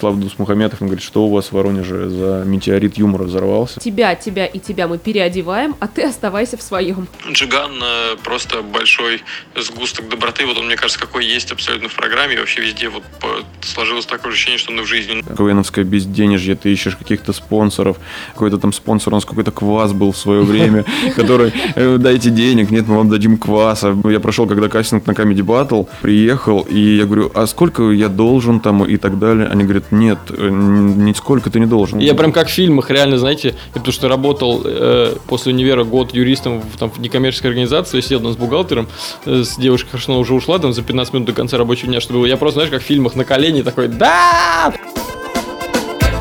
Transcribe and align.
Вячеслав 0.00 0.18
Дусмухаметов, 0.18 0.80
он 0.80 0.88
говорит, 0.88 1.04
что 1.04 1.24
у 1.24 1.30
вас 1.30 1.48
в 1.48 1.52
Воронеже 1.52 2.08
за 2.08 2.42
метеорит 2.46 2.96
юмора 2.96 3.24
взорвался. 3.24 3.80
Тебя, 3.80 4.14
тебя 4.14 4.46
и 4.46 4.58
тебя 4.58 4.88
мы 4.88 4.96
переодеваем, 4.96 5.76
а 5.78 5.88
ты 5.88 6.04
оставайся 6.04 6.56
в 6.56 6.62
своем. 6.62 7.06
Джиган 7.30 7.72
э, 7.82 8.16
просто 8.24 8.62
большой 8.62 9.22
сгусток 9.56 10.08
доброты. 10.08 10.46
Вот 10.46 10.56
он, 10.56 10.66
мне 10.66 10.76
кажется, 10.76 10.98
какой 10.98 11.26
есть 11.26 11.52
абсолютно 11.52 11.88
в 11.88 11.94
программе. 11.94 12.34
И 12.34 12.38
вообще 12.38 12.62
везде 12.62 12.88
вот 12.88 13.02
сложилось 13.60 14.06
такое 14.06 14.32
ощущение, 14.32 14.58
что 14.58 14.72
он 14.72 14.80
и 14.80 14.82
в 14.82 14.86
жизни. 14.86 15.22
КВНовское 15.36 15.84
безденежье, 15.84 16.54
ты 16.56 16.72
ищешь 16.72 16.96
каких-то 16.96 17.34
спонсоров, 17.34 17.98
какой-то 18.32 18.56
там 18.56 18.72
спонсор, 18.72 19.12
у 19.12 19.16
нас 19.16 19.26
какой-то 19.26 19.50
квас 19.50 19.92
был 19.92 20.12
в 20.12 20.16
свое 20.16 20.42
время, 20.42 20.86
который, 21.14 21.52
э, 21.74 21.98
дайте 21.98 22.30
денег, 22.30 22.70
нет, 22.70 22.88
мы 22.88 22.96
вам 22.96 23.10
дадим 23.10 23.36
кваса. 23.36 23.94
Я 24.04 24.20
прошел, 24.20 24.46
когда 24.46 24.68
кастинг 24.68 25.06
на 25.06 25.12
Comedy 25.12 25.44
Battle, 25.44 25.86
приехал, 26.00 26.60
и 26.62 26.96
я 26.96 27.04
говорю, 27.04 27.30
а 27.34 27.46
сколько 27.46 27.90
я 27.90 28.08
должен 28.08 28.60
там 28.60 28.84
и 28.84 28.96
так 28.96 29.18
далее. 29.18 29.46
Они 29.46 29.64
говорят, 29.64 29.89
нет, 29.90 30.18
э, 30.30 30.48
нисколько 30.48 31.50
ты 31.50 31.60
не 31.60 31.66
должен. 31.66 31.98
Я 31.98 32.14
прям 32.14 32.32
как 32.32 32.48
в 32.48 32.50
фильмах, 32.50 32.90
реально, 32.90 33.18
знаете, 33.18 33.48
я 33.48 33.54
потому 33.74 33.92
что 33.92 34.08
работал 34.08 34.62
э, 34.64 35.14
после 35.26 35.52
универа 35.52 35.84
год 35.84 36.14
юристом 36.14 36.60
в, 36.60 36.78
там, 36.78 36.90
в 36.90 37.00
некоммерческой 37.00 37.50
организации, 37.50 37.96
я 37.96 38.02
сидел 38.02 38.20
там 38.20 38.32
с 38.32 38.36
бухгалтером, 38.36 38.88
э, 39.26 39.42
с 39.42 39.56
девушкой, 39.56 39.90
хорошо, 39.90 40.18
уже 40.18 40.34
ушла 40.34 40.58
там 40.58 40.72
за 40.72 40.82
15 40.82 41.14
минут 41.14 41.26
до 41.26 41.32
конца 41.32 41.58
рабочего 41.58 41.88
дня, 41.88 42.00
чтобы 42.00 42.28
я 42.28 42.36
просто, 42.36 42.60
знаешь, 42.60 42.70
как 42.70 42.82
в 42.82 42.84
фильмах 42.84 43.14
на 43.14 43.24
колени 43.24 43.62
такой, 43.62 43.88
да! 43.88 44.72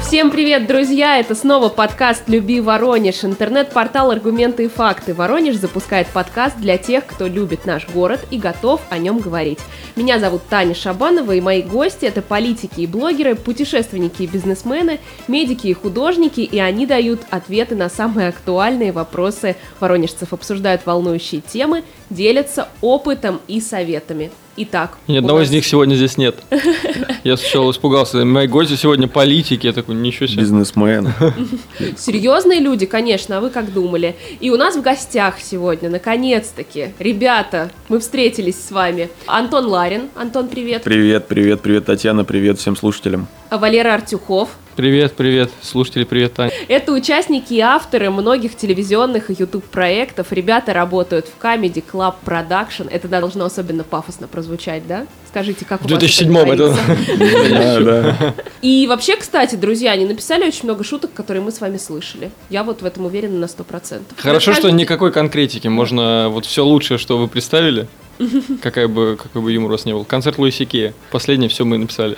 Всем 0.09 0.31
привет, 0.31 0.66
друзья! 0.66 1.20
Это 1.20 1.36
снова 1.36 1.70
подкаст 1.70 2.23
«Люби 2.26 2.62
Воронеж», 2.62 3.23
интернет-портал 3.23 4.09
«Аргументы 4.09 4.66
и 4.66 4.67
факты». 4.67 5.13
Воронеж 5.13 5.55
запускает 5.58 6.08
подкаст 6.08 6.58
для 6.58 6.80
тех, 6.80 7.05
кто 7.05 7.27
любит 7.27 7.67
наш 7.67 7.88
город 7.88 8.26
и 8.31 8.40
готов 8.40 8.81
о 8.90 8.98
нем 8.98 9.20
говорить. 9.20 9.59
Меня 9.95 10.17
зовут 10.17 10.41
Таня 10.50 10.73
Шабанова, 10.73 11.34
и 11.34 11.41
мои 11.41 11.62
гости– 11.62 12.05
это 12.08 12.23
политики 12.23 12.81
и 12.81 12.88
блогеры, 12.88 13.36
путешественники 13.36 14.23
и 14.23 14.27
бизнесмены, 14.27 15.00
медики 15.27 15.67
и 15.67 15.73
художники, 15.73 16.41
и 16.41 16.58
они 16.58 16.88
дают 16.88 17.22
ответы 17.30 17.75
на 17.75 17.88
самые 17.88 18.30
актуальные 18.30 18.91
вопросы 18.91 19.58
воронежцев, 19.80 20.34
обсуждают 20.34 20.88
волнующие 20.88 21.41
темы, 21.41 21.84
делятся 22.09 22.67
опытом 22.81 23.41
и 23.47 23.62
советами. 23.62 24.31
Итак, 24.58 24.97
Ни 25.08 25.16
у 25.16 25.19
одного 25.19 25.39
нас- 25.39 25.47
из 25.47 25.52
них 25.52 25.66
сегодня 25.66 25.95
здесь 25.95 26.17
нет. 26.17 26.36
Я 27.23 27.38
сначала 27.38 27.72
испугался. 27.72 28.25
Мои 28.25 28.47
гости 28.47 28.75
сегодня 28.75 29.08
политики. 29.08 29.67
Я 29.67 29.73
такой, 29.73 29.95
ничего 29.95 30.28
себе. 30.28 30.41
Бизнесмен. 30.41 31.14
Серьезные 31.97 32.59
люди, 32.59 32.86
конечно, 32.86 33.38
а 33.38 33.41
вы 33.41 33.50
как 33.50 33.72
думали? 33.73 34.16
И 34.39 34.50
у 34.50 34.58
нас 34.58 34.75
в 34.75 34.81
гостях 34.81 35.39
сегодня, 35.41 35.89
наконец-таки, 35.89 36.94
ребята, 37.00 37.72
мы 37.88 38.00
встретились 38.00 38.61
с 38.61 38.72
вами. 38.72 39.09
Антон 39.28 39.66
Ларин. 39.67 40.09
Антон, 40.16 40.47
привет. 40.47 40.84
Привет, 40.84 41.28
привет, 41.28 41.61
привет, 41.61 41.86
Татьяна, 41.86 42.23
привет 42.25 42.59
всем 42.59 42.75
слушателям. 42.75 43.28
А 43.50 43.58
Валера 43.58 43.94
Артюхов. 43.94 44.50
Привет, 44.80 45.17
привет. 45.17 45.52
Слушатели, 45.61 46.05
привет, 46.05 46.35
Таня. 46.35 46.53
Это 46.69 46.94
участники 46.94 47.53
и 47.53 47.59
авторы 47.59 48.09
многих 48.11 48.55
телевизионных 48.55 49.30
и 49.30 49.35
YouTube 49.38 49.66
проектов. 49.66 50.31
Ребята 50.31 50.72
работают 50.72 51.27
в 51.27 51.44
Comedy 51.44 51.83
Club 51.85 52.16
Production. 52.25 52.88
Это 52.89 53.09
должно 53.09 53.44
особенно 53.44 53.83
пафосно 53.83 54.30
прозвучать, 54.30 54.88
да? 54.88 55.05
Скажите, 55.30 55.63
как 55.63 55.81
В 55.81 55.85
у 55.85 55.89
вас 55.89 55.99
2007 55.99 56.38
это... 56.38 58.33
И 58.63 58.88
вообще, 58.88 59.16
кстати, 59.16 59.53
друзья, 59.53 59.91
они 59.91 60.05
написали 60.05 60.47
очень 60.47 60.63
много 60.63 60.83
шуток, 60.83 61.13
которые 61.13 61.44
мы 61.44 61.52
с 61.52 61.61
вами 61.61 61.77
слышали. 61.77 62.31
Я 62.49 62.63
вот 62.63 62.81
в 62.81 62.85
этом 62.85 63.05
уверена 63.05 63.38
на 63.38 63.45
100%. 63.45 64.02
Хорошо, 64.17 64.53
что 64.53 64.72
никакой 64.72 65.11
конкретики. 65.11 65.67
Можно 65.67 66.30
вот 66.30 66.47
все 66.47 66.66
лучшее, 66.66 66.97
что 66.97 67.19
вы 67.19 67.27
представили, 67.27 67.88
какая 68.61 68.88
бы, 68.88 69.17
какой 69.22 69.41
бы 69.41 69.52
юмор 69.52 69.69
у 69.69 69.72
вас 69.73 69.85
не 69.85 69.94
был. 69.94 70.03
Концерт 70.03 70.38
Луиси 70.38 70.66
Кея. 70.66 70.94
Последнее 71.11 71.50
все 71.50 71.66
мы 71.66 71.77
написали. 71.77 72.17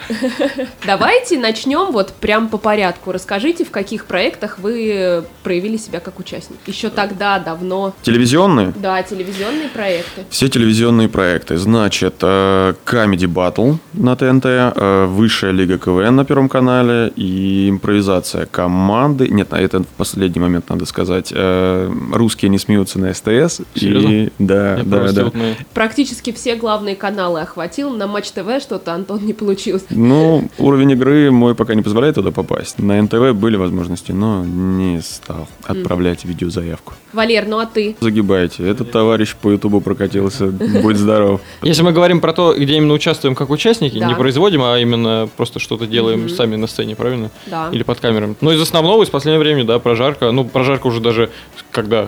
Давайте 0.85 1.37
начнем 1.37 1.91
вот 1.91 2.13
прям 2.13 2.49
по 2.49 2.57
порядку. 2.57 3.11
Расскажите, 3.11 3.63
в 3.63 3.71
каких 3.71 4.05
проектах 4.05 4.59
вы 4.59 5.23
проявили 5.43 5.77
себя 5.77 5.99
как 5.99 6.19
участник. 6.19 6.57
Еще 6.65 6.89
тогда, 6.89 7.39
давно. 7.39 7.93
Телевизионные? 8.01 8.73
Да, 8.75 9.01
телевизионные 9.03 9.69
проекты. 9.69 10.25
Все 10.29 10.47
телевизионные 10.47 11.09
проекты. 11.09 11.57
Значит, 11.57 12.16
э, 12.21 12.73
Comedy 13.06 13.28
Battle 13.28 13.78
на 13.94 14.16
ТНТ, 14.16 14.45
э, 14.45 15.06
Высшая 15.07 15.51
лига 15.51 15.78
КВН 15.78 16.16
на 16.16 16.25
Первом 16.25 16.50
канале 16.50 17.12
и 17.16 17.67
импровизация 17.69 18.45
команды. 18.45 19.28
Нет, 19.29 19.53
это 19.53 19.81
в 19.81 19.88
последний 19.88 20.39
момент 20.39 20.69
надо 20.69 20.85
сказать. 20.85 21.31
э, 21.35 21.91
Русские 22.13 22.50
не 22.50 22.59
смеются 22.59 23.00
на 23.00 23.13
СТС. 23.13 23.62
И, 23.75 23.79
Серьезно? 23.79 24.31
да, 24.39 24.78
Я 24.78 24.84
да, 24.84 25.12
да. 25.12 25.23
вот 25.25 25.35
мы- 25.35 25.56
Практически 25.73 26.31
все 26.31 26.56
главные 26.56 26.95
каналы 26.95 27.41
охватил. 27.41 27.89
На 27.91 28.07
Матч 28.07 28.31
ТВ 28.31 28.62
что-то, 28.62 28.94
Антон, 28.94 29.25
не 29.25 29.33
получилось. 29.33 29.85
Ну, 29.89 30.50
уровень 30.57 30.91
игры 30.91 31.31
мой 31.31 31.56
пока 31.56 31.73
не 31.75 31.81
позволяет 31.81 32.16
туда 32.16 32.31
попасть. 32.31 32.79
На 32.79 33.01
НТВ 33.01 33.33
были 33.33 33.56
возможности, 33.56 34.12
но 34.12 34.44
не 34.45 35.01
стал 35.01 35.47
отправлять 35.66 36.25
видеозаявку. 36.25 36.94
Валер, 37.13 37.45
ну 37.47 37.59
а 37.59 37.66
ты? 37.66 37.95
Загибайте. 38.00 38.68
Этот 38.68 38.91
товарищ 38.91 39.35
по 39.35 39.50
Ютубу 39.51 39.81
прокатился. 39.81 40.47
Будь 40.47 40.97
здоров. 40.97 41.41
Если 41.62 41.83
мы 41.83 41.91
говорим 41.91 42.22
про 42.22 42.33
то, 42.33 42.53
где 42.57 42.75
именно 42.75 42.91
участвуем 42.94 43.35
как 43.35 43.50
участники, 43.50 43.97
Да. 44.00 44.07
не 44.07 44.16
производим, 44.16 44.62
а 44.63 44.78
именно 44.79 45.29
просто 45.38 45.59
что-то 45.59 45.88
делаем 45.88 46.22
Мгм. 46.22 46.29
сами 46.29 46.56
на 46.56 46.68
сцене, 46.68 46.96
правильно? 46.96 47.29
Да. 47.47 47.69
Или 47.72 47.84
под 47.84 48.00
камерами. 48.00 48.35
Ну, 48.41 48.52
из 48.52 48.62
основного, 48.62 49.03
из 49.03 49.09
последнего 49.09 49.41
времени, 49.41 49.66
да, 49.66 49.79
прожарка. 49.79 50.31
Ну, 50.31 50.46
прожарка 50.46 50.88
уже 50.88 51.00
даже, 51.00 51.30
когда 51.72 52.07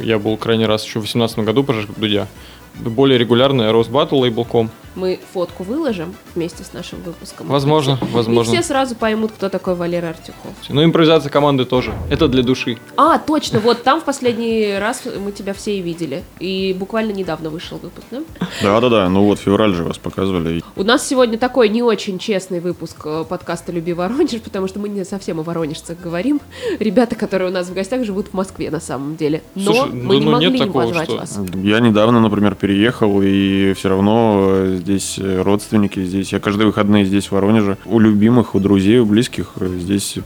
я 0.00 0.18
был 0.18 0.36
крайний 0.36 0.66
раз 0.66 0.82
еще 0.84 0.98
в 0.98 1.02
2018 1.02 1.38
году, 1.40 1.64
прожарка 1.64 1.92
Дудя. 1.96 2.28
Более 2.76 3.18
регулярная, 3.18 3.70
Росбаттл, 3.72 4.18
Лейбл.ком. 4.20 4.70
Мы 4.94 5.18
фотку 5.32 5.64
выложим 5.64 6.14
вместе 6.34 6.62
с 6.64 6.72
нашим 6.72 7.00
выпуском. 7.02 7.46
Возможно, 7.48 7.98
И 8.00 8.14
возможно. 8.14 8.52
все 8.52 8.62
сразу 8.62 8.94
поймут, 8.94 9.32
кто 9.32 9.48
такой 9.48 9.74
Валера 9.74 10.08
Артюхов. 10.10 10.52
Ну, 10.68 10.84
импровизация 10.84 11.30
команды 11.30 11.64
тоже. 11.64 11.92
Это 12.10 12.28
для 12.28 12.42
души. 12.42 12.78
А, 12.96 13.18
точно, 13.18 13.58
вот 13.60 13.82
там 13.82 14.00
в 14.00 14.04
последний 14.04 14.76
раз 14.78 15.02
мы 15.24 15.32
тебя 15.32 15.52
все 15.54 15.76
и 15.78 15.80
видели. 15.82 16.22
И 16.38 16.74
буквально 16.78 17.12
недавно 17.12 17.50
вышел 17.50 17.78
выпуск, 17.78 18.06
да? 18.10 18.20
Да-да-да, 18.62 19.08
ну 19.08 19.24
вот 19.24 19.38
февраль 19.38 19.74
же 19.74 19.84
вас 19.84 19.98
показывали. 19.98 20.62
У 20.76 20.82
нас 20.84 21.06
сегодня 21.06 21.38
такой 21.38 21.68
не 21.68 21.82
очень 21.82 22.18
честный 22.18 22.60
выпуск 22.60 22.96
э, 23.04 23.24
подкаста 23.28 23.72
«Люби 23.72 23.92
Воронеж», 23.92 24.40
потому 24.42 24.68
что 24.68 24.78
мы 24.78 24.88
не 24.88 25.04
совсем 25.04 25.40
о 25.40 25.42
воронежцах 25.42 25.98
говорим. 26.00 26.40
Ребята, 26.78 27.16
которые 27.16 27.50
у 27.50 27.52
нас 27.52 27.68
в 27.68 27.74
гостях, 27.74 28.04
живут 28.04 28.28
в 28.28 28.32
Москве 28.34 28.70
на 28.70 28.80
самом 28.80 29.16
деле. 29.16 29.42
Но 29.54 29.72
Слушай, 29.72 29.90
мы 29.92 30.14
ну- 30.14 30.20
не 30.20 30.24
ну 30.26 30.30
могли 30.32 30.46
нет 30.50 30.60
не 30.60 30.66
такого, 30.66 30.82
позвать 30.86 31.08
что- 31.08 31.16
вас. 31.18 31.38
Я 31.54 31.80
недавно, 31.80 32.20
например, 32.20 32.54
переехал, 32.54 33.20
и 33.22 33.72
все 33.74 33.88
равно 33.88 34.40
э, 34.50 34.80
здесь 34.84 35.18
э, 35.18 35.42
родственники, 35.42 36.02
здесь 36.04 36.32
я 36.32 36.40
каждые 36.40 36.66
выходные 36.66 37.04
здесь 37.04 37.26
в 37.26 37.32
Воронеже. 37.32 37.78
У 37.86 37.98
любимых, 37.98 38.54
у 38.54 38.60
друзей, 38.60 38.98
у 38.98 39.06
близких 39.06 39.52
э, 39.60 39.66
здесь 39.78 40.16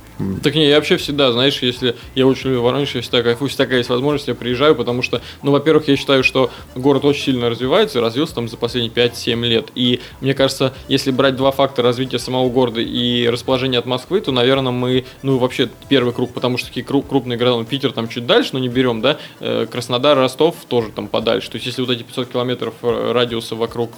Так 0.42 0.54
не, 0.54 0.68
я 0.68 0.76
вообще 0.76 0.96
всегда, 0.96 1.32
знаешь, 1.32 1.62
если 1.62 1.96
я 2.14 2.26
очень 2.26 2.50
люблю 2.50 2.62
Воронеж, 2.62 2.94
я 2.94 3.00
всегда 3.00 3.22
кайфую, 3.22 3.48
если 3.48 3.58
такая 3.62 3.78
есть 3.78 3.90
возможность, 3.90 4.28
я 4.28 4.34
приезжаю, 4.34 4.74
потому 4.74 5.02
что, 5.02 5.22
ну, 5.42 5.52
во-первых, 5.52 5.88
я 5.88 5.96
считаю, 5.96 6.24
что 6.24 6.50
город 6.74 7.04
очень 7.04 7.22
сильно 7.22 7.48
развивается, 7.48 8.00
развился 8.00 8.34
там 8.34 8.48
за 8.48 8.56
последние 8.56 8.92
5-7 8.92 9.46
лет. 9.46 9.68
И 9.74 10.00
мне 10.20 10.34
кажется, 10.34 10.74
если 10.88 11.10
брать 11.10 11.36
два 11.36 11.52
фактора 11.52 11.86
развития 11.88 12.18
самого 12.18 12.48
города 12.50 12.80
и 12.80 13.28
расположения 13.28 13.78
от 13.78 13.86
Москвы, 13.86 14.20
то, 14.20 14.32
наверное, 14.32 14.72
мы, 14.72 15.04
ну, 15.22 15.38
вообще 15.38 15.68
первый 15.88 16.12
круг, 16.12 16.32
потому 16.32 16.58
что 16.58 16.68
такие 16.68 16.84
кру- 16.84 17.06
крупные 17.06 17.38
города, 17.38 17.58
ну, 17.58 17.64
Питер 17.64 17.92
там 17.92 18.08
чуть 18.08 18.26
дальше, 18.26 18.50
но 18.54 18.58
не 18.58 18.68
берем, 18.68 19.00
да, 19.00 19.18
Э, 19.40 19.66
Краснодар, 19.70 20.16
Ростов 20.18 20.56
тоже 20.68 20.90
там 20.90 21.06
подальше. 21.06 21.50
То 21.50 21.56
есть, 21.56 21.66
если 21.66 21.82
вот 21.82 21.90
эти 21.90 22.02
500 22.02 22.28
километров 22.28 22.74
радиуса 22.82 23.54
вокруг 23.54 23.92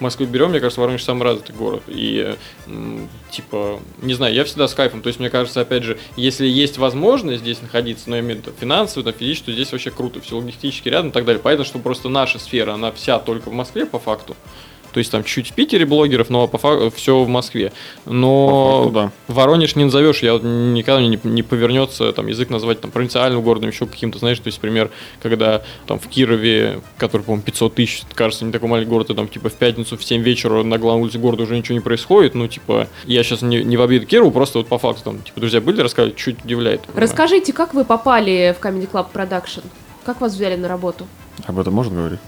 Москвы 0.00 0.26
берем, 0.26 0.50
мне 0.50 0.60
кажется, 0.60 0.80
Воронеж 0.80 1.04
самый 1.04 1.24
развитый 1.24 1.54
город. 1.54 1.82
И, 1.88 2.34
типа, 3.30 3.80
не 4.02 4.14
знаю, 4.14 4.34
я 4.34 4.44
всегда 4.44 4.68
с 4.68 4.74
кайфом. 4.74 5.02
То 5.02 5.08
есть, 5.08 5.20
мне 5.20 5.30
кажется, 5.30 5.60
опять 5.60 5.82
же, 5.82 5.98
если 6.16 6.46
есть 6.46 6.78
возможность 6.78 7.42
здесь 7.42 7.60
находиться, 7.62 8.10
но 8.10 8.18
именно 8.18 8.42
финансово, 8.58 9.04
там, 9.04 9.14
физически, 9.14 9.46
то 9.46 9.52
здесь 9.52 9.72
вообще 9.72 9.90
круто, 9.90 10.20
все 10.20 10.36
логистически 10.36 10.88
рядом 10.88 11.10
и 11.10 11.12
так 11.12 11.24
далее. 11.24 11.42
Понятно, 11.42 11.64
что 11.64 11.78
просто 11.78 12.08
наша 12.08 12.38
сфера, 12.38 12.72
она 12.74 12.92
вся 12.92 13.18
только 13.18 13.50
в 13.50 13.52
Москве 13.52 13.86
по 13.86 13.98
факту. 13.98 14.36
То 14.92 14.98
есть 14.98 15.10
там 15.10 15.24
чуть 15.24 15.50
в 15.50 15.52
Питере 15.52 15.86
блогеров, 15.86 16.30
но 16.30 16.46
по 16.48 16.58
факту 16.58 16.90
все 16.94 17.22
в 17.22 17.28
Москве. 17.28 17.72
Но 18.06 18.84
факту, 18.84 18.90
да. 18.94 19.12
Воронеж 19.32 19.76
не 19.76 19.84
назовешь, 19.84 20.22
я 20.22 20.34
вот 20.34 20.42
никогда 20.42 21.00
не, 21.02 21.18
не 21.22 21.42
повернется 21.42 22.12
там 22.12 22.26
язык 22.26 22.50
назвать 22.50 22.80
там 22.80 22.90
провинциальным 22.90 23.42
городом, 23.42 23.70
еще 23.70 23.86
каким-то, 23.86 24.18
знаешь, 24.18 24.38
то 24.38 24.48
есть, 24.48 24.58
например, 24.58 24.90
когда 25.22 25.62
там 25.86 25.98
в 25.98 26.08
Кирове, 26.08 26.80
который, 26.98 27.22
по-моему, 27.22 27.42
500 27.42 27.74
тысяч, 27.74 28.02
кажется, 28.14 28.44
не 28.44 28.52
такой 28.52 28.68
маленький 28.68 28.90
город, 28.90 29.10
и 29.10 29.14
там, 29.14 29.28
типа, 29.28 29.48
в 29.48 29.54
пятницу 29.54 29.96
в 29.96 30.04
7 30.04 30.22
вечера 30.22 30.62
на 30.62 30.78
главной 30.78 31.04
улице 31.04 31.18
города 31.18 31.42
уже 31.42 31.56
ничего 31.56 31.74
не 31.74 31.80
происходит, 31.80 32.34
ну, 32.34 32.48
типа, 32.48 32.88
я 33.06 33.22
сейчас 33.22 33.42
не, 33.42 33.62
не 33.62 33.76
в 33.76 33.82
обиду 33.82 34.06
Кирову, 34.06 34.30
просто 34.30 34.58
вот 34.58 34.68
по 34.68 34.78
факту, 34.78 35.04
там, 35.04 35.22
типа, 35.22 35.40
друзья 35.40 35.60
были 35.60 35.80
рассказывать, 35.80 36.16
чуть 36.16 36.44
удивляет. 36.44 36.82
Расскажите, 36.94 37.52
как 37.52 37.74
вы 37.74 37.84
попали 37.84 38.56
в 38.58 38.64
Comedy 38.64 38.88
Club 38.90 39.06
Production? 39.12 39.64
Как 40.04 40.20
вас 40.20 40.34
взяли 40.34 40.56
на 40.56 40.68
работу? 40.68 41.06
об 41.46 41.58
этом 41.58 41.74
можно 41.74 41.96
говорить. 41.96 42.20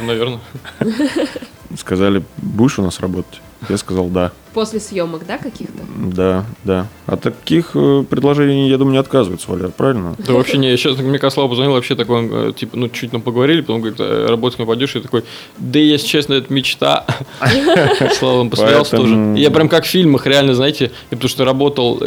Наверное. 0.00 0.40
Сказали, 1.76 2.24
будешь 2.38 2.78
у 2.78 2.82
нас 2.82 3.00
работать? 3.00 3.40
Я 3.68 3.76
сказал, 3.76 4.08
да. 4.08 4.32
После 4.54 4.80
съемок, 4.80 5.26
да, 5.26 5.38
каких-то? 5.38 5.82
Да, 5.96 6.44
да. 6.64 6.86
От 7.06 7.22
таких 7.22 7.70
э, 7.74 8.04
предложений, 8.08 8.68
я 8.68 8.78
думаю, 8.78 8.92
не 8.92 8.98
отказываются, 8.98 9.50
Валер, 9.50 9.70
правильно? 9.70 10.14
Да 10.18 10.32
вообще 10.32 10.58
не, 10.58 10.76
сейчас 10.76 10.98
мне 10.98 11.18
Кослав 11.18 11.50
позвонил, 11.50 11.72
вообще 11.72 11.94
такой, 11.94 12.28
э, 12.30 12.52
типа, 12.56 12.76
ну, 12.76 12.88
чуть 12.88 13.12
нам 13.12 13.22
поговорили, 13.22 13.60
потом 13.60 13.80
говорит, 13.80 14.00
«Э, 14.00 14.26
работать 14.28 14.58
не 14.58 14.66
пойдешь, 14.66 14.96
и 14.96 15.00
такой, 15.00 15.24
да, 15.58 15.78
если 15.78 16.06
честно, 16.06 16.34
это 16.34 16.52
мечта. 16.52 17.04
Слава, 18.18 18.40
он 18.40 18.50
посмеялся 18.50 18.96
тоже. 18.96 19.34
Я 19.36 19.50
прям 19.50 19.68
как 19.68 19.84
в 19.84 19.88
фильмах, 19.88 20.26
реально, 20.26 20.54
знаете, 20.54 20.92
я 21.10 21.16
потому 21.16 21.28
что 21.28 21.44
работал 21.44 22.02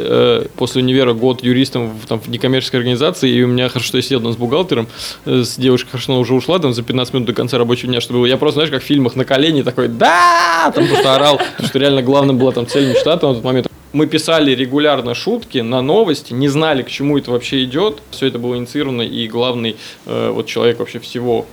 после 0.56 0.82
универа 0.82 1.14
год 1.14 1.44
юристом 1.44 1.92
в, 1.98 2.30
некоммерческой 2.30 2.80
организации, 2.80 3.30
и 3.30 3.44
у 3.44 3.48
меня 3.48 3.70
хорошо, 3.70 3.88
что 3.88 3.98
я 3.98 4.02
сидел 4.02 4.22
там 4.22 4.34
с 4.34 4.38
бухгалтером, 4.38 4.88
с 5.26 5.58
девушкой, 5.58 5.92
хорошо, 5.92 6.14
она 6.14 6.22
уже 6.22 6.34
ушла 6.34 6.60
там 6.60 6.74
за 6.74 6.84
15 6.84 7.14
минут 7.14 7.28
до 7.28 7.34
конца 7.34 7.58
рабочего 7.58 7.88
дня, 7.88 8.02
чтобы 8.02 8.28
я 8.28 8.38
просто, 8.38 8.56
знаешь, 8.56 8.72
как 8.72 8.84
в 8.84 8.86
фильмах 8.86 9.16
на 9.16 9.26
колени 9.26 9.62
такой, 9.62 9.88
да, 9.88 10.72
там 10.74 10.88
просто 10.88 11.16
орал, 11.16 11.38
потому 11.38 11.68
что 11.68 11.80
реально 11.80 12.02
главным 12.32 12.38
была 12.38 12.52
там 12.52 12.68
цель 12.68 12.90
мечта 12.90 13.18
там, 13.18 13.30
на 13.32 13.36
тот 13.36 13.44
момент. 13.44 13.68
Мы 13.94 14.08
писали 14.08 14.52
регулярно 14.56 15.14
шутки 15.14 15.58
на 15.58 15.82
новости, 15.82 16.34
не 16.34 16.48
знали, 16.48 16.82
к 16.82 16.90
чему 16.90 17.18
это 17.18 17.32
вообще 17.32 17.64
идет. 17.64 18.02
Все 18.12 18.28
это 18.28 18.40
было 18.40 18.56
инициировано, 18.56 19.02
и 19.02 19.28
главный 19.28 19.76
э, 20.06 20.32
вот 20.32 20.46
человек 20.46 20.80
вообще 20.80 21.00
всего, 21.00 21.46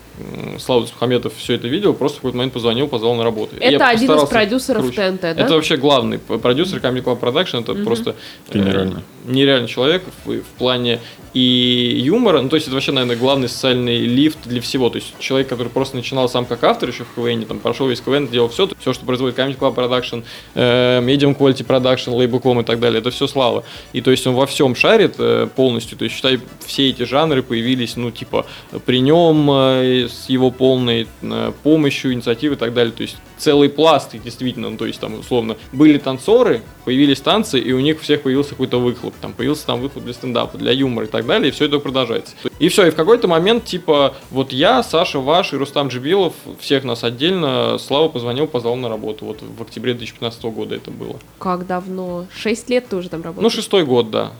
Слава 0.58 0.80
Мухаметов, 0.80 1.32
все 1.36 1.54
это 1.54 1.68
видел, 1.68 1.94
просто 1.94 2.16
в 2.16 2.20
какой-то 2.20 2.36
момент 2.38 2.52
позвонил, 2.52 2.88
позвал 2.88 3.14
на 3.14 3.24
работу. 3.24 3.56
И 3.56 3.62
я 3.62 3.70
Это 3.72 3.88
один 3.88 4.10
из 4.12 4.28
продюсеров 4.28 4.82
круче. 4.82 5.10
ТНТ, 5.10 5.20
да? 5.20 5.30
Это 5.30 5.54
вообще 5.54 5.76
главный 5.76 6.18
продюсер 6.18 6.78
Comedy 6.78 7.02
Club 7.04 7.20
Production, 7.20 7.60
это 7.62 7.74
Мгм. 7.74 7.84
просто 7.84 8.16
э, 8.50 8.58
Генеральный. 8.58 9.02
нереальный 9.26 9.68
человек 9.68 10.02
в, 10.24 10.32
в 10.40 10.44
плане 10.58 11.00
и 11.34 12.00
юмора, 12.04 12.40
ну 12.40 12.48
то 12.48 12.56
есть 12.56 12.66
это 12.66 12.74
вообще, 12.74 12.90
наверное, 12.90 13.14
главный 13.16 13.48
социальный 13.48 13.98
лифт 13.98 14.38
для 14.46 14.60
всего, 14.62 14.88
то 14.88 14.96
есть 14.96 15.14
человек, 15.20 15.46
который 15.48 15.68
просто 15.68 15.94
начинал 15.94 16.28
сам 16.28 16.46
как 16.46 16.64
автор 16.64 16.88
еще 16.88 17.04
в 17.04 17.14
КВН, 17.14 17.44
там 17.44 17.58
прошел 17.60 17.86
весь 17.86 18.00
КВН, 18.00 18.28
делал 18.28 18.48
все, 18.48 18.68
все, 18.80 18.92
что 18.94 19.04
производит 19.04 19.38
Comedy 19.38 19.56
Club 19.58 19.74
Production, 19.74 20.24
э, 20.54 21.00
Medium 21.02 21.36
Quality 21.36 21.66
Production, 21.66 22.16
Label.com 22.18 22.60
и 22.60 22.64
так 22.64 22.80
далее, 22.80 23.00
это 23.00 23.10
все 23.10 23.26
Слава. 23.26 23.62
И 23.92 24.00
то 24.00 24.10
есть 24.10 24.26
он 24.26 24.34
во 24.34 24.46
всем 24.46 24.74
шарит 24.74 25.16
э, 25.18 25.46
полностью, 25.54 25.98
то 25.98 26.04
есть 26.04 26.16
считай, 26.16 26.40
все 26.66 26.88
эти 26.88 27.02
жанры 27.04 27.42
появились, 27.42 27.96
ну 27.96 28.10
типа 28.10 28.46
при 28.86 29.00
нем 29.00 29.48
э, 29.50 30.07
с 30.08 30.28
его 30.28 30.50
полной 30.50 31.06
э, 31.22 31.52
помощью, 31.62 32.12
инициативой 32.12 32.56
и 32.56 32.58
так 32.58 32.74
далее, 32.74 32.92
то 32.92 33.02
есть 33.02 33.16
целый 33.36 33.68
пласт, 33.68 34.14
действительно, 34.22 34.70
ну, 34.70 34.76
то 34.76 34.86
есть 34.86 35.00
там 35.00 35.14
условно 35.14 35.56
были 35.72 35.98
танцоры, 35.98 36.62
появились 36.84 37.20
танцы, 37.20 37.58
и 37.58 37.72
у 37.72 37.80
них 37.80 37.98
у 37.98 38.00
всех 38.00 38.22
появился 38.22 38.50
какой-то 38.50 38.80
выхлоп, 38.80 39.14
там 39.20 39.32
появился 39.32 39.66
там 39.66 39.80
выхлоп 39.80 40.04
для 40.04 40.12
стендапа, 40.12 40.58
для 40.58 40.72
юмора 40.72 41.06
и 41.06 41.08
так 41.08 41.26
далее, 41.26 41.48
и 41.48 41.52
все 41.52 41.66
это 41.66 41.78
продолжается. 41.78 42.34
И 42.58 42.68
все, 42.68 42.86
и 42.86 42.90
в 42.90 42.96
какой-то 42.96 43.28
момент, 43.28 43.64
типа, 43.64 44.14
вот 44.30 44.52
я, 44.52 44.82
Саша 44.82 45.20
Ваш 45.20 45.52
и 45.52 45.56
Рустам 45.56 45.88
Джибилов, 45.88 46.34
всех 46.58 46.84
нас 46.84 47.04
отдельно, 47.04 47.78
Слава 47.78 48.08
позвонил, 48.08 48.46
позвал 48.46 48.76
на 48.76 48.88
работу, 48.88 49.24
вот 49.24 49.42
в 49.42 49.62
октябре 49.62 49.94
2015 49.94 50.42
года 50.44 50.74
это 50.74 50.90
было. 50.90 51.16
Как 51.38 51.66
давно? 51.66 52.26
Шесть 52.34 52.68
лет 52.68 52.88
ты 52.88 52.96
уже 52.96 53.08
там 53.08 53.22
работаешь? 53.22 53.42
Ну, 53.42 53.50
шестой 53.50 53.84
год, 53.84 54.10
да. 54.10 54.32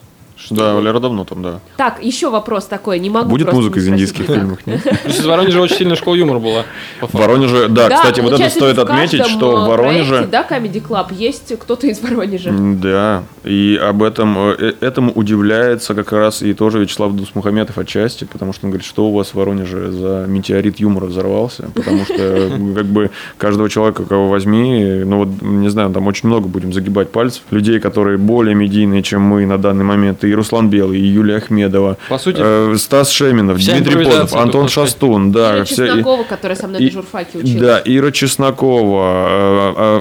Да. 0.51 0.75
Валера 0.75 1.01
давно 1.01 1.25
там, 1.25 1.43
да. 1.43 1.61
Так, 1.77 2.03
еще 2.03 2.31
вопрос 2.31 2.67
такой, 2.67 2.99
не 2.99 3.11
могу 3.11 3.31
Будет 3.31 3.53
музыка 3.53 3.79
из 3.79 3.89
индийских 3.89 4.27
фильмов, 4.27 4.59
из 4.67 5.25
Воронежа 5.25 5.61
очень 5.61 5.77
сильная 5.77 5.97
школа 5.97 6.15
юмора 6.15 6.39
была. 6.39 6.65
В. 7.01 7.15
Воронеже, 7.15 7.69
да, 7.69 7.89
кстати, 7.91 8.21
вот 8.21 8.33
это 8.33 8.49
стоит 8.51 8.79
отметить, 8.79 9.27
что 9.27 9.57
в 9.57 9.65
э, 9.65 9.69
Воронеже... 9.69 10.09
проекте, 10.09 10.31
да, 10.31 10.47
Comedy 10.49 10.83
Club, 10.87 11.15
есть 11.15 11.59
кто-то 11.59 11.87
из 11.87 12.01
Воронежа. 12.01 12.53
Да, 12.53 13.25
и 13.45 13.79
об 13.83 14.03
этом, 14.03 14.37
э, 14.39 14.57
э, 14.59 14.73
этому 14.81 15.13
удивляется 15.13 15.95
как 15.95 16.13
раз 16.13 16.43
и 16.43 16.55
тоже 16.55 16.79
Вячеслав 16.79 17.13
Дусмухаметов 17.13 17.79
отчасти, 17.79 18.25
потому 18.25 18.53
что 18.53 18.67
он 18.67 18.71
говорит, 18.71 18.87
что 18.87 19.09
у 19.09 19.15
вас 19.15 19.29
в 19.29 19.35
Воронеже 19.35 19.91
за 19.91 20.25
метеорит 20.29 20.79
юмора 20.79 21.07
взорвался, 21.07 21.71
потому 21.75 22.05
что 22.05 22.51
как 22.75 22.87
бы 22.87 23.11
каждого 23.37 23.69
человека, 23.69 24.05
кого 24.05 24.29
возьми, 24.29 25.03
ну 25.05 25.19
вот, 25.19 25.43
не 25.43 25.69
знаю, 25.69 25.91
там 25.91 26.07
очень 26.07 26.29
много 26.29 26.49
будем 26.49 26.73
загибать 26.73 27.11
пальцев, 27.11 27.43
людей, 27.51 27.81
которые 27.81 28.19
более 28.19 28.55
медийные, 28.55 29.03
чем 29.03 29.23
мы 29.23 29.47
на 29.47 29.59
данный 29.59 29.85
момент, 29.85 30.25
и 30.29 30.35
Руслан 30.35 30.69
Белый, 30.71 31.01
и 31.01 31.05
Юлия 31.07 31.37
Ахмедова, 31.37 31.97
По 32.09 32.19
сути, 32.19 32.39
э, 32.41 32.75
Стас 32.79 33.11
Шеминов, 33.11 33.59
вся 33.59 33.73
Дмитрий 33.77 34.05
Подов, 34.05 34.35
Антон 34.35 34.51
тут, 34.51 34.61
так. 34.63 34.71
Шастун, 34.71 35.33
да, 35.33 35.57
Ира 35.57 35.65
все- 35.65 35.85
и- 35.85 35.89
Чеснокова, 35.89 36.23
которая 36.25 36.57
со 36.57 36.67
мной 36.69 36.81
и- 36.83 36.85
на 36.87 36.91
журфаке 36.93 37.39
училась. 37.39 37.61
да, 37.61 37.83
Ира 37.85 38.11
Чеснокова, 38.13 39.27
э, 39.29 39.75
э, 39.77 40.01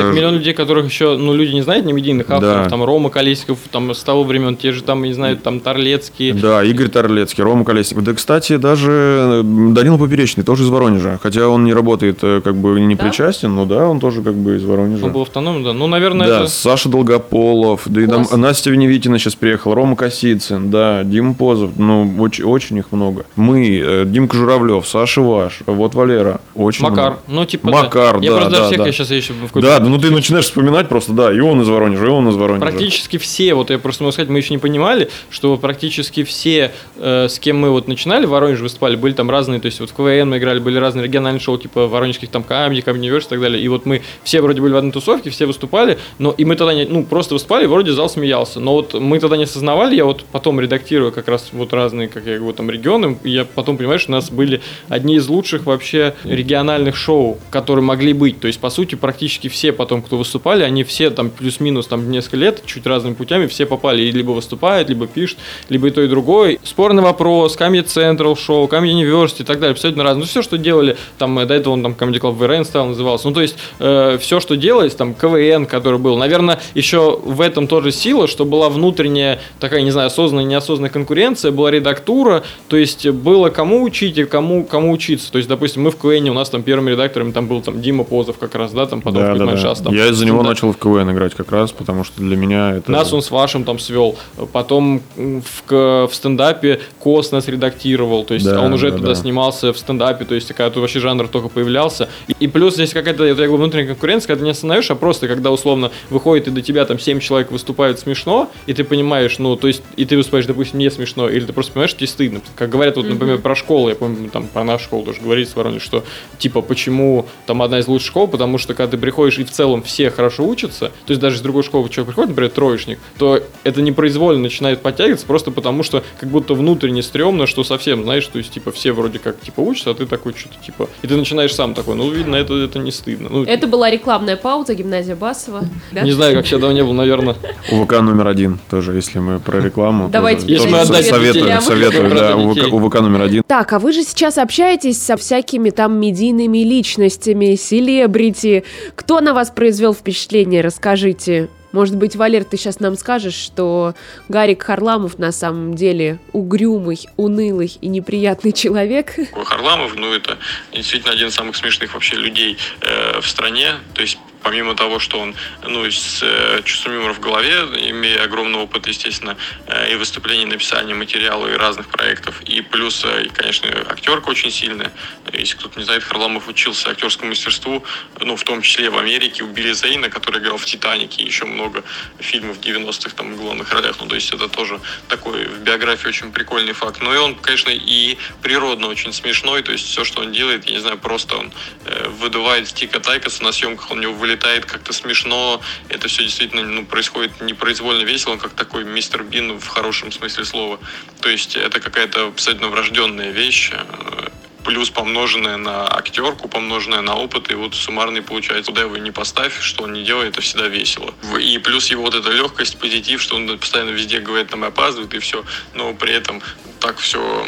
Так 0.00 0.02
э, 0.02 0.12
миллион 0.14 0.34
людей, 0.34 0.52
которых 0.54 0.86
еще, 0.86 1.16
ну, 1.16 1.34
люди 1.34 1.52
не 1.52 1.62
знают, 1.62 1.86
не 1.86 1.92
медийных 1.92 2.30
авторов, 2.30 2.64
Да. 2.64 2.70
там 2.70 2.84
Рома 2.84 3.10
Колесников, 3.10 3.58
там 3.70 3.92
с 3.94 4.02
того 4.02 4.24
времен, 4.24 4.56
те 4.56 4.72
же 4.72 4.82
там, 4.82 5.02
не 5.02 5.12
знаю, 5.12 5.36
там 5.36 5.60
Торлецкий. 5.60 6.32
Да, 6.32 6.62
Игорь 6.64 6.88
Торлецкий, 6.88 7.42
Рома 7.44 7.64
Колесников. 7.64 8.04
Да, 8.04 8.14
кстати, 8.14 8.56
даже 8.56 8.90
э, 8.90 9.42
Данил 9.44 9.98
Поперечный 9.98 10.44
тоже 10.44 10.64
из 10.64 10.68
Воронежа. 10.68 11.18
Хотя 11.22 11.48
он 11.48 11.64
не 11.64 11.72
работает, 11.74 12.18
э, 12.22 12.40
как 12.42 12.56
бы 12.56 12.78
не 12.80 12.94
Да? 12.94 13.04
причастен, 13.04 13.54
но 13.54 13.64
да, 13.64 13.86
он 13.88 14.00
тоже 14.00 14.22
как 14.22 14.34
бы 14.34 14.56
из 14.56 14.64
Воронежа. 14.64 15.04
Он 15.06 15.12
был 15.12 15.22
автономным, 15.22 15.64
да. 15.64 15.72
Ну, 15.72 15.86
наверное, 15.86 16.26
да, 16.26 16.40
это... 16.42 16.46
Саша 16.48 16.88
Долгополов, 16.88 17.82
да 17.86 18.00
и 18.02 18.06
там. 18.06 18.26
Настя 18.32 18.70
Веневитина 18.70 19.18
сейчас 19.18 19.34
приехала, 19.36 19.74
Рома 19.74 19.96
Косицын, 19.96 20.70
да, 20.70 21.04
Дима 21.04 21.34
Позов, 21.34 21.72
ну, 21.76 22.14
очень, 22.18 22.44
очень 22.44 22.78
их 22.78 22.92
много. 22.92 23.26
Мы, 23.36 23.78
э, 23.78 24.04
Димка 24.06 24.36
Журавлев, 24.36 24.86
Саша 24.86 25.20
Ваш, 25.20 25.60
вот 25.66 25.94
Валера, 25.94 26.40
очень 26.54 26.82
Макар. 26.82 27.10
много. 27.10 27.22
Ну, 27.28 27.44
типа, 27.44 27.68
Макар, 27.68 28.20
Я 28.20 28.30
да, 28.30 28.36
просто 28.36 28.58
да, 28.58 28.66
всех, 28.66 28.78
да. 28.78 28.86
я 28.86 28.92
сейчас 28.92 29.10
еще 29.10 29.32
в. 29.32 29.60
Да, 29.60 29.80
ну 29.80 29.98
ты 29.98 30.10
начинаешь 30.10 30.46
вспоминать 30.46 30.88
просто, 30.88 31.12
да, 31.12 31.32
и 31.32 31.40
он 31.40 31.60
из 31.62 31.68
Воронежа, 31.68 32.06
и 32.06 32.08
он 32.08 32.28
из 32.28 32.36
Воронежа. 32.36 32.66
Практически 32.66 33.18
все, 33.18 33.54
вот 33.54 33.70
я 33.70 33.78
просто 33.78 34.02
могу 34.02 34.12
сказать, 34.12 34.28
мы 34.28 34.38
еще 34.38 34.54
не 34.54 34.58
понимали, 34.58 35.08
что 35.30 35.56
практически 35.56 36.24
все, 36.24 36.72
э, 36.96 37.28
с 37.28 37.38
кем 37.38 37.58
мы 37.58 37.70
вот 37.70 37.88
начинали 37.88 38.26
в 38.26 38.30
Воронеже 38.30 38.62
выступали, 38.62 38.96
были 38.96 39.12
там 39.12 39.30
разные, 39.30 39.60
то 39.60 39.66
есть 39.66 39.80
вот 39.80 39.90
в 39.90 39.94
КВН 39.94 40.30
мы 40.30 40.38
играли, 40.38 40.58
были 40.58 40.78
разные 40.78 41.04
региональные 41.04 41.40
шоу, 41.40 41.58
типа 41.58 41.86
воронежских 41.86 42.30
там 42.30 42.42
Comedy 42.42 42.80
Universe 42.80 43.26
и 43.26 43.28
так 43.28 43.40
далее. 43.40 43.62
И 43.62 43.68
вот 43.68 43.86
мы 43.86 44.02
все 44.22 44.40
вроде 44.40 44.60
были 44.60 44.72
в 44.72 44.76
одной 44.76 44.92
тусовке, 44.92 45.30
все 45.30 45.46
выступали, 45.46 45.98
но 46.18 46.32
и 46.32 46.44
мы 46.44 46.56
тогда 46.56 46.74
не, 46.74 46.84
ну, 46.84 47.04
просто 47.04 47.34
выступали, 47.34 47.66
вроде 47.66 47.92
зал 47.92 48.08
смеялся. 48.08 48.60
Но 48.60 48.72
вот 48.72 48.94
мы 48.94 49.18
тогда 49.28 49.36
не 49.38 49.44
осознавали, 49.44 49.94
я 49.94 50.04
вот 50.04 50.24
потом 50.30 50.60
редактирую 50.60 51.12
как 51.12 51.28
раз 51.28 51.48
вот 51.52 51.72
разные, 51.72 52.08
как 52.08 52.26
я 52.26 52.36
говорю, 52.38 52.52
там 52.52 52.70
регионы, 52.70 53.18
и 53.24 53.30
я 53.30 53.44
потом 53.44 53.76
понимаю, 53.76 53.98
что 53.98 54.12
у 54.12 54.14
нас 54.14 54.30
были 54.30 54.60
одни 54.88 55.16
из 55.16 55.28
лучших 55.28 55.66
вообще 55.66 56.14
региональных 56.24 56.96
шоу, 56.96 57.38
которые 57.50 57.84
могли 57.84 58.12
быть. 58.12 58.40
То 58.40 58.46
есть, 58.46 58.60
по 58.60 58.70
сути, 58.70 58.94
практически 58.94 59.48
все 59.48 59.72
потом, 59.72 60.02
кто 60.02 60.16
выступали, 60.16 60.62
они 60.62 60.84
все 60.84 61.10
там 61.10 61.30
плюс-минус 61.30 61.86
там 61.86 62.10
несколько 62.10 62.36
лет, 62.36 62.62
чуть 62.66 62.86
разными 62.86 63.14
путями, 63.14 63.46
все 63.46 63.66
попали 63.66 64.02
и 64.02 64.10
либо 64.10 64.30
выступают, 64.30 64.88
либо 64.88 65.06
пишут, 65.06 65.38
либо 65.68 65.88
и 65.88 65.90
то, 65.90 66.02
и 66.02 66.08
другое. 66.08 66.58
Спорный 66.62 67.02
вопрос, 67.02 67.56
Comedy 67.56 67.86
Central 67.86 68.38
шоу, 68.38 68.68
Comedy 68.68 69.02
University 69.02 69.42
и 69.42 69.44
так 69.44 69.58
далее, 69.58 69.72
абсолютно 69.72 70.04
разные. 70.04 70.20
Ну, 70.20 70.26
все, 70.26 70.42
что 70.42 70.58
делали, 70.58 70.96
там, 71.18 71.38
э, 71.38 71.46
до 71.46 71.54
этого 71.54 71.72
он 71.72 71.82
там 71.82 71.92
Club 71.92 72.38
VRN 72.38 72.64
стал, 72.64 72.86
назывался. 72.86 73.28
Ну, 73.28 73.34
то 73.34 73.42
есть, 73.42 73.56
все, 73.78 74.40
что 74.40 74.56
делалось, 74.56 74.94
там, 74.94 75.14
КВН, 75.14 75.66
который 75.66 75.98
был. 75.98 76.16
Наверное, 76.16 76.60
еще 76.74 77.18
в 77.22 77.40
этом 77.40 77.66
тоже 77.66 77.92
сила, 77.92 78.28
что 78.28 78.44
была 78.44 78.68
внутренняя 78.68 79.15
такая, 79.60 79.82
не 79.82 79.90
знаю, 79.90 80.06
осознанная, 80.08 80.44
неосознанная 80.44 80.90
конкуренция, 80.90 81.50
была 81.52 81.70
редактура, 81.70 82.42
то 82.68 82.76
есть, 82.76 83.08
было 83.08 83.50
кому 83.50 83.82
учить 83.82 84.18
и 84.18 84.24
кому, 84.24 84.64
кому 84.64 84.92
учиться. 84.92 85.30
То 85.32 85.38
есть, 85.38 85.48
допустим, 85.48 85.82
мы 85.82 85.90
в 85.90 85.96
КВН, 85.96 86.28
у 86.30 86.34
нас 86.34 86.50
там 86.50 86.62
первым 86.62 86.88
редактором 86.88 87.32
там 87.32 87.46
был 87.46 87.60
там 87.62 87.80
Дима 87.80 88.04
Позов 88.04 88.38
как 88.38 88.54
раз, 88.54 88.72
да, 88.72 88.86
там 88.86 89.00
потом 89.00 89.22
Да, 89.22 89.34
да, 89.34 89.46
да. 89.46 89.56
Шас 89.56 89.80
там. 89.80 89.94
Я 89.94 90.08
из-за 90.08 90.26
него 90.26 90.42
Да. 90.42 90.50
начал 90.50 90.72
в 90.72 90.76
КВН 90.78 91.10
играть 91.12 91.34
как 91.34 91.50
раз, 91.52 91.72
потому 91.72 92.04
что 92.04 92.20
для 92.20 92.36
меня 92.36 92.76
это... 92.76 92.90
Нас 92.90 93.12
он 93.12 93.22
с 93.22 93.30
вашим 93.30 93.64
там 93.64 93.78
свел. 93.78 94.16
Потом 94.52 95.02
в, 95.16 95.70
в 95.70 96.10
стендапе 96.12 96.80
Кос 97.00 97.32
нас 97.32 97.48
редактировал. 97.48 98.24
То 98.24 98.34
есть 98.34 98.46
Да, 98.46 98.60
он 98.60 98.72
уже 98.72 98.90
да, 98.90 98.96
туда 98.98 99.08
да. 99.08 99.14
снимался 99.14 99.72
в 99.72 99.78
стендапе. 99.78 100.24
То 100.24 100.34
есть 100.34 100.48
когда 100.48 100.70
тут 100.70 100.80
вообще 100.82 101.00
жанр 101.00 101.28
только 101.28 101.48
появлялся. 101.48 102.08
И, 102.28 102.34
и 102.40 102.46
плюс 102.48 102.74
здесь 102.74 102.92
какая-то 102.92 103.24
я 103.24 103.34
говорю, 103.34 103.56
внутренняя 103.56 103.88
конкуренция, 103.88 104.28
когда 104.28 104.40
ты 104.40 104.44
не 104.44 104.50
остановишь, 104.50 104.90
а 104.90 104.94
просто 104.94 105.28
когда 105.28 105.50
условно 105.50 105.90
выходит 106.10 106.48
и 106.48 106.50
до 106.50 106.62
тебя 106.62 106.84
там 106.84 106.98
7 106.98 107.20
человек 107.20 107.50
выступают 107.50 107.98
смешно, 107.98 108.50
и 108.66 108.72
ты 108.74 108.84
понимаешь, 108.84 109.05
ну, 109.38 109.56
то 109.56 109.68
есть, 109.68 109.82
и 109.96 110.04
ты 110.04 110.16
выступаешь, 110.16 110.46
допустим, 110.46 110.78
не 110.78 110.90
смешно, 110.90 111.28
или 111.28 111.44
ты 111.44 111.52
просто 111.52 111.72
понимаешь, 111.72 111.90
что 111.90 112.00
тебе 112.00 112.08
стыдно. 112.08 112.40
Как 112.54 112.70
говорят, 112.70 112.96
вот, 112.96 113.08
например, 113.08 113.38
про 113.38 113.54
школу, 113.54 113.88
я 113.88 113.94
помню, 113.94 114.30
там, 114.30 114.46
про 114.48 114.64
нашу 114.64 114.84
школу 114.84 115.04
тоже 115.04 115.20
говорили 115.20 115.44
с 115.44 115.56
Воронеж, 115.56 115.82
что, 115.82 116.04
типа, 116.38 116.62
почему 116.62 117.26
там 117.46 117.62
одна 117.62 117.78
из 117.78 117.88
лучших 117.88 118.08
школ, 118.08 118.28
потому 118.28 118.58
что, 118.58 118.74
когда 118.74 118.92
ты 118.92 118.98
приходишь 118.98 119.38
и 119.38 119.44
в 119.44 119.50
целом 119.50 119.82
все 119.82 120.10
хорошо 120.10 120.46
учатся, 120.46 120.92
то 121.06 121.10
есть 121.10 121.20
даже 121.20 121.36
из 121.36 121.40
другой 121.40 121.62
школы 121.62 121.88
человек 121.88 122.08
приходит, 122.08 122.30
например, 122.30 122.50
троечник, 122.50 122.98
то 123.18 123.42
это 123.64 123.82
непроизвольно 123.82 124.42
начинает 124.42 124.80
подтягиваться 124.80 125.26
просто 125.26 125.50
потому, 125.50 125.82
что 125.82 126.02
как 126.20 126.28
будто 126.28 126.54
внутренне 126.54 127.02
стрёмно, 127.02 127.46
что 127.46 127.64
совсем, 127.64 128.02
знаешь, 128.02 128.26
то 128.26 128.38
есть, 128.38 128.50
типа, 128.50 128.72
все 128.72 128.92
вроде 128.92 129.18
как, 129.18 129.40
типа, 129.40 129.60
учатся, 129.60 129.90
а 129.90 129.94
ты 129.94 130.06
такой 130.06 130.34
что-то, 130.34 130.56
типа, 130.64 130.88
и 131.02 131.06
ты 131.06 131.16
начинаешь 131.16 131.54
сам 131.54 131.74
такой, 131.74 131.94
ну, 131.94 132.10
видно, 132.10 132.36
это, 132.36 132.54
это 132.54 132.78
не 132.78 132.90
стыдно. 132.90 133.28
Ну, 133.30 133.44
Это 133.44 133.66
была 133.66 133.90
рекламная 133.90 134.36
пауза, 134.36 134.74
гимназия 134.74 135.16
Басова. 135.16 135.62
да? 135.92 136.02
не 136.02 136.12
знаю, 136.12 136.36
как 136.36 136.46
я 136.46 136.58
давно 136.58 136.74
не 136.74 136.84
был, 136.84 136.92
наверное. 136.92 137.36
УВК 137.70 138.00
номер 138.00 138.28
один 138.28 138.58
тоже, 138.70 138.85
если 138.94 139.18
мы 139.18 139.40
про 139.40 139.60
рекламу. 139.60 140.08
Давайте 140.08 140.46
тоже- 140.46 140.64
тоже 140.64 140.76
отдать 140.76 141.06
советую, 141.06 142.10
Про 142.10 142.18
да, 142.18 142.36
УВК, 142.36 142.54
детей. 142.54 142.70
УВК 142.70 142.94
номер 143.00 143.22
один. 143.22 143.42
Так, 143.46 143.72
а 143.72 143.78
вы 143.78 143.92
же 143.92 144.02
сейчас 144.02 144.38
общаетесь 144.38 145.00
со 145.00 145.16
всякими 145.16 145.70
там 145.70 145.98
медийными 146.00 146.58
личностями, 146.58 147.54
селебрити. 147.54 148.64
Кто 148.94 149.20
на 149.20 149.34
вас 149.34 149.50
произвел 149.50 149.94
впечатление? 149.94 150.60
Расскажите. 150.62 151.48
Может 151.72 151.96
быть, 151.96 152.16
Валер, 152.16 152.44
ты 152.44 152.56
сейчас 152.56 152.80
нам 152.80 152.96
скажешь, 152.96 153.34
что 153.34 153.94
Гарик 154.30 154.62
Харламов 154.62 155.18
на 155.18 155.30
самом 155.30 155.74
деле 155.74 156.18
угрюмый, 156.32 157.00
унылый 157.18 157.76
и 157.80 157.88
неприятный 157.88 158.52
человек? 158.52 159.14
Харламов, 159.44 159.94
ну, 159.96 160.12
это 160.14 160.38
действительно 160.72 161.12
один 161.12 161.28
из 161.28 161.34
самых 161.34 161.54
смешных 161.54 161.92
вообще 161.92 162.16
людей 162.16 162.56
э, 162.80 163.20
в 163.20 163.28
стране. 163.28 163.72
То 163.92 164.00
есть 164.00 164.16
помимо 164.46 164.76
того, 164.76 165.00
что 165.00 165.18
он, 165.18 165.34
ну, 165.64 165.84
с 165.90 166.20
э, 166.22 166.62
чувством 166.62 166.94
юмора 166.94 167.12
в 167.14 167.18
голове, 167.18 167.54
имея 167.90 168.22
огромный 168.22 168.60
опыт, 168.60 168.86
естественно, 168.86 169.36
э, 169.66 169.92
и 169.92 169.96
выступлений, 169.96 170.44
и 170.44 170.46
написания 170.46 170.94
материала, 170.94 171.48
и 171.48 171.56
разных 171.56 171.88
проектов, 171.88 172.40
и 172.42 172.60
плюс, 172.60 173.04
э, 173.04 173.26
конечно, 173.34 173.68
актерка 173.88 174.30
очень 174.30 174.52
сильная. 174.52 174.92
Если 175.32 175.56
кто-то 175.56 175.80
не 175.80 175.84
знает, 175.84 176.04
Харламов 176.04 176.46
учился 176.46 176.90
актерскому 176.90 177.30
мастерству, 177.30 177.84
ну, 178.20 178.36
в 178.36 178.44
том 178.44 178.62
числе 178.62 178.88
в 178.88 178.96
Америке, 178.96 179.42
у 179.42 179.48
Билли 179.48 179.72
Зейна, 179.72 180.10
который 180.10 180.40
играл 180.40 180.58
в 180.58 180.64
«Титанике», 180.64 181.24
еще 181.24 181.44
много 181.44 181.82
фильмов 182.20 182.58
90-х 182.60 183.16
там 183.16 183.34
в 183.34 183.36
главных 183.38 183.72
ролях. 183.72 183.96
Ну, 183.98 184.06
то 184.06 184.14
есть 184.14 184.32
это 184.32 184.48
тоже 184.48 184.80
такой 185.08 185.46
в 185.46 185.58
биографии 185.62 186.06
очень 186.06 186.30
прикольный 186.30 186.72
факт. 186.72 187.02
Ну, 187.02 187.12
и 187.12 187.16
он, 187.16 187.34
конечно, 187.34 187.70
и 187.70 188.16
природно 188.42 188.86
очень 188.86 189.12
смешной, 189.12 189.62
то 189.62 189.72
есть 189.72 189.88
все, 189.88 190.04
что 190.04 190.20
он 190.20 190.30
делает, 190.30 190.66
я 190.66 190.74
не 190.74 190.80
знаю, 190.80 190.98
просто 190.98 191.36
он 191.36 191.52
э, 191.84 192.08
выдувает 192.10 192.68
Стика 192.68 193.00
Тайкаса 193.00 193.42
на 193.42 193.50
съемках, 193.50 193.90
он 193.90 193.98
у 193.98 194.02
него 194.02 194.12
вылетает 194.36 194.66
как-то 194.66 194.92
смешно, 194.92 195.60
это 195.88 196.08
все 196.08 196.22
действительно 196.22 196.62
ну, 196.62 196.84
происходит 196.84 197.40
непроизвольно 197.40 198.02
весело, 198.02 198.32
он 198.32 198.38
как 198.38 198.52
такой 198.52 198.84
мистер 198.84 199.22
Бин 199.22 199.58
в 199.58 199.66
хорошем 199.66 200.12
смысле 200.12 200.44
слова. 200.44 200.78
То 201.20 201.30
есть 201.30 201.56
это 201.56 201.80
какая-то 201.80 202.28
абсолютно 202.28 202.68
врожденная 202.68 203.30
вещь, 203.30 203.70
э, 203.72 204.28
плюс 204.64 204.90
помноженное 204.90 205.56
на 205.56 205.86
актерку, 205.86 206.48
помноженное 206.48 207.00
на 207.00 207.14
опыт, 207.16 207.50
и 207.50 207.54
вот 207.54 207.74
суммарный 207.74 208.22
получается. 208.22 208.72
Куда 208.72 208.82
его 208.82 208.96
не 208.96 209.10
поставь, 209.10 209.60
что 209.60 209.84
он 209.84 209.92
не 209.92 210.04
делает, 210.04 210.32
это 210.32 210.40
всегда 210.42 210.68
весело. 210.68 211.14
И 211.40 211.58
плюс 211.58 211.90
его 211.90 212.02
вот 212.02 212.14
эта 212.14 212.30
легкость, 212.30 212.78
позитив, 212.78 213.22
что 213.22 213.36
он 213.36 213.58
постоянно 213.58 213.90
везде 213.90 214.20
говорит, 214.20 214.50
там, 214.50 214.64
опаздывает 214.64 215.14
и 215.14 215.18
все, 215.18 215.44
но 215.74 215.94
при 215.94 216.12
этом 216.12 216.42
так 216.80 216.98
все 216.98 217.46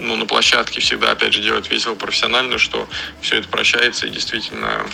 ну, 0.00 0.16
на 0.16 0.26
площадке 0.26 0.80
всегда, 0.80 1.12
опять 1.12 1.32
же, 1.32 1.42
делать 1.42 1.70
весело, 1.70 1.94
профессионально, 1.94 2.58
что 2.58 2.88
все 3.20 3.36
это 3.36 3.48
прощается. 3.48 4.06
И 4.06 4.10
действительно, 4.10 4.86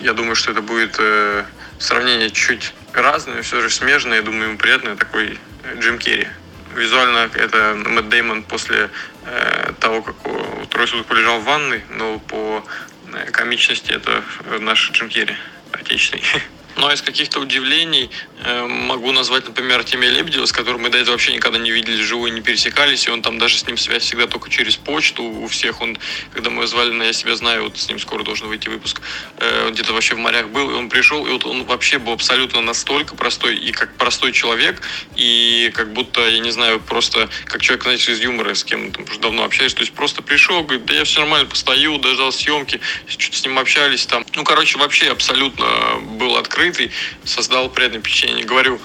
я 0.00 0.12
думаю, 0.12 0.34
что 0.34 0.52
это 0.52 0.62
будет 0.62 0.96
э, 0.98 1.44
сравнение 1.78 2.30
чуть 2.30 2.72
разное, 2.92 3.42
все 3.42 3.60
же 3.60 3.70
смежное. 3.70 4.18
Я 4.18 4.22
думаю, 4.22 4.48
ему 4.50 4.58
приятно 4.58 4.96
такой 4.96 5.38
Джим 5.78 5.98
Керри. 5.98 6.28
Визуально 6.74 7.30
это 7.34 7.74
Мэтт 7.86 8.08
Деймон 8.08 8.44
после 8.44 8.90
э, 9.26 9.72
того, 9.80 10.02
как 10.02 10.16
трое 10.70 10.86
суток 10.86 11.06
полежал 11.06 11.40
в 11.40 11.44
ванной, 11.44 11.82
но 11.90 12.18
по 12.18 12.64
э, 13.12 13.30
комичности 13.30 13.92
это 13.92 14.22
наш 14.60 14.90
Джим 14.92 15.08
Керри 15.08 15.36
отечественный. 15.72 16.24
Ну 16.74 16.86
а 16.86 16.94
из 16.94 17.02
каких-то 17.02 17.38
удивлений 17.38 18.10
э, 18.31 18.31
могу 18.44 19.12
назвать, 19.12 19.46
например, 19.46 19.78
Артемия 19.78 20.10
Лебедева, 20.10 20.46
с 20.46 20.52
которым 20.52 20.82
мы 20.82 20.90
до 20.90 20.98
этого 20.98 21.12
вообще 21.12 21.34
никогда 21.34 21.58
не 21.58 21.70
видели 21.70 22.00
живую, 22.00 22.32
не 22.32 22.40
пересекались, 22.40 23.06
и 23.06 23.10
он 23.10 23.22
там 23.22 23.38
даже 23.38 23.58
с 23.58 23.66
ним 23.66 23.76
связь 23.76 24.04
всегда 24.04 24.26
только 24.26 24.50
через 24.50 24.76
почту 24.76 25.24
у 25.24 25.46
всех. 25.48 25.80
Он, 25.80 25.98
когда 26.32 26.50
мы 26.50 26.66
звали 26.66 26.92
на 26.92 27.04
«Я 27.04 27.12
себя 27.12 27.36
знаю», 27.36 27.64
вот 27.64 27.78
с 27.78 27.88
ним 27.88 27.98
скоро 27.98 28.22
должен 28.22 28.48
выйти 28.48 28.68
выпуск, 28.68 29.00
э, 29.38 29.66
он 29.66 29.74
где-то 29.74 29.92
вообще 29.92 30.14
в 30.14 30.18
морях 30.18 30.48
был, 30.48 30.70
и 30.70 30.74
он 30.74 30.88
пришел, 30.88 31.26
и 31.26 31.30
вот 31.30 31.44
он 31.44 31.64
вообще 31.64 31.98
был 31.98 32.12
абсолютно 32.12 32.60
настолько 32.60 33.14
простой, 33.16 33.56
и 33.56 33.72
как 33.72 33.96
простой 33.96 34.32
человек, 34.32 34.80
и 35.16 35.70
как 35.74 35.92
будто, 35.92 36.26
я 36.28 36.38
не 36.38 36.50
знаю, 36.50 36.80
просто 36.80 37.28
как 37.46 37.62
человек, 37.62 37.82
знаете, 37.82 38.12
из 38.12 38.20
юмора, 38.20 38.54
с 38.54 38.64
кем 38.64 38.92
там 38.92 39.04
уже 39.04 39.18
давно 39.18 39.44
общаюсь, 39.44 39.74
то 39.74 39.80
есть 39.80 39.92
просто 39.92 40.22
пришел, 40.22 40.62
говорит, 40.62 40.84
да 40.86 40.94
я 40.94 41.04
все 41.04 41.20
нормально 41.20 41.48
постою, 41.48 41.98
дождал 41.98 42.32
съемки, 42.32 42.80
что-то 43.06 43.36
с 43.36 43.44
ним 43.44 43.58
общались 43.58 44.06
там. 44.06 44.24
Ну, 44.34 44.44
короче, 44.44 44.78
вообще 44.78 45.10
абсолютно 45.10 45.66
был 46.18 46.36
открыт 46.36 46.52
открытый, 46.62 46.90
создал 47.24 47.68
приятное 47.68 48.00
впечатление. 48.00 48.31
Говорю, 48.44 48.80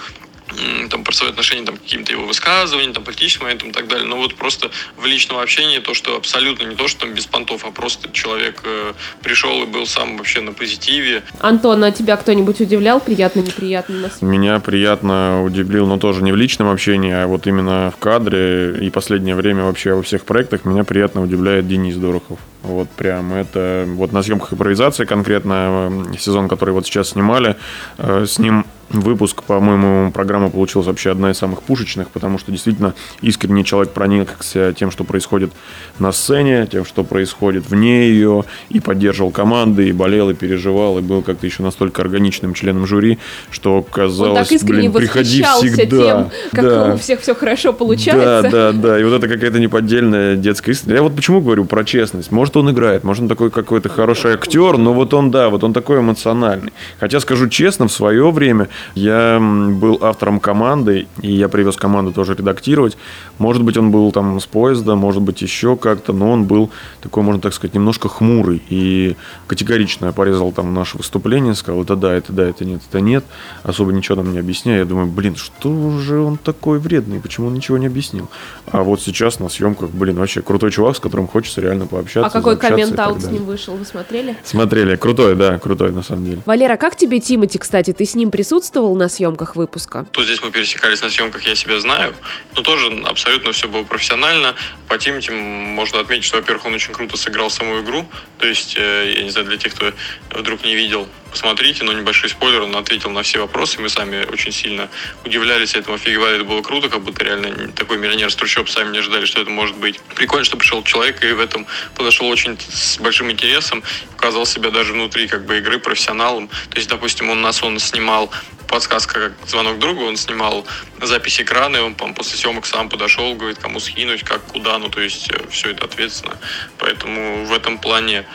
там, 0.90 1.04
про 1.04 1.14
свои 1.14 1.30
отношения 1.30 1.66
там, 1.66 1.78
каким-то 1.78 2.12
его 2.12 2.26
высказываниям, 2.26 2.94
там, 2.94 3.04
политическим 3.04 3.44
моментам 3.44 3.70
и 3.70 3.72
так 3.72 3.88
далее. 3.88 4.08
Но 4.08 4.18
вот 4.18 4.36
просто 4.36 4.72
в 4.98 5.06
личном 5.06 5.40
общении 5.40 5.80
то, 5.80 5.94
что 5.94 6.16
абсолютно 6.16 6.66
не 6.68 6.76
то, 6.76 6.88
что 6.88 7.02
там 7.02 7.14
без 7.14 7.26
понтов, 7.26 7.66
а 7.66 7.72
просто 7.72 8.10
человек 8.12 8.62
э, 8.64 8.94
пришел 9.22 9.64
и 9.64 9.66
был 9.66 9.86
сам 9.86 10.18
вообще 10.18 10.42
на 10.42 10.54
позитиве. 10.54 11.24
Антон, 11.40 11.84
а 11.84 11.92
тебя 11.92 12.18
кто-нибудь 12.18 12.62
удивлял? 12.62 13.00
Приятно, 13.00 13.42
неприятно? 13.42 13.98
Нас? 13.98 14.22
Меня 14.22 14.60
приятно 14.60 15.44
удивил, 15.44 15.88
но 15.88 15.98
тоже 15.98 16.24
не 16.24 16.32
в 16.32 16.36
личном 16.36 16.70
общении, 16.70 17.12
а 17.12 17.28
вот 17.28 17.48
именно 17.48 17.92
в 17.92 18.00
кадре 18.00 18.78
и 18.82 18.90
последнее 18.90 19.36
время 19.36 19.64
вообще 19.64 19.94
во 19.94 20.04
всех 20.04 20.26
проектах 20.26 20.66
меня 20.66 20.84
приятно 20.84 21.22
удивляет 21.22 21.68
Денис 21.68 21.96
Дорохов. 21.96 22.40
Вот 22.64 22.90
прям 22.90 23.34
это 23.34 23.86
вот 23.88 24.12
на 24.12 24.24
съемках 24.24 24.54
импровизации 24.54 25.06
конкретно 25.06 26.08
сезон, 26.20 26.48
который 26.48 26.72
вот 26.72 26.86
сейчас 26.86 27.10
снимали, 27.10 27.56
э, 27.98 28.26
с 28.28 28.40
ним 28.40 28.66
выпуск, 28.90 29.44
по-моему, 29.44 30.12
программа 30.12 30.50
получилась 30.50 30.88
вообще 30.88 31.12
одна 31.12 31.32
из 31.32 31.38
самых 31.38 31.62
пушечных, 31.64 32.10
потому 32.10 32.38
что 32.38 32.52
действительно 32.52 32.94
искренний 33.22 33.66
человек 33.66 33.94
проникся 33.94 34.74
тем, 34.74 34.92
что 34.92 35.04
происходит 35.04 35.52
на 36.00 36.12
сцене, 36.12 36.68
тем, 36.72 36.86
что 36.86 37.04
происходит 37.04 37.70
вне 37.70 38.10
ее, 38.10 38.46
и 38.70 38.80
поддерживал 38.80 39.32
команды, 39.32 39.90
и 39.90 39.92
болел, 39.92 40.30
и 40.30 40.34
переживал, 40.34 41.00
и 41.00 41.02
был 41.02 41.22
как-то 41.22 41.46
еще 41.46 41.64
настолько 41.64 42.02
органичным 42.02 42.54
членом 42.54 42.86
жюри, 42.86 43.20
что 43.52 43.82
казалось, 43.82 44.52
Он 44.52 44.58
так 44.58 44.68
блин, 44.68 44.92
приходи 44.94 45.44
всегда. 45.44 45.86
тем, 45.86 46.30
как 46.52 46.66
да. 46.66 46.94
у 46.94 46.98
всех 46.98 47.22
все 47.22 47.36
хорошо 47.36 47.74
получается. 47.74 48.50
Да, 48.50 48.72
да, 48.72 48.72
да, 48.72 49.00
и 49.00 49.04
вот 49.04 49.14
это 49.14 49.28
какая-то 49.28 49.60
неподдельная 49.60 50.36
детская 50.36 50.72
истина. 50.72 50.94
Я 50.94 51.04
вот 51.04 51.16
почему 51.16 51.42
говорю 51.42 51.66
про 51.66 51.84
честность. 51.84 52.32
Может, 52.32 52.56
он 52.58 52.72
играет, 52.72 53.04
может, 53.04 53.24
он 53.24 53.30
такой 53.30 53.52
какой-то 53.52 53.90
хороший 53.90 54.34
актер, 54.34 54.78
но 54.78 54.94
вот 54.94 55.14
он, 55.14 55.32
да, 55.32 55.50
вот 55.50 55.64
он 55.64 55.74
такой 55.74 56.00
эмоциональный. 56.00 56.72
Хотя, 57.00 57.20
скажу 57.20 57.50
честно, 57.50 57.88
в 57.88 57.92
свое 57.92 58.32
время 58.32 58.70
я 58.96 59.40
был 59.40 60.00
автором 60.02 60.40
команды, 60.40 61.08
и 61.22 61.32
я 61.32 61.50
привез 61.50 61.76
команду 61.76 62.12
тоже 62.12 62.36
редактировать. 62.36 62.98
Может 63.38 63.64
быть, 63.64 63.78
он 63.78 63.92
был 63.92 64.12
там 64.12 64.40
с 64.40 64.46
поезда, 64.46 64.96
может 64.96 65.22
быть, 65.22 65.42
еще 65.42 65.76
как-то, 65.76 66.14
но 66.14 66.32
он 66.32 66.46
был 66.46 66.70
такой, 67.02 67.24
можно 67.24 67.42
так 67.42 67.54
сказать, 67.54 67.74
немножко 67.74 68.10
хмурый 68.10 68.62
и 68.70 69.16
категорично 69.48 70.12
порезал 70.14 70.52
там 70.52 70.74
наше 70.74 70.98
выступление, 70.98 71.56
сказал, 71.56 71.82
это 71.84 71.96
да, 71.96 72.14
это 72.14 72.34
да, 72.34 72.48
это 72.48 72.66
нет, 72.66 72.82
это 72.90 73.02
нет, 73.02 73.24
особо 73.64 73.92
ничего 73.92 74.18
нам 74.18 74.32
не 74.32 74.40
объясняя. 74.40 74.80
Я 74.80 74.86
думаю, 74.86 75.08
блин, 75.08 75.36
что 75.36 75.98
же 76.00 76.20
он 76.20 76.38
такой 76.38 76.80
вредный, 76.80 77.20
почему 77.20 77.48
он 77.48 77.54
ничего 77.54 77.78
не 77.78 77.88
объяснил? 77.88 78.30
А 78.72 78.84
вот 78.84 79.02
сейчас 79.02 79.40
на 79.40 79.50
съемках, 79.50 79.90
блин, 79.90 80.18
вообще 80.18 80.42
крутой 80.42 80.72
чувак, 80.72 80.96
с 80.96 81.00
которым 81.00 81.28
хочется 81.28 81.62
реально 81.62 81.88
пообщаться. 81.88 82.28
А 82.28 82.30
какой 82.30 82.58
коммент-аут 82.58 83.22
с 83.22 83.28
ним 83.28 83.46
вышел, 83.46 83.76
вы 83.76 83.86
смотрели? 83.86 84.36
Смотрели, 84.44 84.96
крутой, 84.96 85.36
да, 85.36 85.58
крутой 85.60 85.92
на 85.92 86.04
самом 86.04 86.26
деле. 86.26 86.42
Валера, 86.46 86.78
как 86.78 86.96
тебе 86.96 87.20
Тимати, 87.20 87.58
кстати, 87.58 87.94
ты 87.94 88.06
с 88.06 88.16
ним 88.16 88.32
присутствовал 88.32 88.67
на 88.96 89.10
съемках 89.10 89.56
выпуска? 89.56 90.06
Тут 90.12 90.26
здесь 90.26 90.42
мы 90.42 90.52
пересекались 90.52 91.02
на 91.02 91.10
съемках 91.10 91.44
«Я 91.44 91.56
себя 91.56 91.80
знаю», 91.80 92.16
но 92.56 92.62
тоже 92.62 92.88
абсолютно 93.06 93.52
все 93.52 93.68
было 93.68 93.84
профессионально. 93.84 94.56
По 94.88 94.98
Тимати 94.98 95.32
можно 95.32 96.00
отметить, 96.00 96.26
что, 96.26 96.38
во-первых, 96.38 96.66
он 96.66 96.74
очень 96.74 96.94
круто 96.94 97.18
сыграл 97.18 97.50
саму 97.50 97.82
игру, 97.82 98.08
то 98.38 98.48
есть, 98.48 98.76
э, 98.78 99.14
я 99.18 99.24
не 99.24 99.30
знаю, 99.30 99.48
для 99.48 99.58
тех, 99.58 99.74
кто 99.74 99.94
вдруг 100.32 100.64
не 100.64 100.76
видел, 100.76 101.08
посмотрите, 101.32 101.84
но 101.84 101.94
небольшой 101.94 102.30
спойлер, 102.30 102.64
он 102.64 102.76
ответил 102.76 103.10
на 103.10 103.22
все 103.22 103.40
вопросы, 103.40 103.80
мы 103.80 103.90
сами 103.90 104.26
очень 104.32 104.52
сильно 104.52 104.90
удивлялись 105.26 105.76
этому, 105.76 105.96
офигевали, 105.96 106.36
это 106.36 106.46
было 106.46 106.62
круто, 106.62 106.90
как 106.90 107.02
будто 107.02 107.24
реально 107.24 107.72
такой 107.74 107.98
миллионер 107.98 108.32
с 108.32 108.38
сами 108.68 108.92
не 108.92 109.00
ожидали, 109.00 109.26
что 109.26 109.42
это 109.42 109.50
может 109.50 109.78
быть. 109.78 110.00
Прикольно, 110.16 110.46
что 110.46 110.58
пришел 110.58 110.84
человек 110.84 111.24
и 111.24 111.32
в 111.32 111.40
этом 111.40 111.68
подошел 111.96 112.28
очень 112.28 112.58
с 112.60 112.98
большим 112.98 113.32
интересом, 113.32 113.84
показал 114.16 114.46
себя 114.46 114.72
даже 114.72 114.94
внутри 114.94 115.28
как 115.28 115.46
бы 115.46 115.58
игры 115.58 115.80
профессионалом. 115.80 116.48
То 116.48 116.78
есть, 116.78 116.90
допустим, 116.90 117.30
он 117.30 117.42
нас 117.42 117.62
он 117.64 117.80
снимал 117.80 118.32
подсказка, 118.68 119.30
как 119.30 119.50
звонок 119.50 119.80
другу, 119.80 120.06
он 120.06 120.18
снимал 120.18 120.66
запись 121.02 121.40
экрана, 121.42 121.78
и 121.78 121.80
он 121.80 121.96
по 121.96 122.08
после 122.14 122.38
съемок 122.38 122.66
сам 122.66 122.90
подошел, 122.90 123.34
говорит, 123.36 123.60
кому 123.60 123.80
скинуть, 123.80 124.24
как, 124.24 124.44
куда, 124.44 124.78
ну, 124.78 124.90
то 124.90 125.02
есть 125.02 125.32
э, 125.32 125.48
все 125.50 125.72
это 125.72 125.86
ответственно. 125.86 126.38
Поэтому 126.78 127.46
в 127.46 127.54
этом 127.54 127.78
плане 127.80 128.26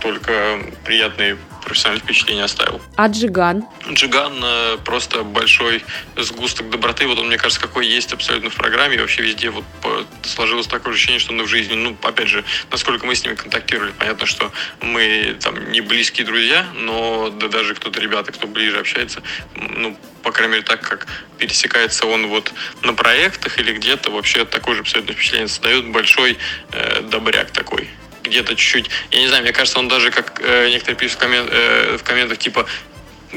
только 0.00 0.60
приятные 0.84 1.38
профессиональное 1.64 2.02
впечатление 2.02 2.44
оставил. 2.44 2.80
А 2.96 3.08
Джиган? 3.08 3.64
Джиган 3.90 4.40
э, 4.42 4.78
просто 4.84 5.22
большой 5.22 5.84
сгусток 6.16 6.70
доброты. 6.70 7.06
Вот 7.06 7.18
он, 7.18 7.28
мне 7.28 7.38
кажется, 7.38 7.60
какой 7.60 7.86
есть 7.86 8.12
абсолютно 8.12 8.50
в 8.50 8.54
программе. 8.54 8.96
И 8.96 9.00
вообще 9.00 9.22
везде 9.22 9.50
вот 9.50 9.64
сложилось 10.22 10.66
такое 10.66 10.94
ощущение, 10.94 11.18
что 11.18 11.32
он 11.32 11.42
в 11.42 11.48
жизни, 11.48 11.74
ну, 11.74 11.96
опять 12.02 12.28
же, 12.28 12.44
насколько 12.70 13.06
мы 13.06 13.14
с 13.14 13.24
ними 13.24 13.34
контактировали. 13.34 13.92
Понятно, 13.98 14.26
что 14.26 14.52
мы 14.80 15.36
там 15.40 15.70
не 15.72 15.80
близкие 15.80 16.26
друзья, 16.26 16.66
но 16.74 17.30
да 17.30 17.48
даже 17.48 17.74
кто-то, 17.74 18.00
ребята, 18.00 18.32
кто 18.32 18.46
ближе 18.46 18.78
общается, 18.78 19.22
ну, 19.54 19.98
по 20.22 20.32
крайней 20.32 20.54
мере, 20.54 20.64
так 20.64 20.80
как 20.80 21.06
пересекается 21.38 22.06
он 22.06 22.28
вот 22.28 22.52
на 22.82 22.94
проектах 22.94 23.58
или 23.58 23.74
где-то, 23.74 24.10
вообще 24.10 24.44
такое 24.44 24.74
же 24.74 24.80
абсолютно 24.80 25.12
впечатление 25.14 25.48
создает 25.48 25.86
большой 25.88 26.38
э, 26.72 27.02
добряк 27.02 27.50
такой 27.50 27.90
где-то 28.24 28.56
чуть-чуть, 28.56 28.90
я 29.10 29.20
не 29.20 29.28
знаю, 29.28 29.42
мне 29.42 29.52
кажется, 29.52 29.78
он 29.78 29.88
даже, 29.88 30.10
как 30.10 30.40
э, 30.42 30.68
некоторые 30.70 30.96
пишут 30.96 31.16
в, 31.16 31.20
коммент, 31.20 31.48
э, 31.52 31.96
в 31.98 32.02
комментах, 32.02 32.38
типа, 32.38 32.66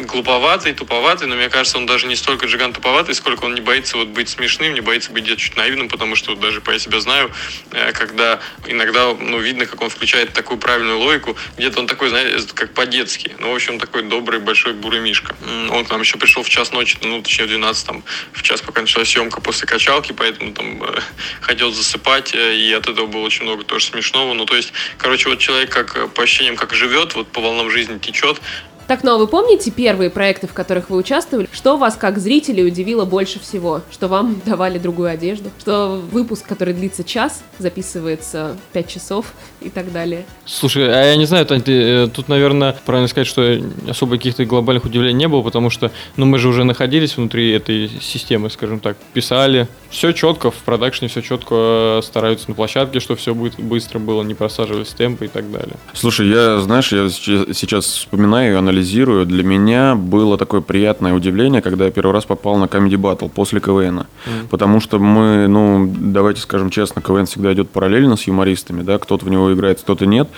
глуповатый, 0.06 0.74
туповатый, 0.74 1.28
но 1.28 1.36
мне 1.36 1.50
кажется, 1.50 1.78
он 1.78 1.86
даже 1.86 2.08
не 2.08 2.16
столько 2.16 2.46
Джиган 2.46 2.74
туповатый, 2.74 3.16
сколько 3.16 3.46
он 3.46 3.56
не 3.56 3.62
боится 3.62 3.98
вот 3.98 4.10
быть 4.10 4.30
смешным, 4.30 4.74
не 4.74 4.82
боится 4.82 5.12
быть 5.12 5.24
где-то 5.24 5.42
чуть 5.42 5.56
наивным, 5.56 5.90
потому 5.90 6.16
что 6.16 6.32
вот 6.32 6.40
даже 6.40 6.62
по 6.62 6.72
я 6.72 6.80
себя 6.80 7.00
знаю, 7.00 7.32
э, 7.72 7.92
когда 7.94 8.40
иногда 8.68 9.14
ну, 9.14 9.40
видно, 9.40 9.66
как 9.66 9.82
он 9.82 9.90
включает 9.90 10.34
такую 10.34 10.58
правильную 10.60 11.00
логику, 11.00 11.36
где-то 11.58 11.80
он 11.80 11.88
такой, 11.88 12.10
знаете, 12.10 12.48
как 12.54 12.74
по-детски. 12.74 13.36
Ну, 13.40 13.52
в 13.52 13.56
общем, 13.56 13.80
такой 13.80 14.04
добрый, 14.04 14.40
большой 14.40 14.74
бурый 14.74 15.00
мишка. 15.00 15.36
Он 15.72 15.86
к 15.86 15.90
нам 15.90 16.02
еще 16.02 16.18
пришел 16.18 16.44
в 16.44 16.50
час 16.50 16.72
ночи, 16.72 16.98
ну, 17.02 17.22
точнее, 17.22 17.46
в 17.46 17.50
12, 17.50 17.88
там, 17.88 18.04
в 18.34 18.42
час, 18.44 18.62
пока 18.62 18.82
началась 18.82 19.10
съемка 19.10 19.42
после 19.42 19.68
качалки, 19.68 20.14
поэтому 20.14 20.54
там 20.54 20.84
э, 20.84 21.00
хотел 21.42 21.72
засыпать, 21.72 22.34
э, 22.34 22.56
и 22.56 22.74
от 22.74 22.88
этого 22.88 23.08
было 23.08 23.22
очень 23.22 23.44
много 23.44 23.64
тоже 23.64 23.86
смешного. 23.86 24.34
Ну, 24.34 24.46
то 24.46 24.56
есть, 24.56 24.74
короче, 24.98 25.30
вот 25.30 25.40
человек 25.40 25.72
как 25.72 26.14
по 26.14 26.24
ощущениям, 26.24 26.56
как 26.56 26.74
живет, 26.74 27.16
вот 27.16 27.32
по 27.32 27.42
волнам 27.42 27.70
жизни 27.72 27.98
течет, 27.98 28.42
Так, 28.88 29.04
ну 29.04 29.16
а 29.16 29.18
вы 29.18 29.28
помните 29.28 29.70
первые 29.70 30.10
проекты, 30.10 30.48
в 30.48 30.54
которых 30.54 30.90
вы 30.90 30.96
участвовали? 30.96 31.50
Что 31.52 31.76
вас, 31.76 31.98
как 31.98 32.20
зрителей, 32.20 32.66
удивило 32.66 33.04
больше 33.04 33.38
всего? 33.38 33.82
Что 33.92 34.08
вам 34.08 34.42
давали 34.46 34.80
другую 34.80 35.10
одежду? 35.10 35.50
Что 35.60 36.02
выпуск, 36.12 36.48
который 36.48 36.74
длится 36.74 37.04
час, 37.04 37.44
записывается 37.60 38.56
5 38.72 38.88
часов 38.88 39.34
и 39.60 39.70
так 39.70 39.92
далее? 39.92 40.26
Слушай, 40.46 40.90
а 40.90 41.04
я 41.04 41.18
не 41.18 41.26
знаю, 41.26 41.46
Тань, 41.46 41.62
ты, 41.62 41.74
э, 41.74 42.08
тут, 42.08 42.30
наверное, 42.30 42.78
правильно 42.86 43.10
сказать, 43.10 43.28
что 43.28 43.60
особо 43.90 44.16
каких-то 44.16 44.46
глобальных 44.46 44.86
удивлений 44.86 45.18
не 45.18 45.28
было, 45.28 45.42
потому 45.42 45.70
что, 45.70 45.92
ну, 46.16 46.26
мы 46.26 46.40
же 46.40 46.48
уже 46.48 46.64
находились 46.64 47.18
внутри 47.18 47.52
этой 47.52 47.90
системы, 48.02 48.50
скажем 48.50 48.80
так, 48.80 48.96
писали. 49.14 49.68
Все 49.90 50.14
четко, 50.14 50.50
в 50.50 50.56
продакшне 50.60 51.10
все 51.10 51.22
четко 51.22 52.00
стараются 52.04 52.50
на 52.50 52.56
площадке, 52.56 53.02
что 53.02 53.18
все 53.18 53.36
будет 53.36 53.60
быстро 53.60 54.00
было, 54.00 54.24
не 54.24 54.34
просаживались 54.34 54.90
темпы 54.90 55.26
и 55.26 55.28
так 55.28 55.52
далее. 55.52 55.76
Слушай, 55.94 56.30
я, 56.30 56.60
знаешь, 56.60 56.94
я 56.94 57.10
сейчас 57.10 57.86
вспоминаю 57.86 58.54
и 58.54 58.56
анализирую. 58.56 58.77
Для 59.26 59.44
меня 59.44 59.96
было 59.96 60.38
такое 60.38 60.62
приятное 60.62 61.14
удивление, 61.14 61.62
когда 61.62 61.86
я 61.86 61.92
первый 61.92 62.12
раз 62.12 62.26
попал 62.26 62.58
на 62.58 62.66
Comedy 62.66 62.96
Battle 62.96 63.30
после 63.30 63.60
КВН. 63.60 64.00
Mm. 64.00 64.48
Потому 64.50 64.80
что 64.80 65.00
мы, 65.00 65.48
ну, 65.48 65.92
давайте 65.98 66.42
скажем 66.42 66.70
честно, 66.70 67.02
КВН 67.02 67.26
всегда 67.26 67.54
идет 67.54 67.70
параллельно 67.70 68.16
с 68.16 68.24
юмористами, 68.24 68.82
да, 68.82 68.98
кто-то 68.98 69.26
в 69.26 69.30
него 69.30 69.54
играет, 69.54 69.80
кто-то 69.82 70.06
нет. 70.06 70.30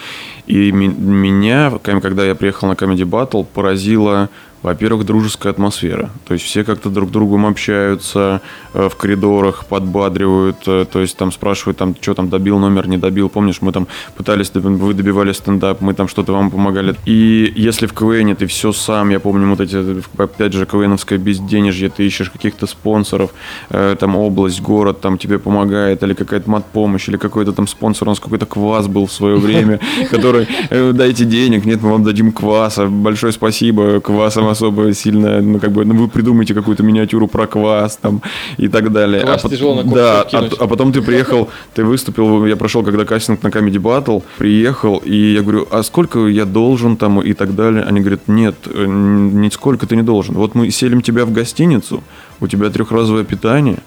И 0.47 0.71
меня, 0.71 1.71
когда 1.83 2.25
я 2.25 2.35
приехал 2.35 2.67
на 2.67 2.73
Comedy 2.73 3.03
Battle, 3.03 3.45
поразило 3.45 4.29
во-первых, 4.61 5.05
дружеская 5.05 5.53
атмосфера. 5.53 6.09
То 6.27 6.33
есть 6.33 6.45
все 6.45 6.63
как-то 6.63 6.89
друг 6.89 7.09
с 7.09 7.11
другом 7.11 7.45
общаются 7.45 8.41
э, 8.73 8.89
в 8.89 8.95
коридорах, 8.95 9.65
подбадривают, 9.65 10.57
э, 10.67 10.85
то 10.91 10.99
есть 10.99 11.15
там 11.17 11.31
спрашивают, 11.31 11.77
там, 11.77 11.95
что 11.99 12.13
там, 12.13 12.29
добил 12.29 12.59
номер, 12.59 12.87
не 12.87 12.97
добил. 12.97 13.29
Помнишь, 13.29 13.61
мы 13.61 13.71
там 13.71 13.87
пытались, 14.17 14.51
вы 14.53 14.93
добивали 14.93 15.31
стендап, 15.31 15.81
мы 15.81 15.93
там 15.93 16.07
что-то 16.07 16.33
вам 16.33 16.51
помогали. 16.51 16.95
И 17.05 17.51
если 17.55 17.87
в 17.87 17.93
КВН 17.93 18.35
ты 18.35 18.47
все 18.47 18.73
сам, 18.73 19.09
я 19.09 19.19
помню 19.19 19.49
вот 19.49 19.61
эти, 19.61 20.03
опять 20.17 20.53
же, 20.53 20.65
КВНовское 20.65 21.17
безденежье, 21.17 21.89
ты 21.89 22.05
ищешь 22.05 22.29
каких-то 22.29 22.67
спонсоров, 22.67 23.31
э, 23.69 23.95
там 23.97 24.17
область, 24.17 24.61
город 24.61 24.99
там 24.99 25.17
тебе 25.17 25.39
помогает, 25.39 26.03
или 26.03 26.13
какая-то 26.13 26.49
мат-помощь, 26.49 27.07
или 27.07 27.17
какой-то 27.17 27.53
там 27.53 27.65
спонсор, 27.67 28.09
у 28.09 28.11
нас 28.11 28.19
какой-то 28.19 28.45
квас 28.45 28.87
был 28.87 29.05
в 29.05 29.11
свое 29.11 29.37
время, 29.37 29.79
который, 30.11 30.47
дайте 30.69 31.23
денег, 31.23 31.65
нет, 31.65 31.81
мы 31.81 31.91
вам 31.91 32.03
дадим 32.03 32.33
кваса, 32.33 32.87
большое 32.87 33.31
спасибо, 33.31 34.01
квасом 34.01 34.48
особо 34.49 34.93
сильно, 34.93 35.41
ну, 35.41 35.59
как 35.59 35.71
бы, 35.71 35.85
ну, 35.85 35.93
вы 35.95 36.07
придумаете 36.07 36.53
какую-то 36.53 36.83
миниатюру 36.83 37.27
про 37.27 37.47
квас 37.47 37.97
там 37.97 38.21
и 38.57 38.67
так 38.67 38.91
далее. 38.91 39.21
Квас 39.21 39.45
а 39.45 39.49
тяжело 39.49 39.75
на 39.75 39.83
Да, 39.83 40.21
а, 40.31 40.49
а 40.59 40.67
потом 40.67 40.91
ты 40.91 41.01
приехал, 41.01 41.49
ты 41.73 41.83
выступил, 41.83 42.45
я 42.45 42.55
прошел 42.55 42.83
когда 42.83 43.05
кастинг 43.05 43.43
на 43.43 43.47
Comedy 43.47 43.77
Battle, 43.77 44.23
приехал, 44.37 44.97
и 44.97 45.33
я 45.33 45.41
говорю, 45.41 45.67
а 45.71 45.83
сколько 45.83 46.27
я 46.27 46.45
должен 46.45 46.97
там 46.97 47.21
и 47.21 47.33
так 47.33 47.55
далее? 47.55 47.83
Они 47.83 47.99
говорят, 47.99 48.27
нет, 48.27 48.55
э, 48.65 48.85
нисколько 48.85 49.87
ты 49.87 49.95
не 49.95 50.03
должен. 50.03 50.35
Вот 50.35 50.55
мы 50.55 50.71
селим 50.71 51.01
тебя 51.01 51.25
в 51.25 51.31
гостиницу, 51.31 52.03
у 52.39 52.47
тебя 52.47 52.69
трехразовое 52.69 53.23
питание, 53.23 53.79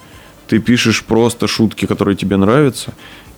ты 0.49 0.59
пишешь 0.59 1.05
просто 1.05 1.47
шутки, 1.47 1.87
которые 1.87 2.17
тебе 2.17 2.37
нравятся, 2.37 2.93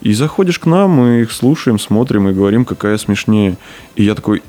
и 0.05 0.13
заходишь 0.13 0.59
к 0.59 0.67
нам, 0.67 0.91
мы 0.91 1.23
их 1.23 1.33
слушаем, 1.33 1.79
смотрим 1.79 2.29
и 2.29 2.33
говорим, 2.33 2.65
какая 2.65 2.99
смешнее. 2.99 3.57
И 3.97 4.05
я 4.05 4.15
такой, 4.15 4.43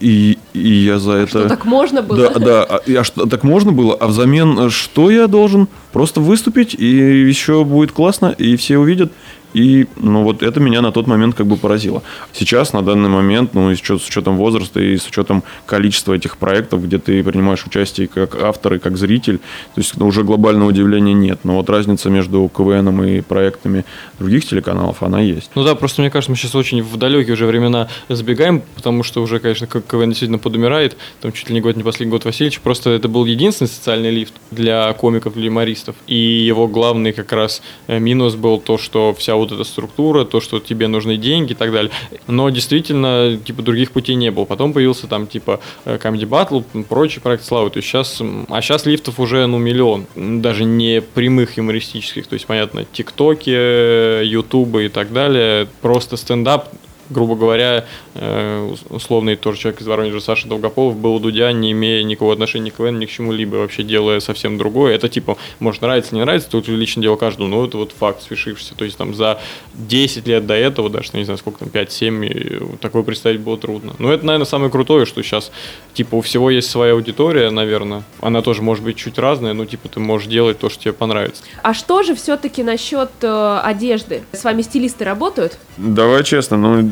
и, 0.00 0.38
и 0.52 0.68
я 0.68 0.98
за 0.98 1.12
это... 1.12 1.40
Что 1.40 1.48
так 1.48 1.64
можно 1.64 2.02
было? 2.02 2.30
Да, 2.30 2.38
да. 2.38 2.62
А, 2.64 2.80
а 2.86 3.04
что, 3.04 3.26
так 3.26 3.42
можно 3.44 3.72
было? 3.72 3.94
А 3.94 4.06
взамен 4.06 4.58
э, 4.58 4.70
что 4.70 5.10
я 5.10 5.26
должен? 5.26 5.68
Просто 5.92 6.20
выступить, 6.20 6.74
и 6.74 6.86
еще 6.86 7.64
будет 7.64 7.92
классно, 7.92 8.34
и 8.36 8.56
все 8.56 8.78
увидят. 8.78 9.12
И, 9.54 9.86
ну, 9.96 10.22
вот 10.22 10.42
это 10.42 10.60
меня 10.60 10.82
на 10.82 10.92
тот 10.92 11.06
момент 11.06 11.34
как 11.34 11.46
бы 11.46 11.56
поразило. 11.56 12.02
Сейчас, 12.32 12.72
на 12.72 12.82
данный 12.82 13.08
момент, 13.08 13.54
ну, 13.54 13.74
с 13.74 14.08
учетом 14.08 14.36
возраста 14.36 14.80
и 14.80 14.96
с 14.96 15.06
учетом 15.06 15.42
количества 15.66 16.14
этих 16.14 16.36
проектов, 16.36 16.84
где 16.84 16.98
ты 16.98 17.22
принимаешь 17.24 17.64
участие 17.64 18.08
как 18.08 18.36
автор 18.42 18.74
и 18.74 18.78
как 18.78 18.96
зритель, 18.96 19.38
то 19.38 19.80
есть 19.80 19.96
ну, 19.96 20.06
уже 20.06 20.22
глобального 20.22 20.68
удивления 20.68 21.14
нет. 21.14 21.40
Но 21.44 21.56
вот 21.56 21.70
разница 21.70 22.10
между 22.10 22.50
КВНом 22.54 23.02
и 23.02 23.20
проектами 23.20 23.84
других 24.18 24.44
телеканалов, 24.44 25.02
она 25.02 25.20
есть. 25.20 25.50
Ну 25.54 25.64
да, 25.64 25.74
просто 25.74 26.02
мне 26.02 26.10
кажется, 26.10 26.30
мы 26.30 26.36
сейчас 26.36 26.54
очень 26.54 26.82
в 26.82 26.96
далекие 26.96 27.34
уже 27.34 27.46
времена 27.46 27.88
забегаем, 28.08 28.62
потому 28.74 29.02
что 29.02 29.22
уже, 29.22 29.38
конечно, 29.38 29.66
КВН 29.66 30.10
действительно 30.10 30.38
подумирает. 30.38 30.96
Там 31.20 31.32
чуть 31.32 31.48
ли 31.48 31.54
не 31.54 31.60
год, 31.60 31.76
не 31.76 31.82
последний 31.82 32.10
год 32.10 32.24
Васильевич. 32.24 32.60
Просто 32.60 32.90
это 32.90 33.08
был 33.08 33.24
единственный 33.24 33.68
социальный 33.68 34.10
лифт 34.10 34.34
для 34.50 34.92
комиков, 34.92 35.34
для 35.34 35.46
юмористов. 35.46 35.96
И 36.06 36.16
его 36.16 36.68
главный 36.68 37.12
как 37.12 37.32
раз 37.32 37.62
э, 37.86 37.98
минус 37.98 38.34
был 38.34 38.58
то, 38.58 38.78
что 38.78 39.14
вся 39.14 39.37
вот 39.38 39.52
эта 39.52 39.64
структура, 39.64 40.24
то, 40.24 40.40
что 40.40 40.60
тебе 40.60 40.88
нужны 40.88 41.16
деньги 41.16 41.52
и 41.52 41.54
так 41.54 41.72
далее. 41.72 41.90
Но 42.26 42.50
действительно, 42.50 43.38
типа, 43.42 43.62
других 43.62 43.92
путей 43.92 44.14
не 44.14 44.30
было. 44.30 44.44
Потом 44.44 44.72
появился 44.72 45.06
там, 45.06 45.26
типа, 45.26 45.60
э, 45.84 45.96
Comedy 45.96 46.28
Battle, 46.28 46.84
прочий 46.84 47.20
проект 47.20 47.44
славы. 47.44 47.70
То 47.70 47.78
есть 47.78 47.88
сейчас, 47.88 48.20
а 48.48 48.62
сейчас 48.62 48.86
лифтов 48.86 49.20
уже, 49.20 49.46
ну, 49.46 49.58
миллион. 49.58 50.06
Даже 50.14 50.64
не 50.64 51.00
прямых 51.00 51.56
юмористических. 51.56 52.26
То 52.26 52.34
есть, 52.34 52.46
понятно, 52.46 52.84
ТикТоки, 52.84 54.24
Ютубы 54.24 54.86
и 54.86 54.88
так 54.88 55.12
далее. 55.12 55.68
Просто 55.80 56.16
стендап 56.16 56.68
грубо 57.10 57.36
говоря, 57.36 57.86
э, 58.14 58.74
условный 58.90 59.36
тоже 59.36 59.58
человек 59.58 59.80
из 59.80 59.86
Воронежа 59.86 60.20
Саша 60.20 60.48
Долгополов 60.48 60.96
был 60.96 61.14
у 61.14 61.18
Дудя, 61.18 61.52
не 61.52 61.72
имея 61.72 62.02
никакого 62.02 62.32
отношения 62.32 62.66
ни 62.66 62.70
к 62.70 62.76
КВН, 62.76 62.98
ни 62.98 63.06
к 63.06 63.10
чему-либо, 63.10 63.56
вообще 63.56 63.82
делая 63.82 64.20
совсем 64.20 64.58
другое. 64.58 64.94
Это 64.94 65.08
типа, 65.08 65.36
может 65.58 65.82
нравится, 65.82 66.14
не 66.14 66.20
нравится, 66.20 66.50
тут 66.50 66.68
личное 66.68 67.02
дело 67.02 67.16
каждого, 67.16 67.48
но 67.48 67.64
это 67.64 67.78
вот 67.78 67.92
факт 67.92 68.22
свершившийся. 68.22 68.74
То 68.74 68.84
есть 68.84 68.96
там 68.96 69.14
за 69.14 69.40
10 69.74 70.26
лет 70.26 70.46
до 70.46 70.54
этого, 70.54 70.90
даже, 70.90 71.10
не 71.14 71.24
знаю, 71.24 71.38
сколько 71.38 71.60
там, 71.60 71.68
5-7, 71.68 72.78
такое 72.78 73.02
представить 73.02 73.40
было 73.40 73.56
трудно. 73.56 73.94
Но 73.98 74.12
это, 74.12 74.26
наверное, 74.26 74.46
самое 74.46 74.70
крутое, 74.70 75.06
что 75.06 75.22
сейчас, 75.22 75.50
типа, 75.94 76.16
у 76.16 76.20
всего 76.20 76.50
есть 76.50 76.70
своя 76.70 76.92
аудитория, 76.92 77.50
наверное. 77.50 78.02
Она 78.20 78.42
тоже 78.42 78.62
может 78.62 78.84
быть 78.84 78.96
чуть 78.96 79.18
разная, 79.18 79.54
но, 79.54 79.64
типа, 79.64 79.88
ты 79.88 80.00
можешь 80.00 80.28
делать 80.28 80.58
то, 80.58 80.68
что 80.68 80.82
тебе 80.82 80.92
понравится. 80.92 81.42
А 81.62 81.74
что 81.74 82.02
же 82.02 82.14
все-таки 82.14 82.62
насчет 82.62 83.10
э, 83.22 83.60
одежды? 83.62 84.22
С 84.32 84.44
вами 84.44 84.62
стилисты 84.62 85.04
работают? 85.04 85.58
Давай 85.76 86.24
честно, 86.24 86.56
ну, 86.56 86.82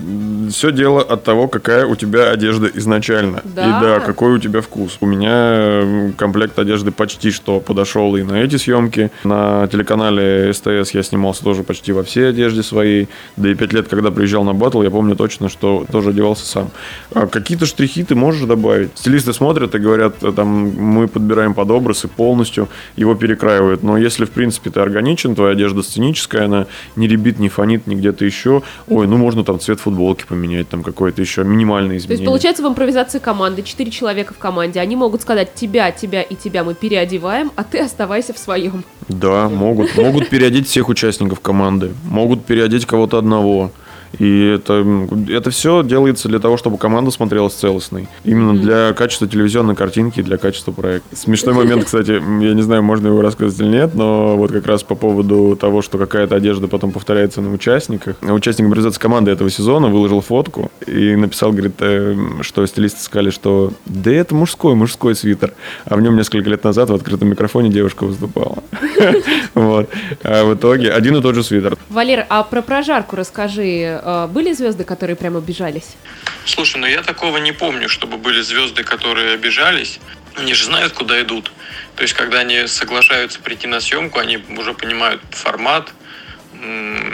все 0.51 0.73
дело 0.73 1.03
от 1.03 1.25
того, 1.25 1.49
какая 1.49 1.87
у 1.87 1.97
тебя 1.97 2.31
одежда 2.31 2.71
изначально. 2.75 3.43
Да? 3.45 3.67
И 3.67 3.83
да, 3.83 4.01
какой 4.01 4.35
у 4.35 4.39
тебя 4.39 4.61
вкус. 4.61 4.99
У 5.01 5.07
меня 5.07 6.13
комплект 6.17 6.59
одежды 6.59 6.91
почти 6.91 7.31
что 7.31 7.61
подошел 7.61 8.17
и 8.17 8.23
на 8.23 8.35
эти 8.43 8.57
съемки. 8.57 9.11
На 9.25 9.67
телеканале 9.69 10.53
СТС 10.53 10.93
я 10.93 11.03
снимался 11.03 11.43
тоже 11.43 11.63
почти 11.63 11.93
во 11.93 12.05
всей 12.05 12.31
одежде 12.31 12.63
своей. 12.63 13.09
Да 13.37 13.51
и 13.51 13.55
пять 13.55 13.73
лет, 13.73 13.89
когда 13.89 14.11
приезжал 14.11 14.45
на 14.45 14.55
батл, 14.55 14.83
я 14.83 14.91
помню 14.91 15.17
точно, 15.17 15.49
что 15.49 15.85
тоже 15.91 16.11
одевался 16.11 16.47
сам. 16.47 16.71
А 17.13 17.27
какие-то 17.27 17.67
штрихи 17.67 18.05
ты 18.05 18.15
можешь 18.15 18.47
добавить. 18.47 18.91
Стилисты 18.95 19.33
смотрят 19.33 19.75
и 19.75 19.79
говорят, 19.79 20.15
там, 20.35 20.49
мы 20.49 21.09
подбираем 21.09 21.55
под 21.55 21.71
образ 21.71 22.05
и 22.05 22.09
полностью 22.09 22.69
его 22.97 23.15
перекраивают. 23.15 23.83
Но 23.83 23.99
если, 23.99 24.25
в 24.25 24.31
принципе, 24.31 24.71
ты 24.71 24.81
органичен, 24.81 25.35
твоя 25.35 25.53
одежда 25.53 25.83
сценическая, 25.83 26.45
она 26.45 26.67
не 26.95 27.09
ребит, 27.09 27.39
не 27.39 27.49
фонит, 27.49 27.87
ни 27.87 27.95
где-то 27.95 28.25
еще, 28.25 28.63
ой, 28.89 29.07
ну 29.07 29.17
можно 29.17 29.45
там 29.45 29.59
цвет 29.61 29.81
футбола 29.81 29.96
футболки 29.97 30.25
поменять, 30.27 30.69
там 30.69 30.83
какое-то 30.83 31.23
еще 31.23 31.43
минимальное 31.43 31.97
изменение. 31.97 32.07
То 32.07 32.13
есть, 32.13 32.25
получается, 32.25 32.63
в 32.63 32.69
импровизации 32.69 33.19
команды, 33.19 33.63
четыре 33.63 33.91
человека 33.91 34.35
в 34.35 34.39
команде, 34.39 34.79
они 34.81 34.95
могут 34.95 35.23
сказать, 35.23 35.55
тебя, 35.55 35.91
тебя 35.91 36.23
и 36.23 36.35
тебя 36.35 36.65
мы 36.65 36.75
переодеваем, 36.75 37.51
а 37.57 37.65
ты 37.65 37.79
оставайся 37.79 38.35
в 38.35 38.39
своем. 38.39 38.85
Да, 39.09 39.49
могут. 39.49 39.97
Могут 39.97 40.29
переодеть 40.29 40.69
всех 40.69 40.89
участников 40.89 41.41
команды, 41.41 41.95
могут 42.05 42.45
переодеть 42.45 42.85
кого-то 42.85 43.19
одного. 43.19 43.73
И 44.19 44.47
это, 44.47 44.85
это 45.29 45.51
все 45.51 45.83
делается 45.83 46.29
для 46.29 46.39
того, 46.39 46.57
чтобы 46.57 46.79
команда 46.79 47.11
смотрелась 47.11 47.55
целостной. 47.55 48.09
Именно 48.25 48.53
mm-hmm. 48.53 48.63
для 48.63 48.93
качества 48.95 49.29
телевизионной 49.29 49.75
картинки 49.75 50.21
и 50.21 50.23
для 50.23 50.39
качества 50.39 50.73
проекта. 50.73 51.17
Смешной 51.17 51.55
момент, 51.55 51.85
кстати, 51.87 52.13
я 52.13 52.55
не 52.55 52.63
знаю, 52.63 52.83
можно 52.83 53.09
его 53.09 53.23
рассказать 53.23 53.59
или 53.61 53.69
нет, 53.69 53.95
но 53.95 54.37
вот 54.37 54.53
как 54.53 54.67
раз 54.67 54.83
по 54.83 54.95
поводу 54.95 55.57
того, 55.57 55.83
что 55.83 55.99
какая-то 55.99 56.35
одежда 56.37 56.69
потом 56.69 56.93
повторяется 56.93 57.41
на 57.41 57.53
участниках. 57.53 58.17
Участник 58.23 58.67
импровизации 58.67 59.01
команды 59.01 59.31
этого 59.31 59.51
сезона 59.51 59.89
выложил 59.89 60.21
фотку 60.21 60.71
и 60.87 61.17
написал, 61.17 61.53
говорит, 61.53 61.75
э, 61.81 62.17
что 62.41 62.65
стилисты 62.67 63.03
сказали, 63.03 63.31
что 63.31 63.73
да 63.85 64.13
это 64.13 64.35
мужской, 64.35 64.75
мужской 64.75 65.15
свитер. 65.15 65.53
А 65.85 65.97
в 65.97 66.01
нем 66.01 66.17
несколько 66.17 66.49
лет 66.51 66.65
назад 66.65 66.91
в 66.91 66.95
открытом 66.95 67.29
микрофоне 67.29 67.71
девушка 67.71 68.05
выступала. 68.05 68.59
Вот. 69.55 69.89
А 70.23 70.45
в 70.45 70.55
итоге 70.55 70.93
один 70.93 71.17
и 71.17 71.23
тот 71.23 71.35
же 71.35 71.43
свитер. 71.43 71.77
Валер, 71.89 72.27
а 72.29 72.43
про 72.43 72.61
прожарку 72.61 73.17
расскажи 73.17 74.01
Э, 74.07 74.29
были 74.29 74.53
звезды, 74.53 74.85
которые 74.85 75.17
прямо 75.17 75.39
обижались? 75.39 75.97
Слушай, 76.45 76.77
ну 76.77 76.87
я 76.87 77.03
такого 77.03 77.39
не 77.39 77.51
помню, 77.51 77.89
чтобы 77.89 78.17
были 78.17 78.41
звезды, 78.41 78.85
которые 78.85 79.35
обижались. 79.35 79.99
Они 80.37 80.55
же 80.55 80.65
знают, 80.65 80.93
куда 80.93 81.21
идут. 81.21 81.51
То 81.97 82.03
есть, 82.03 82.15
когда 82.15 82.41
они 82.41 82.69
соглашаются 82.69 83.41
прийти 83.41 83.67
на 83.67 83.81
съемку, 83.81 84.21
они 84.21 84.39
уже 84.57 84.75
понимают 84.75 85.23
формат, 85.31 85.93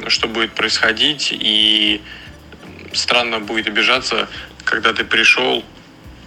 что 0.09 0.28
будет 0.28 0.52
происходить, 0.52 1.28
и 1.33 2.02
странно 2.92 3.40
будет 3.40 3.68
обижаться, 3.68 4.28
когда 4.64 4.92
ты 4.92 5.05
пришел, 5.05 5.64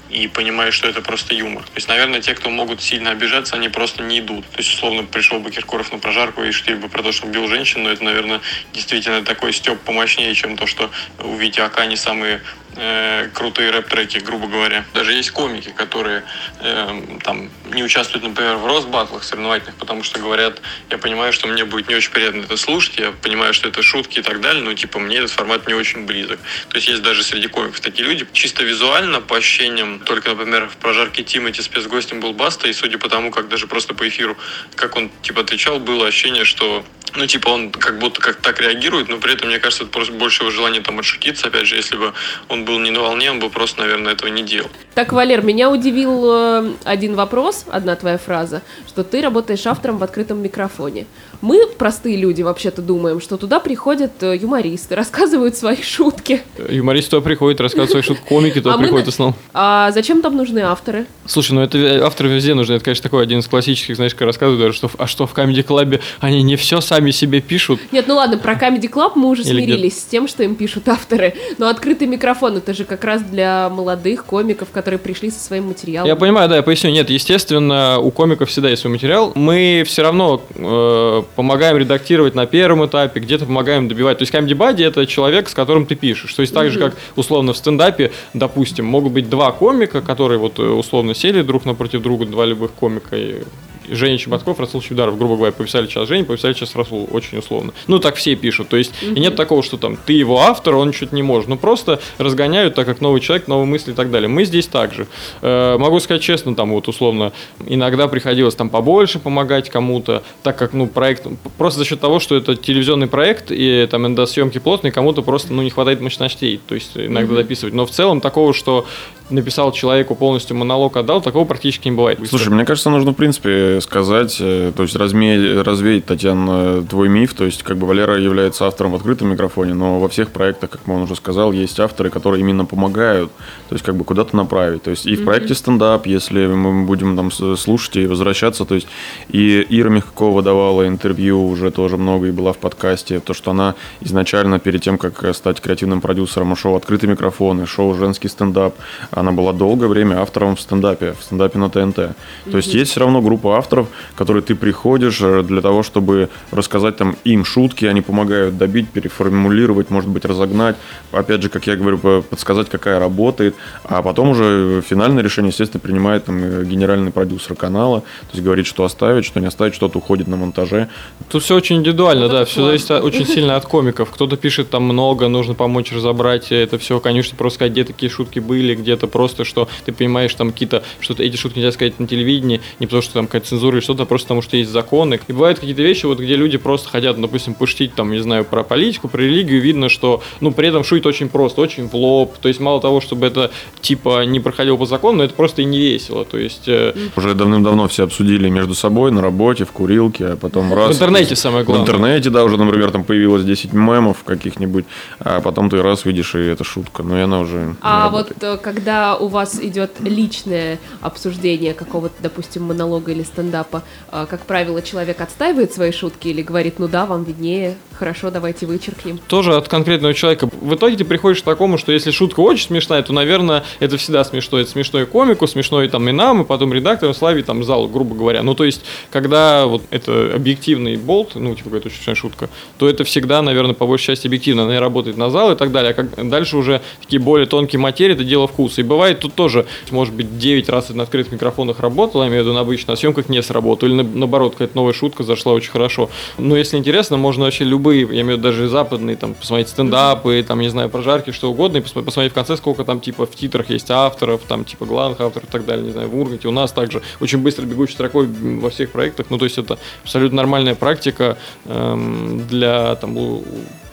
и 0.10 0.28
понимаешь, 0.28 0.74
что 0.74 0.88
это 0.88 1.02
просто 1.02 1.34
юмор. 1.34 1.63
То 1.63 1.72
есть, 1.76 1.88
наверное, 1.88 2.22
те, 2.22 2.36
кто 2.36 2.50
могут 2.50 2.82
сильно 2.82 3.12
обижаться, 3.12 3.56
они 3.56 3.70
просто 3.70 4.04
не 4.04 4.20
идут. 4.20 4.46
То 4.50 4.60
есть, 4.60 4.74
условно, 4.74 5.04
пришел 5.04 5.39
бы 5.39 5.52
Киркоров 5.52 5.91
на 5.91 6.00
прожарку 6.00 6.44
и 6.44 6.52
шутил 6.52 6.78
бы 6.78 6.89
про 6.89 7.04
то, 7.04 7.12
что 7.12 7.28
убил 7.28 7.48
женщину, 7.48 7.86
но 7.86 7.91
это, 7.91 8.04
наверное, 8.04 8.41
действительно 8.74 9.24
такой 9.24 9.54
степ 9.54 9.80
помощнее, 9.82 10.34
чем 10.36 10.58
то, 10.58 10.68
что 10.68 10.91
у 11.20 11.36
Вити 11.36 11.60
Акани 11.60 11.96
самые 11.96 12.41
э, 12.76 13.30
крутые 13.34 13.72
рэп-треки, 13.72 14.20
грубо 14.20 14.48
говоря. 14.48 14.86
Даже 14.94 15.13
есть 15.13 15.32
комики, 15.32 15.70
которые 15.70 16.24
э, 16.60 17.02
там 17.24 17.50
не 17.72 17.84
участвуют, 17.84 18.24
например, 18.24 18.56
в 18.58 18.65
рост-батлах 18.65 19.24
соревновательных, 19.24 19.76
потому 19.76 20.04
что 20.04 20.20
говорят, 20.20 20.62
я 20.89 20.98
понимаю, 20.98 21.34
что 21.34 21.48
мне 21.48 21.65
будет 21.65 21.88
не 21.88 21.96
очень 21.96 22.12
приятно 22.12 22.41
это 22.41 22.58
слушать, 22.58 22.98
я 22.98 23.12
понимаю, 23.12 23.54
что 23.54 23.68
это 23.68 23.82
шутки 23.82 24.20
и 24.20 24.22
так 24.22 24.41
далее, 24.41 24.63
но 24.63 24.74
типа 24.74 25.00
мне 25.00 25.18
этот 25.18 25.32
формат 25.32 25.68
не 25.68 25.74
очень 25.74 26.06
близок. 26.06 26.39
То 26.70 26.78
есть 26.78 26.88
есть 26.88 27.02
даже 27.02 27.24
среди 27.24 27.48
комиков 27.48 27.80
такие 27.80 28.08
люди. 28.08 28.28
Чисто 28.34 28.63
визуально, 28.63 29.22
по 29.22 29.38
ощущениям, 29.38 29.95
только, 30.00 30.30
например, 30.30 30.68
в 30.68 30.78
прожарке 30.78 31.24
Тимати 31.24 31.62
спецгостем 31.62 32.20
был 32.20 32.34
Баста, 32.34 32.68
и 32.68 32.74
судя 32.74 32.98
по 32.98 33.10
тому, 33.10 33.32
как 33.32 33.48
даже 33.48 33.68
просто 33.68 33.94
по 33.94 34.08
эфиру, 34.08 34.38
как 34.76 34.96
он 34.96 35.12
типа 35.22 35.42
отвечал, 35.42 35.80
было 35.80 36.08
ощущение, 36.08 36.46
что 36.46 36.86
ну, 37.16 37.28
типа, 37.28 37.50
он 37.50 37.72
как 37.72 38.00
будто 38.00 38.20
как 38.20 38.42
так 38.42 38.60
реагирует, 38.60 39.08
но 39.08 39.18
при 39.20 39.34
этом, 39.34 39.48
мне 39.48 39.60
кажется, 39.60 39.84
это 39.84 39.92
просто 39.94 40.14
больше 40.14 40.44
его 40.44 40.52
желание 40.52 40.82
там 40.82 41.00
отшутиться. 41.00 41.48
Опять 41.48 41.68
же, 41.68 41.76
если 41.76 41.96
бы 41.96 42.14
он 42.50 42.66
был 42.66 42.80
не 42.80 42.92
на 42.92 43.00
волне, 43.00 43.32
он 43.32 43.40
бы 43.40 43.50
просто, 43.50 43.82
наверное, 43.82 44.14
этого 44.14 44.30
не 44.30 44.44
делал. 44.44 44.70
Так, 44.96 45.12
Валер, 45.12 45.44
меня 45.44 45.70
удивил 45.70 46.24
э, 46.32 46.70
один 46.86 47.16
вопрос, 47.16 47.66
одна 47.70 47.98
твоя 47.98 48.18
фраза, 48.18 48.62
что 48.88 49.04
ты 49.04 49.22
работаешь 49.22 49.68
автором 49.68 49.98
в 49.98 50.04
открытом 50.04 50.42
микрофоне. 50.42 51.06
Мы, 51.42 51.68
простые 51.68 52.16
люди, 52.16 52.42
вообще-то 52.44 52.82
думаем, 52.82 53.20
что 53.20 53.36
туда 53.36 53.60
приходят 53.60 54.12
э, 54.24 54.38
юмористы, 54.38 54.96
рассказывают 54.96 55.58
свои 55.58 55.82
шутки. 55.82 56.44
Юморист 56.70 57.10
туда 57.10 57.22
приходит, 57.22 57.60
рассказывает 57.60 57.92
свои 57.92 58.02
шутки, 58.04 58.24
комики 58.26 58.62
туда 58.62 58.76
А 58.76 58.78
мы 58.78 58.84
приходят 58.84 59.08
на- 59.08 59.12
в 59.12 59.14
основном. 59.14 59.36
А 59.54 59.92
зачем 59.92 60.22
там 60.22 60.38
нужны 60.38 60.60
авторы? 60.60 61.08
Слушай, 61.26 61.52
ну 61.52 61.62
это 61.62 61.78
ве- 61.78 62.00
авторы 62.00 62.30
везде 62.30 62.54
нужны. 62.54 62.76
Это, 62.76 62.86
конечно, 62.86 63.04
такой 63.04 63.22
один 63.22 63.40
из 63.40 63.48
классических, 63.50 63.98
знаешь, 63.98 64.14
как 64.16 64.22
рассказывают, 64.28 64.62
даже, 64.62 64.78
что, 64.78 64.90
а 64.98 65.08
что 65.08 65.28
в 65.28 65.34
Comedy 65.34 65.66
Club 65.66 66.00
они 66.22 66.42
не 66.42 66.56
все 66.56 66.80
сами 66.80 67.12
себе 67.12 67.42
пишут. 67.42 67.82
Нет, 67.92 68.06
ну 68.08 68.16
ладно, 68.16 68.38
про 68.38 68.54
Comedy 68.54 68.90
Club 68.90 69.12
мы 69.16 69.28
уже 69.28 69.42
Или 69.42 69.50
смирились 69.52 70.00
с 70.00 70.06
тем, 70.06 70.30
что 70.30 70.42
им 70.44 70.56
пишут 70.56 70.88
авторы. 70.88 71.34
Но 71.58 71.68
открытый 71.68 72.08
микрофон 72.08 72.56
это 72.56 72.74
же 72.74 72.86
как 72.86 73.04
раз 73.04 73.22
для 73.22 73.68
молодых 73.70 74.24
комиков, 74.24 74.70
которые 74.72 74.85
пришли 74.86 75.30
со 75.30 75.39
своим 75.39 75.65
материалом. 75.65 76.08
Я 76.08 76.15
понимаю, 76.15 76.50
да, 76.50 76.58
я 76.58 76.63
поясню. 76.63 76.91
Нет, 76.91 77.10
естественно, 77.10 78.00
у 78.00 78.12
комиков 78.12 78.50
всегда 78.50 78.69
есть 78.69 78.82
свой 78.82 78.93
материал. 78.93 79.32
Мы 79.36 79.84
все 79.86 80.02
равно 80.02 80.41
э, 80.56 81.24
помогаем 81.36 81.78
редактировать 81.78 82.36
на 82.36 82.45
первом 82.45 82.86
этапе, 82.86 83.19
где-то 83.19 83.45
помогаем 83.45 83.88
добивать. 83.88 84.19
То 84.19 84.24
есть 84.24 84.34
Comedy 84.34 84.56
Buddy 84.56 84.86
это 84.86 85.06
человек, 85.06 85.50
с 85.50 85.54
которым 85.54 85.86
ты 85.86 85.95
пишешь. 85.95 86.34
То 86.34 86.41
есть 86.41 86.54
так 86.54 86.69
же, 86.71 86.80
как 86.80 86.95
условно 87.15 87.54
в 87.54 87.58
стендапе, 87.58 88.12
допустим, 88.34 88.86
могут 88.86 89.13
быть 89.13 89.30
два 89.30 89.52
комика, 89.52 90.02
которые 90.02 90.39
вот 90.39 90.60
э, 90.60 90.63
условно 90.63 91.13
сели 91.13 91.41
друг 91.41 91.65
напротив 91.65 92.02
друга, 92.02 92.26
два 92.26 92.45
любых 92.45 92.71
комика, 92.71 93.15
и 93.15 93.43
Женя 93.89 94.17
Чеботков, 94.17 94.60
Расул 94.60 94.82
Чевдаров, 94.82 95.17
грубо 95.17 95.36
говоря, 95.36 95.52
пописали 95.52 95.88
сейчас 95.88 96.08
Женя, 96.08 96.24
пописали 96.24 96.54
сейчас 96.54 96.76
Расул, 96.76 97.08
очень 97.12 97.38
условно. 97.38 97.74
Ну, 97.88 98.00
так 98.00 98.15
все 98.15 98.36
пишут. 98.36 98.69
То 98.69 98.78
есть, 98.78 98.93
и 99.02 99.19
нет 99.19 99.36
такого, 99.36 99.63
что 99.63 99.78
там 99.78 99.98
ты 99.98 100.13
его 100.13 100.39
автор, 100.39 100.76
он 100.76 100.93
что-то 100.93 101.15
не 101.15 101.24
может. 101.24 101.48
Ну, 101.48 101.58
просто 101.58 102.00
разгоняют, 102.17 102.76
так 102.76 102.86
как 102.86 103.02
новый 103.02 103.21
человек, 103.21 103.48
новые 103.48 103.67
мысли 103.67 103.91
и 103.91 103.95
так 103.95 104.12
далее. 104.12 104.28
Мы 104.28 104.45
здесь 104.45 104.67
также. 104.67 105.08
Э, 105.41 105.78
могу 105.78 106.00
сказать 106.00 106.21
честно, 106.21 106.56
там 106.56 106.71
вот 106.71 106.88
условно, 106.88 107.34
иногда 107.65 108.08
приходилось 108.08 108.56
там 108.56 108.69
побольше 108.69 109.19
помогать 109.19 109.69
кому-то, 109.69 110.24
так 110.43 110.58
как, 110.58 110.74
ну, 110.74 110.88
проект, 110.88 111.28
просто 111.58 111.80
за 111.80 111.86
счет 111.86 112.00
того, 112.00 112.19
что 112.19 112.36
это 112.36 112.56
телевизионный 112.56 113.08
проект, 113.08 113.52
и 113.52 113.88
там 113.89 114.02
иногда 114.06 114.26
съемки 114.26 114.58
плотные, 114.58 114.91
кому-то 114.91 115.21
просто, 115.21 115.54
ну, 115.54 115.62
не 115.62 115.69
хватает 115.69 116.02
мощностей, 116.02 116.60
то 116.67 116.76
есть 116.76 116.91
иногда 116.95 117.36
дописывать. 117.36 117.74
Но 117.74 117.86
в 117.86 117.91
целом 117.91 118.21
такого, 118.21 118.54
что 118.54 118.86
написал 119.30 119.72
человеку 119.72 120.16
полностью 120.16 120.56
монолог, 120.56 120.98
отдал, 120.98 121.22
такого 121.22 121.46
практически 121.46 121.88
не 121.88 121.96
бывает. 121.96 122.20
Слушай, 122.30 122.50
мне 122.50 122.66
кажется, 122.66 122.90
нужно, 122.90 123.12
в 123.12 123.16
принципе, 123.16 123.80
сказать, 123.82 124.38
э, 124.40 124.72
то 124.76 124.84
есть 124.84 124.96
разме- 124.96 125.62
развеять, 125.62 126.06
Татьяна, 126.06 126.84
твой 126.84 127.10
миф. 127.10 127.34
То 127.34 127.46
есть, 127.46 127.64
как 127.64 127.78
бы 127.78 127.88
Валера 127.88 128.20
является 128.20 128.68
автором 128.68 128.92
в 128.92 128.96
открытом 128.96 129.30
микрофоне, 129.30 129.74
но 129.74 130.00
во 130.00 130.10
всех 130.10 130.30
проектах, 130.30 130.70
как 130.72 130.88
он 130.88 131.04
уже 131.04 131.16
сказал, 131.16 131.52
есть 131.52 131.80
авторы, 131.80 132.10
которые 132.10 132.42
именно 132.42 132.66
помогают, 132.66 133.32
то 133.70 133.76
есть, 133.76 133.84
как 133.84 133.96
бы 133.96 134.04
куда-то 134.04 134.36
направить. 134.36 134.84
То 134.84 134.92
есть, 134.92 135.06
и 135.06 135.16
в 135.16 135.26
проекте 135.26 135.56
стендап, 135.56 136.06
если 136.06 136.46
мы 136.46 136.86
будем 136.86 137.16
там 137.16 137.32
слушать 137.32 137.96
и 137.96 138.08
возвращаться, 138.08 138.66
то 138.66 138.76
есть, 138.76 138.88
и 139.30 139.66
Ира 139.70 139.90
Мягкова 139.90 140.44
давала 140.44 140.88
интервью 140.88 141.48
уже 141.48 141.72
тоже 141.72 141.98
много 141.98 142.28
и 142.28 142.32
была 142.32 142.54
в 142.54 142.58
подкасте, 142.58 143.20
то, 143.20 143.34
что 143.34 143.52
она 143.52 143.76
изначально 144.02 144.60
перед 144.60 144.84
тем, 144.84 144.98
как 144.98 145.36
стать 145.36 145.62
креативным 145.62 146.02
продюсером, 146.02 146.56
шоу 146.56 146.76
«Открытый 146.76 147.10
микрофон» 147.10 147.62
и 147.62 147.66
шоу 147.66 147.96
«Женский 147.96 148.28
стендап», 148.28 148.76
она 149.15 149.32
была 149.32 149.54
долгое 149.54 149.88
время 149.88 150.21
автором 150.21 150.56
в 150.56 150.62
стендапе, 150.62 151.13
в 151.19 151.23
стендапе 151.23 151.58
на 151.58 151.69
ТНТ. 151.69 151.95
То 151.95 152.58
есть 152.58 152.73
есть 152.73 152.91
все 152.91 152.99
равно 152.99 153.21
группа 153.21 153.58
авторов, 153.58 153.88
которые 154.15 154.43
ты 154.43 154.56
приходишь 154.56 155.19
э, 155.21 155.43
для 155.43 155.62
того, 155.62 155.84
чтобы 155.84 156.30
рассказать 156.51 156.97
там 156.97 157.15
им 157.23 157.45
шутки, 157.45 157.86
они 157.86 158.01
помогают 158.01 158.58
добить, 158.58 158.89
переформулировать, 158.89 159.89
может 159.89 160.10
быть, 160.10 160.25
разогнать. 160.25 160.75
Опять 161.12 161.41
же, 161.41 161.49
как 161.49 161.67
я 161.67 161.75
говорю, 161.75 161.97
по- 161.97 162.21
подсказать, 162.21 162.69
какая 162.69 162.99
работает. 162.99 163.56
А 163.84 164.01
потом 164.01 164.30
уже 164.30 164.82
финальное 164.88 165.23
решение, 165.23 165.49
естественно, 165.49 165.80
принимает 165.80 166.25
там 166.25 166.43
э, 166.43 166.65
генеральный 166.65 167.12
продюсер 167.12 167.56
канала. 167.56 168.01
То 168.01 168.34
есть 168.34 168.43
говорит, 168.43 168.67
что 168.67 168.84
оставить, 168.84 169.25
что 169.25 169.39
не 169.39 169.47
оставить, 169.47 169.75
что-то 169.75 169.99
уходит 169.99 170.28
на 170.28 170.36
монтаже. 170.36 170.89
Тут 171.30 171.43
все 171.43 171.56
очень 171.56 171.78
индивидуально, 171.78 172.28
да, 172.28 172.45
все 172.45 172.65
зависит 172.65 172.91
очень 172.91 173.25
сильно 173.25 173.56
от 173.56 173.65
комиков. 173.65 174.12
Кто-то 174.12 174.36
пишет 174.36 174.69
там 174.69 174.84
много, 174.84 175.28
нужно 175.28 175.54
помочь 175.54 175.91
разобрать 175.91 176.51
это 176.51 176.78
все, 176.78 176.99
конечно, 176.99 177.38
просто 177.38 177.56
сказать, 177.56 177.71
где 177.73 177.84
такие 177.84 178.10
шутки 178.10 178.39
были, 178.39 178.75
где-то 178.75 179.05
просто, 179.08 179.46
что 179.46 179.68
ты 179.86 179.91
понимаешь, 179.91 180.34
там 180.34 180.52
какие-то, 180.52 180.84
что 181.00 181.15
эти 181.22 181.36
шутки 181.36 181.58
нельзя 181.58 181.72
сказать 181.72 182.00
на 182.00 182.08
телевидении, 182.08 182.62
не 182.80 182.86
потому 182.88 183.02
что 183.02 183.13
там 183.13 183.28
какая-то 183.28 183.48
цензура 183.48 183.78
или 183.78 183.84
что-то, 183.84 184.04
а 184.04 184.06
просто 184.06 184.28
потому 184.28 184.41
что 184.41 184.58
есть 184.58 184.72
законы. 184.72 185.20
И 185.28 185.34
бывают 185.34 185.60
какие-то 185.60 185.82
вещи, 185.82 186.06
вот 186.06 186.20
где 186.20 186.36
люди 186.36 186.58
просто 186.58 186.89
хотят, 186.89 187.20
допустим, 187.20 187.54
пошутить 187.54 187.96
там, 187.96 188.12
не 188.12 188.20
знаю, 188.20 188.46
про 188.46 188.63
политику, 188.63 189.08
про 189.08 189.22
религию, 189.22 189.62
видно, 189.62 189.89
что, 189.89 190.22
ну, 190.41 190.52
при 190.52 190.68
этом 190.68 190.84
шутит 190.84 191.06
очень 191.06 191.30
просто, 191.30 191.62
очень 191.62 191.88
в 191.88 191.96
лоб. 191.96 192.38
То 192.38 192.48
есть 192.48 192.60
мало 192.60 192.82
того, 192.82 193.02
чтобы 193.02 193.28
это, 193.28 193.52
типа, 193.82 194.26
не 194.26 194.39
проходило 194.39 194.78
по 194.78 194.86
закону, 194.86 195.20
но 195.20 195.24
это 195.24 195.34
просто 195.34 195.62
и 195.62 195.65
не 195.65 195.80
весело. 195.80 196.26
То 196.26 196.38
есть 196.38 196.68
э, 196.68 196.94
Уже 197.15 197.34
давным-давно 197.34 197.88
все 197.88 198.04
обсудили 198.04 198.50
между 198.50 198.74
собой 198.74 199.12
на 199.12 199.22
работе, 199.22 199.65
в 199.65 199.72
курилке, 199.72 200.26
а 200.26 200.36
потом 200.36 200.74
раз... 200.74 200.89
в 200.89 200.94
интернете 200.94 201.36
самое 201.36 201.63
В 201.63 201.68
главное. 201.68 201.86
интернете, 201.86 202.30
да, 202.30 202.44
уже, 202.44 202.58
например, 202.58 202.91
там 202.91 203.04
появилось 203.04 203.44
10 203.44 203.74
мемов 203.74 204.24
каких-нибудь, 204.26 204.86
а 205.20 205.39
потом 205.41 205.70
ты 205.70 205.82
раз 205.82 206.06
видишь, 206.06 206.36
и 206.36 206.39
это 206.39 206.63
шутка, 206.63 207.04
но 207.04 207.18
и 207.18 207.22
она 207.22 207.39
уже 207.39 207.76
А 207.82 208.10
вот 208.10 208.26
работает. 208.30 208.62
Когда 208.96 209.18
у 209.18 209.28
вас 209.28 209.60
идет 209.62 210.00
личное 210.00 210.80
обсуждение 211.02 211.74
какого-то, 211.74 212.16
допустим, 212.24 212.64
монолога 212.64 213.12
или 213.12 213.24
стендапа, 213.24 213.84
э, 214.10 214.26
как 214.30 214.46
правило, 214.46 214.82
человек 214.82 215.20
отстаивает 215.20 215.74
свои 215.74 215.92
шутки 215.92 216.30
или 216.30 216.42
говорит, 216.42 216.80
ну 216.80 216.88
да, 216.88 217.06
вам 217.06 217.26
виднее, 217.26 217.76
хорошо, 217.96 218.32
давайте 218.32 218.66
вычеркнем. 218.66 219.20
тоже 219.28 219.56
от 219.56 219.68
конкретного 219.68 220.14
человека. 220.14 220.50
В 220.62 220.76
итоге 220.76 220.96
ты 220.96 221.06
приходишь 221.06 221.42
к 221.42 221.46
такому, 221.46 221.78
что 221.78 221.92
если 221.92 222.12
шутка 222.12 222.40
очень 222.40 222.68
смешная, 222.68 223.02
то, 223.04 223.12
наверное, 223.12 223.64
это 223.80 223.98
всегда 223.98 224.24
смешно. 224.24 224.60
Это 224.60 224.70
смешно 224.70 225.02
и 225.02 225.06
комику, 225.06 225.48
смешно 225.48 225.84
и 225.84 225.88
там 225.88 226.08
и 226.08 226.12
нам, 226.12 226.44
и 226.44 226.46
потом 226.46 226.74
редактору, 226.74 227.14
Славе, 227.14 227.44
там, 227.44 227.64
залу, 227.64 227.88
грубо 227.90 228.16
говоря. 228.16 228.44
Ну, 228.44 228.56
то 228.56 228.64
есть, 228.64 228.82
когда 229.12 229.66
вот 229.66 229.84
это 229.90 230.32
объективный 230.34 230.96
болт, 230.96 231.36
ну, 231.36 231.54
типа, 231.54 231.70
какая-то 231.70 231.88
очень 231.88 231.98
смешная 231.98 232.16
шутка, 232.16 232.50
то 232.78 232.88
это 232.88 233.04
всегда, 233.04 233.42
наверное, 233.42 233.74
по 233.74 233.88
большей 233.88 234.08
части 234.08 234.28
объективно. 234.28 234.64
Она 234.64 234.80
работает 234.80 235.18
на 235.18 235.30
зал 235.30 235.52
и 235.52 235.56
так 235.56 235.72
далее. 235.72 235.92
А 235.92 235.94
как 235.94 236.30
дальше 236.30 236.58
уже 236.58 236.82
такие 237.02 237.22
более 237.22 237.48
тонкие 237.48 237.80
материи, 237.80 238.14
это 238.14 238.24
дело 238.24 238.48
вкуса. 238.48 238.82
И 238.82 238.84
бывает 238.86 239.19
тут 239.19 239.36
тоже, 239.36 239.65
может 239.91 240.13
быть, 240.13 240.38
9 240.38 240.69
раз 240.69 240.89
на 240.89 241.04
открытых 241.04 241.34
микрофонах 241.34 241.80
работал, 241.80 242.21
я 242.21 242.28
имею 242.30 242.43
в 242.43 242.45
виду 242.45 242.54
на 242.54 242.62
обычно, 242.62 242.93
а 242.93 242.95
съемках 242.95 243.30
не 243.30 243.41
сработал. 243.43 243.89
Или 243.89 243.95
на- 243.95 244.04
наоборот, 244.04 244.54
какая-то 244.54 244.76
новая 244.76 244.93
шутка 244.93 245.24
зашла 245.24 245.54
очень 245.54 245.71
хорошо. 245.71 246.10
Но 246.38 246.56
если 246.56 246.78
интересно, 246.78 247.17
можно 247.17 247.43
вообще 247.45 247.63
любые, 247.63 248.02
я 248.02 248.21
имею 248.21 248.26
в 248.26 248.30
виду 248.32 248.43
даже 248.43 248.67
западные, 248.67 249.15
там, 249.15 249.34
посмотреть 249.34 249.69
стендапы, 249.69 250.43
там, 250.48 250.60
не 250.60 250.69
знаю, 250.69 250.89
прожарки, 250.89 251.32
что 251.32 251.52
угодно, 251.52 251.78
и 251.78 251.82
посмо- 251.82 252.04
посмотреть 252.04 252.32
в 252.32 252.36
конце, 252.36 252.58
сколько 252.58 252.84
там, 252.84 253.00
типа, 253.00 253.26
в 253.26 253.36
титрах 253.36 253.69
есть 253.69 253.91
авторов, 253.91 254.41
там, 254.48 254.63
типа, 254.65 254.86
главных 254.86 255.21
авторов 255.21 255.48
и 255.50 255.52
так 255.52 255.65
далее, 255.65 255.86
не 255.86 255.91
знаю, 255.91 256.10
в 256.10 256.19
Урганте. 256.19 256.48
У 256.48 256.52
нас 256.52 256.71
также 256.71 257.02
очень 257.19 257.39
быстро 257.39 257.65
бегущей 257.65 257.93
строкой 257.93 258.28
во 258.28 258.69
всех 258.69 258.91
проектах. 258.91 259.28
Ну, 259.30 259.38
то 259.38 259.45
есть 259.45 259.58
это 259.58 259.78
абсолютно 260.04 260.38
нормальная 260.38 260.76
практика 260.76 261.38
эм, 261.65 262.45
для, 262.48 262.95
там, 262.95 263.15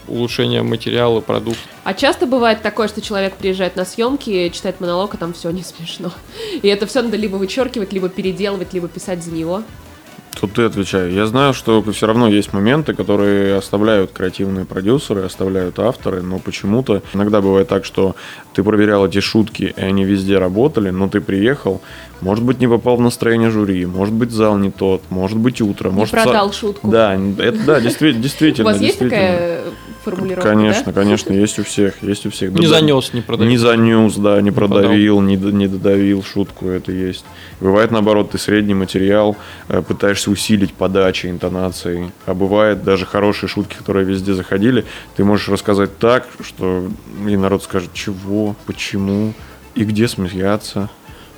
улучшения 0.09 0.63
материала, 0.63 1.21
продукта. 1.21 1.61
А 1.85 1.95
часто 1.95 2.27
бывает 2.27 2.63
такое, 2.63 2.89
что 2.89 3.01
человек 3.01 3.35
приезжает 3.35 3.77
на 3.77 3.85
съемки, 3.85 4.49
читает 4.51 4.81
монолог, 4.81 5.15
а 5.15 5.17
там 5.17 5.33
все 5.33 5.51
не 5.51 5.63
смешно. 5.63 6.13
И 6.63 6.69
это 6.69 6.87
все 6.87 7.03
надо 7.03 7.17
либо 7.17 7.37
вычеркивать, 7.37 7.93
либо 7.93 8.09
переделывать, 8.09 8.73
либо 8.73 8.89
писать 8.89 9.23
за 9.23 9.31
него. 9.33 9.63
Тут 10.41 10.55
ты 10.55 10.63
отвечай. 10.63 11.13
Я 11.13 11.27
знаю, 11.27 11.53
что 11.53 11.83
все 11.93 12.07
равно 12.07 12.27
есть 12.27 12.53
моменты, 12.53 12.95
которые 12.95 13.57
оставляют 13.57 14.13
креативные 14.13 14.65
продюсеры, 14.65 15.23
оставляют 15.23 15.79
авторы, 15.79 16.23
но 16.23 16.39
почему-то 16.39 17.03
иногда 17.13 17.41
бывает 17.41 17.69
так, 17.69 17.85
что 17.85 18.17
ты 18.55 18.63
проверял 18.65 19.07
эти 19.07 19.21
шутки, 19.21 19.75
и 19.77 19.81
они 19.81 20.05
везде 20.05 20.39
работали, 20.39 20.91
но 20.91 21.09
ты 21.09 21.21
приехал, 21.21 21.81
может 22.21 22.45
быть, 22.45 22.61
не 22.61 22.67
попал 22.67 22.97
в 22.97 23.01
настроение 23.01 23.51
жюри, 23.51 23.85
может 23.85 24.15
быть, 24.15 24.31
зал 24.31 24.57
не 24.57 24.71
тот, 24.71 25.03
может 25.11 25.39
быть, 25.39 25.61
утро, 25.61 25.91
Не 25.91 25.97
может... 25.97 26.13
продал 26.13 26.49
са- 26.51 26.59
шутку. 26.59 26.89
Да, 26.89 27.15
это 27.39 27.65
да, 27.65 27.81
действительно, 27.81 28.23
действительно. 28.23 28.69
У 28.71 28.73
вас 28.73 28.81
есть 28.81 28.99
такая 28.99 29.61
формулировка, 30.05 30.51
Конечно, 30.51 30.93
да? 30.93 31.01
конечно, 31.01 31.33
есть 31.33 31.59
у 31.59 31.65
всех, 31.65 32.03
есть 32.03 32.27
у 32.27 32.31
всех. 32.31 32.53
Не 32.53 32.63
Да, 32.67 32.69
занес, 32.69 33.13
не 33.13 33.21
продавил. 33.21 33.51
Не 33.51 33.57
занес, 33.59 34.15
да, 34.17 34.41
не 34.41 34.51
продал. 34.51 34.79
продавил, 34.81 35.21
не, 35.21 35.37
не 35.37 35.69
додавил 35.69 36.23
шутку, 36.23 36.67
это 36.69 36.93
есть. 36.93 37.25
Бывает 37.61 37.91
наоборот, 37.91 38.31
ты 38.33 38.39
средний 38.39 38.75
материал 38.75 39.37
э, 39.69 39.83
пытаешься 39.83 40.31
усилить 40.31 40.73
подачей, 40.75 41.31
интонацией. 41.31 42.11
А 42.27 42.35
бывает 42.35 42.83
даже 42.85 43.07
хорошие 43.07 43.49
шутки, 43.49 43.75
которые 43.77 44.05
везде 44.05 44.35
заходили, 44.35 44.85
ты 45.17 45.25
можешь 45.25 45.49
рассказать 45.49 45.99
так, 45.99 46.27
что 46.41 46.89
и 47.27 47.37
народ 47.37 47.63
скажет, 47.63 47.93
чего, 47.95 48.57
почему 48.67 49.33
и 49.75 49.85
где 49.85 50.09
смеяться. 50.09 50.91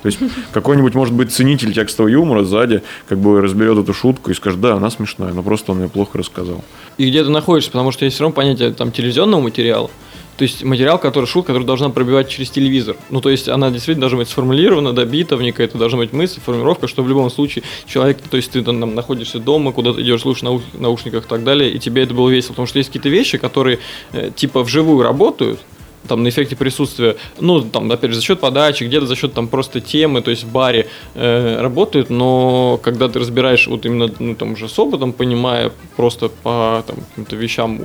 То 0.05 0.09
есть 0.09 0.19
какой-нибудь, 0.51 0.93
может 0.93 1.15
быть, 1.15 1.31
ценитель 1.31 1.73
текстового 1.73 2.11
юмора 2.11 2.43
сзади 2.43 2.83
как 3.09 3.17
бы 3.17 3.41
разберет 3.41 3.79
эту 3.79 3.91
шутку 3.91 4.29
и 4.29 4.35
скажет, 4.35 4.61
да, 4.61 4.75
она 4.75 4.91
смешная, 4.91 5.33
но 5.33 5.41
просто 5.41 5.71
он 5.71 5.81
ее 5.81 5.89
плохо 5.89 6.19
рассказал. 6.19 6.63
И 6.99 7.09
где 7.09 7.23
ты 7.23 7.31
находишься, 7.31 7.71
потому 7.71 7.91
что 7.91 8.05
есть 8.05 8.13
все 8.13 8.23
равно 8.23 8.35
понятие 8.35 8.71
там 8.71 8.91
телевизионного 8.91 9.41
материала, 9.41 9.89
то 10.37 10.43
есть 10.43 10.63
материал, 10.63 10.99
который 10.99 11.25
шут, 11.25 11.47
который 11.47 11.63
должна 11.63 11.89
пробивать 11.89 12.29
через 12.29 12.51
телевизор. 12.51 12.97
Ну, 13.09 13.19
то 13.19 13.31
есть 13.31 13.49
она 13.49 13.71
действительно 13.71 14.01
должна 14.01 14.19
быть 14.19 14.27
сформулирована, 14.27 14.93
добита, 14.93 15.37
в 15.37 15.41
ней 15.41 15.51
какая-то 15.51 15.79
должна 15.79 15.97
быть 15.97 16.13
мысль, 16.13 16.39
формулировка, 16.39 16.87
что 16.87 17.01
в 17.01 17.09
любом 17.09 17.31
случае 17.31 17.63
человек, 17.87 18.19
то 18.21 18.37
есть 18.37 18.51
ты 18.51 18.61
там 18.61 18.93
находишься 18.93 19.39
дома, 19.39 19.71
куда-то 19.71 20.03
идешь, 20.03 20.21
слушаешь 20.21 20.43
нау- 20.43 20.61
наушниках 20.73 21.25
и 21.25 21.27
так 21.27 21.43
далее, 21.43 21.71
и 21.71 21.79
тебе 21.79 22.03
это 22.03 22.13
было 22.13 22.29
весело. 22.29 22.51
Потому 22.51 22.67
что 22.67 22.77
есть 22.77 22.89
какие-то 22.89 23.09
вещи, 23.09 23.39
которые 23.39 23.79
э, 24.11 24.29
типа 24.35 24.61
вживую 24.61 25.01
работают, 25.01 25.61
там 26.07 26.23
на 26.23 26.29
эффекте 26.29 26.55
присутствия, 26.55 27.15
ну, 27.39 27.61
там, 27.61 27.91
опять 27.91 28.11
же, 28.11 28.17
за 28.17 28.23
счет 28.23 28.39
подачи, 28.39 28.83
где-то 28.83 29.05
за 29.05 29.15
счет 29.15 29.33
там 29.33 29.47
просто 29.47 29.81
темы, 29.81 30.21
то 30.21 30.31
есть 30.31 30.43
в 30.43 30.51
баре 30.51 30.87
э, 31.13 31.61
работают, 31.61 32.09
но 32.09 32.79
когда 32.81 33.07
ты 33.09 33.19
разбираешь 33.19 33.67
вот 33.67 33.85
именно, 33.85 34.11
ну, 34.19 34.35
там 34.35 34.53
уже 34.53 34.69
с 34.69 34.77
опытом, 34.79 35.13
понимая 35.13 35.71
просто 35.95 36.29
по 36.29 36.83
там, 36.87 36.97
каким-то 37.09 37.35
вещам 37.35 37.79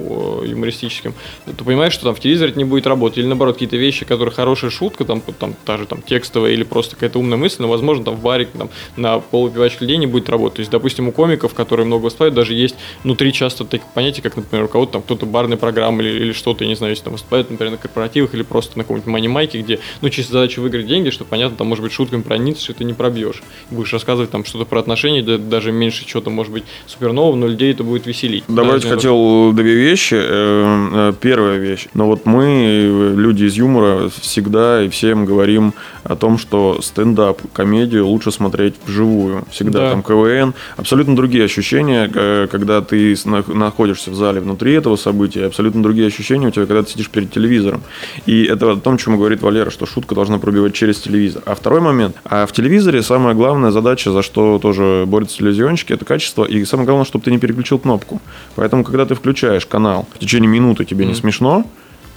юмористическим, 0.45 1.15
ты 1.47 1.65
понимаешь, 1.65 1.93
что 1.93 2.05
там 2.05 2.15
в 2.15 2.21
телевизоре 2.21 2.51
это 2.51 2.59
не 2.59 2.65
будет 2.65 2.87
работать, 2.87 3.19
или 3.19 3.27
наоборот, 3.27 3.55
какие-то 3.55 3.77
вещи, 3.77 4.05
которые 4.05 4.35
хорошая 4.35 4.71
шутка, 4.71 5.05
там, 5.05 5.21
там, 5.21 5.55
та 5.65 5.79
же 5.79 5.87
там 5.87 6.03
текстовая 6.03 6.53
или 6.53 6.63
просто 6.63 6.97
какая-то 6.97 7.19
умная 7.19 7.39
мысль, 7.39 7.63
но, 7.63 7.69
возможно, 7.69 8.05
там 8.05 8.17
в 8.17 8.23
баре 8.23 8.47
там, 8.47 8.71
на 8.97 9.19
полупивачих 9.19 9.81
людей 9.81 9.97
не 9.97 10.07
будет 10.07 10.29
работать. 10.29 10.57
То 10.57 10.61
есть, 10.61 10.71
допустим, 10.71 11.09
у 11.09 11.13
комиков, 11.13 11.55
которые 11.55 11.87
много 11.87 12.05
выступают, 12.05 12.35
даже 12.35 12.55
есть 12.55 12.77
внутри 13.05 13.33
часто 13.33 13.65
такие 13.65 13.89
понятия, 13.95 14.23
как, 14.23 14.37
например, 14.37 14.67
у 14.67 14.69
кого-то 14.69 14.93
там 14.93 15.03
кто-то 15.03 15.27
барная 15.27 15.57
программа 15.57 16.03
или, 16.03 16.11
или 16.11 16.33
что-то, 16.33 16.65
я 16.65 16.69
не 16.69 16.77
знаю, 16.77 16.93
если 16.93 17.05
там 17.05 17.13
выступают, 17.13 17.51
например, 17.51 17.73
на 17.73 17.79
корпоративах 18.11 18.35
или 18.35 18.43
просто 18.43 18.77
на 18.79 18.85
каком-нибудь 18.85 19.09
мани-майке, 19.09 19.61
где, 19.61 19.79
ну, 20.01 20.11
чисто 20.11 20.33
задача 20.35 20.61
выиграть 20.61 20.87
деньги, 20.87 21.11
что, 21.11 21.25
понятно, 21.25 21.57
там, 21.57 21.69
может 21.69 21.83
быть, 21.83 21.93
шутками 21.93 22.23
проникнуться, 22.23 22.65
что 22.65 22.75
ты 22.75 22.85
не 22.85 22.93
пробьешь. 22.93 23.43
Будешь 23.71 23.93
рассказывать 23.93 24.31
там 24.31 24.45
что-то 24.45 24.65
про 24.65 24.81
отношения, 24.81 25.23
да- 25.23 25.39
даже 25.39 25.73
меньше 25.73 26.05
чего-то, 26.07 26.31
может 26.31 26.53
быть, 26.53 26.65
супернового, 26.87 27.37
но 27.37 27.47
людей 27.47 27.73
это 27.73 27.85
будет 27.85 28.07
веселить. 28.07 28.45
Добавить 28.49 28.83
Даже, 28.83 28.95
хотел 28.97 29.53
две 29.53 29.75
вещи. 29.75 30.15
Э, 30.21 31.11
э, 31.11 31.13
Первая 31.21 31.59
вещь. 31.59 31.87
Но 31.95 32.07
вот 32.07 32.27
мы, 32.27 33.15
люди 33.17 33.45
из 33.45 33.55
юмора, 33.57 34.09
всегда 34.21 34.83
и 34.83 34.89
всем 34.89 35.25
говорим 35.25 35.75
о 36.05 36.17
том, 36.17 36.39
что 36.39 36.81
стендап, 36.83 37.41
комедию 37.53 38.07
лучше 38.07 38.31
смотреть 38.33 38.75
вживую. 38.87 39.45
Всегда 39.51 39.81
Да. 39.81 39.91
там 39.91 40.03
КВН. 40.03 40.55
Абсолютно 40.77 41.15
другие 41.17 41.45
ощущения, 41.45 42.11
э, 42.13 42.49
когда 42.51 42.81
ты 42.81 43.17
находишься 43.49 44.11
в 44.11 44.15
зале 44.15 44.41
внутри 44.41 44.73
этого 44.73 44.97
события. 44.97 45.47
Абсолютно 45.47 45.83
другие 45.83 46.07
ощущения 46.07 46.49
у 46.49 46.51
тебя, 46.51 46.67
когда 46.67 46.83
ты 46.83 46.91
сидишь 46.91 47.11
перед 47.11 47.33
телевизором. 47.33 47.83
И 48.27 48.45
это 48.45 48.73
о 48.73 48.77
том, 48.77 48.99
чем 48.99 49.17
говорит 49.17 49.43
Валера, 49.43 49.71
что 49.71 49.87
шутка 49.87 50.15
должна 50.15 50.39
пробивать 50.39 50.75
через 50.75 51.01
телевизор. 51.01 51.43
А 51.47 51.55
второй 51.55 51.81
момент. 51.81 52.17
А 52.25 52.47
в 52.47 52.53
телевизоре 52.53 53.03
самая 53.03 53.35
главная 53.35 53.71
задача, 53.71 54.13
за 54.13 54.23
что 54.23 54.59
тоже 54.59 55.05
борются 55.07 55.39
телевизионщики, 55.39 55.93
это 55.93 56.05
качество. 56.05 56.45
И 56.45 56.65
самое 56.65 56.87
главное, 56.87 57.05
чтобы 57.05 57.25
ты 57.25 57.31
не 57.31 57.39
переключил 57.39 57.79
кнопку. 57.79 58.21
Поэтому, 58.55 58.85
когда 58.85 59.07
ты 59.07 59.15
включаешь 59.15 59.67
канал, 59.67 60.09
в 60.15 60.19
течение 60.19 60.49
минуты 60.49 60.85
тебе 60.85 61.07
не 61.07 61.15
смешно, 61.15 61.65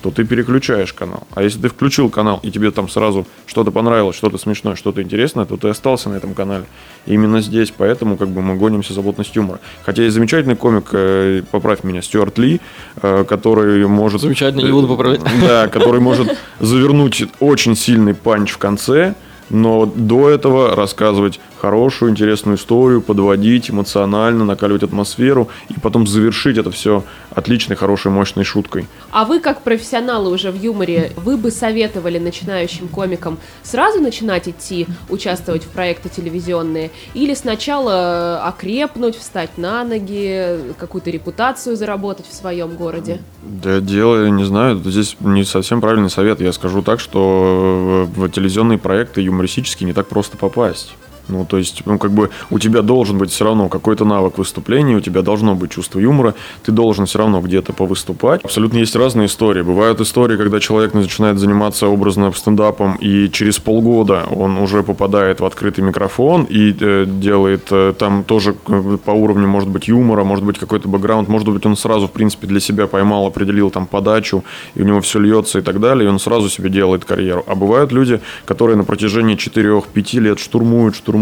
то 0.04 0.12
ты 0.12 0.26
переключаешь 0.26 0.92
канал. 0.92 1.26
А 1.34 1.42
если 1.42 1.62
ты 1.62 1.70
включил 1.70 2.10
канал, 2.10 2.42
и 2.44 2.52
тебе 2.52 2.72
там 2.72 2.90
сразу 2.90 3.26
что-то 3.46 3.72
понравилось, 3.72 4.18
что-то 4.18 4.38
смешное, 4.38 4.76
что-то 4.76 5.02
интересное, 5.02 5.46
то 5.46 5.56
ты 5.56 5.70
остался 5.70 6.10
на 6.10 6.16
этом 6.16 6.34
канале. 6.34 6.66
И 7.06 7.14
именно 7.14 7.40
здесь, 7.40 7.72
поэтому 7.76 8.18
как 8.18 8.28
бы 8.28 8.42
мы 8.42 8.56
гонимся 8.56 8.94
за 8.94 9.02
плотность 9.02 9.34
юмора. 9.34 9.62
Хотя 9.84 10.04
есть 10.04 10.14
замечательный 10.14 10.58
комик, 10.58 10.90
э, 10.92 11.44
поправь 11.50 11.86
меня, 11.86 12.02
Стюарт 12.02 12.38
Ли, 12.38 12.60
э, 13.02 13.24
который 13.24 13.88
может... 13.88 14.20
Замечательно, 14.20 14.66
не 14.66 14.74
буду 14.74 14.90
поправлять. 14.90 15.22
Да, 15.42 15.70
который 15.70 16.02
может 16.02 16.38
завернуть 16.60 17.24
очень 17.40 17.78
сильный 17.78 18.14
панч 18.14 18.52
в 18.52 18.58
конце, 18.58 19.16
но 19.54 19.86
до 19.86 20.30
этого 20.30 20.76
рассказывать 20.76 21.40
хорошую, 21.62 22.12
интересную 22.12 22.58
историю, 22.58 23.02
подводить 23.02 23.70
эмоционально, 23.70 24.44
накаливать 24.44 24.84
атмосферу 24.84 25.48
и 25.70 25.80
потом 25.80 26.06
завершить 26.06 26.58
это 26.58 26.72
все 26.72 27.06
отличной, 27.30 27.78
хорошей, 27.78 28.12
мощной 28.12 28.44
шуткой. 28.44 28.88
А 29.12 29.24
вы, 29.24 29.40
как 29.40 29.62
профессионалы 29.62 30.32
уже 30.32 30.52
в 30.52 30.62
юморе, 30.62 31.14
вы 31.16 31.38
бы 31.38 31.52
советовали 31.52 32.18
начинающим 32.18 32.90
комикам 32.90 33.38
сразу 33.62 34.02
начинать 34.02 34.50
идти, 34.50 34.88
участвовать 35.10 35.64
в 35.64 35.68
проекты 35.68 36.10
телевизионные? 36.10 36.92
Или 37.14 37.34
сначала 37.34 38.44
окрепнуть, 38.44 39.16
встать 39.16 39.58
на 39.58 39.86
ноги, 39.86 40.74
какую-то 40.78 41.12
репутацию 41.12 41.78
заработать 41.78 42.26
в 42.28 42.34
своем 42.34 42.76
городе? 42.76 43.22
Да, 43.42 43.80
дело, 43.80 44.28
не 44.28 44.44
знаю, 44.44 44.82
здесь 44.84 45.16
не 45.20 45.44
совсем 45.44 45.80
правильный 45.80 46.10
совет. 46.10 46.42
Я 46.42 46.52
скажу 46.52 46.82
так, 46.82 47.00
что 47.00 48.08
в 48.16 48.30
телевизионные 48.30 48.80
проекты 48.80 49.22
юмористические 49.44 49.88
не 49.88 49.94
так 49.94 50.08
просто 50.08 50.38
попасть. 50.38 50.94
Ну, 51.28 51.46
то 51.46 51.58
есть, 51.58 51.84
ну, 51.86 51.98
как 51.98 52.12
бы 52.12 52.30
у 52.50 52.60
тебя 52.60 52.82
должен 52.82 53.18
быть 53.18 53.32
все 53.32 53.46
равно 53.46 53.70
какой-то 53.70 54.06
навык 54.06 54.38
выступления, 54.38 54.96
у 54.96 55.02
тебя 55.02 55.22
должно 55.22 55.56
быть 55.56 55.72
чувство 55.72 56.00
юмора, 56.00 56.36
ты 56.64 56.72
должен 56.72 57.06
все 57.06 57.20
равно 57.20 57.42
где-то 57.42 57.74
повыступать. 57.74 58.44
Абсолютно 58.44 58.80
есть 58.80 58.96
разные 58.96 59.28
истории. 59.28 59.62
Бывают 59.62 60.02
истории, 60.02 60.38
когда 60.38 60.60
человек 60.60 60.94
начинает 60.94 61.40
заниматься 61.40 61.88
образно 61.88 62.32
стендапом, 62.34 62.96
и 62.96 63.30
через 63.30 63.60
полгода 63.60 64.24
он 64.30 64.58
уже 64.58 64.84
попадает 64.84 65.40
в 65.40 65.46
открытый 65.46 65.84
микрофон 65.84 66.46
и 66.50 66.76
э, 66.80 67.06
делает 67.08 67.68
э, 67.72 67.94
там 67.98 68.24
тоже 68.24 68.56
э, 68.68 68.98
по 69.04 69.12
уровню, 69.12 69.48
может 69.48 69.70
быть, 69.70 69.88
юмора, 69.88 70.24
может 70.24 70.46
быть, 70.46 70.60
какой-то 70.60 70.88
бэкграунд, 70.90 71.30
может 71.30 71.48
быть, 71.48 71.66
он 71.66 71.78
сразу, 71.78 72.08
в 72.08 72.12
принципе, 72.12 72.48
для 72.48 72.60
себя 72.60 72.88
поймал, 72.88 73.28
определил 73.28 73.70
там 73.70 73.86
подачу, 73.86 74.44
и 74.76 74.82
у 74.82 74.86
него 74.86 75.00
все 75.02 75.20
льется 75.20 75.60
и 75.60 75.62
так 75.62 75.80
далее, 75.80 76.06
и 76.06 76.10
он 76.10 76.20
сразу 76.20 76.50
себе 76.50 76.70
делает 76.70 77.06
карьеру. 77.06 77.44
А 77.48 77.56
бывают 77.56 77.92
люди, 77.92 78.20
которые 78.46 78.76
на 78.76 78.84
протяжении 78.84 79.38
4-5 79.38 80.20
лет 80.20 80.40
штурмуют, 80.40 80.96
штурмуют 80.96 81.13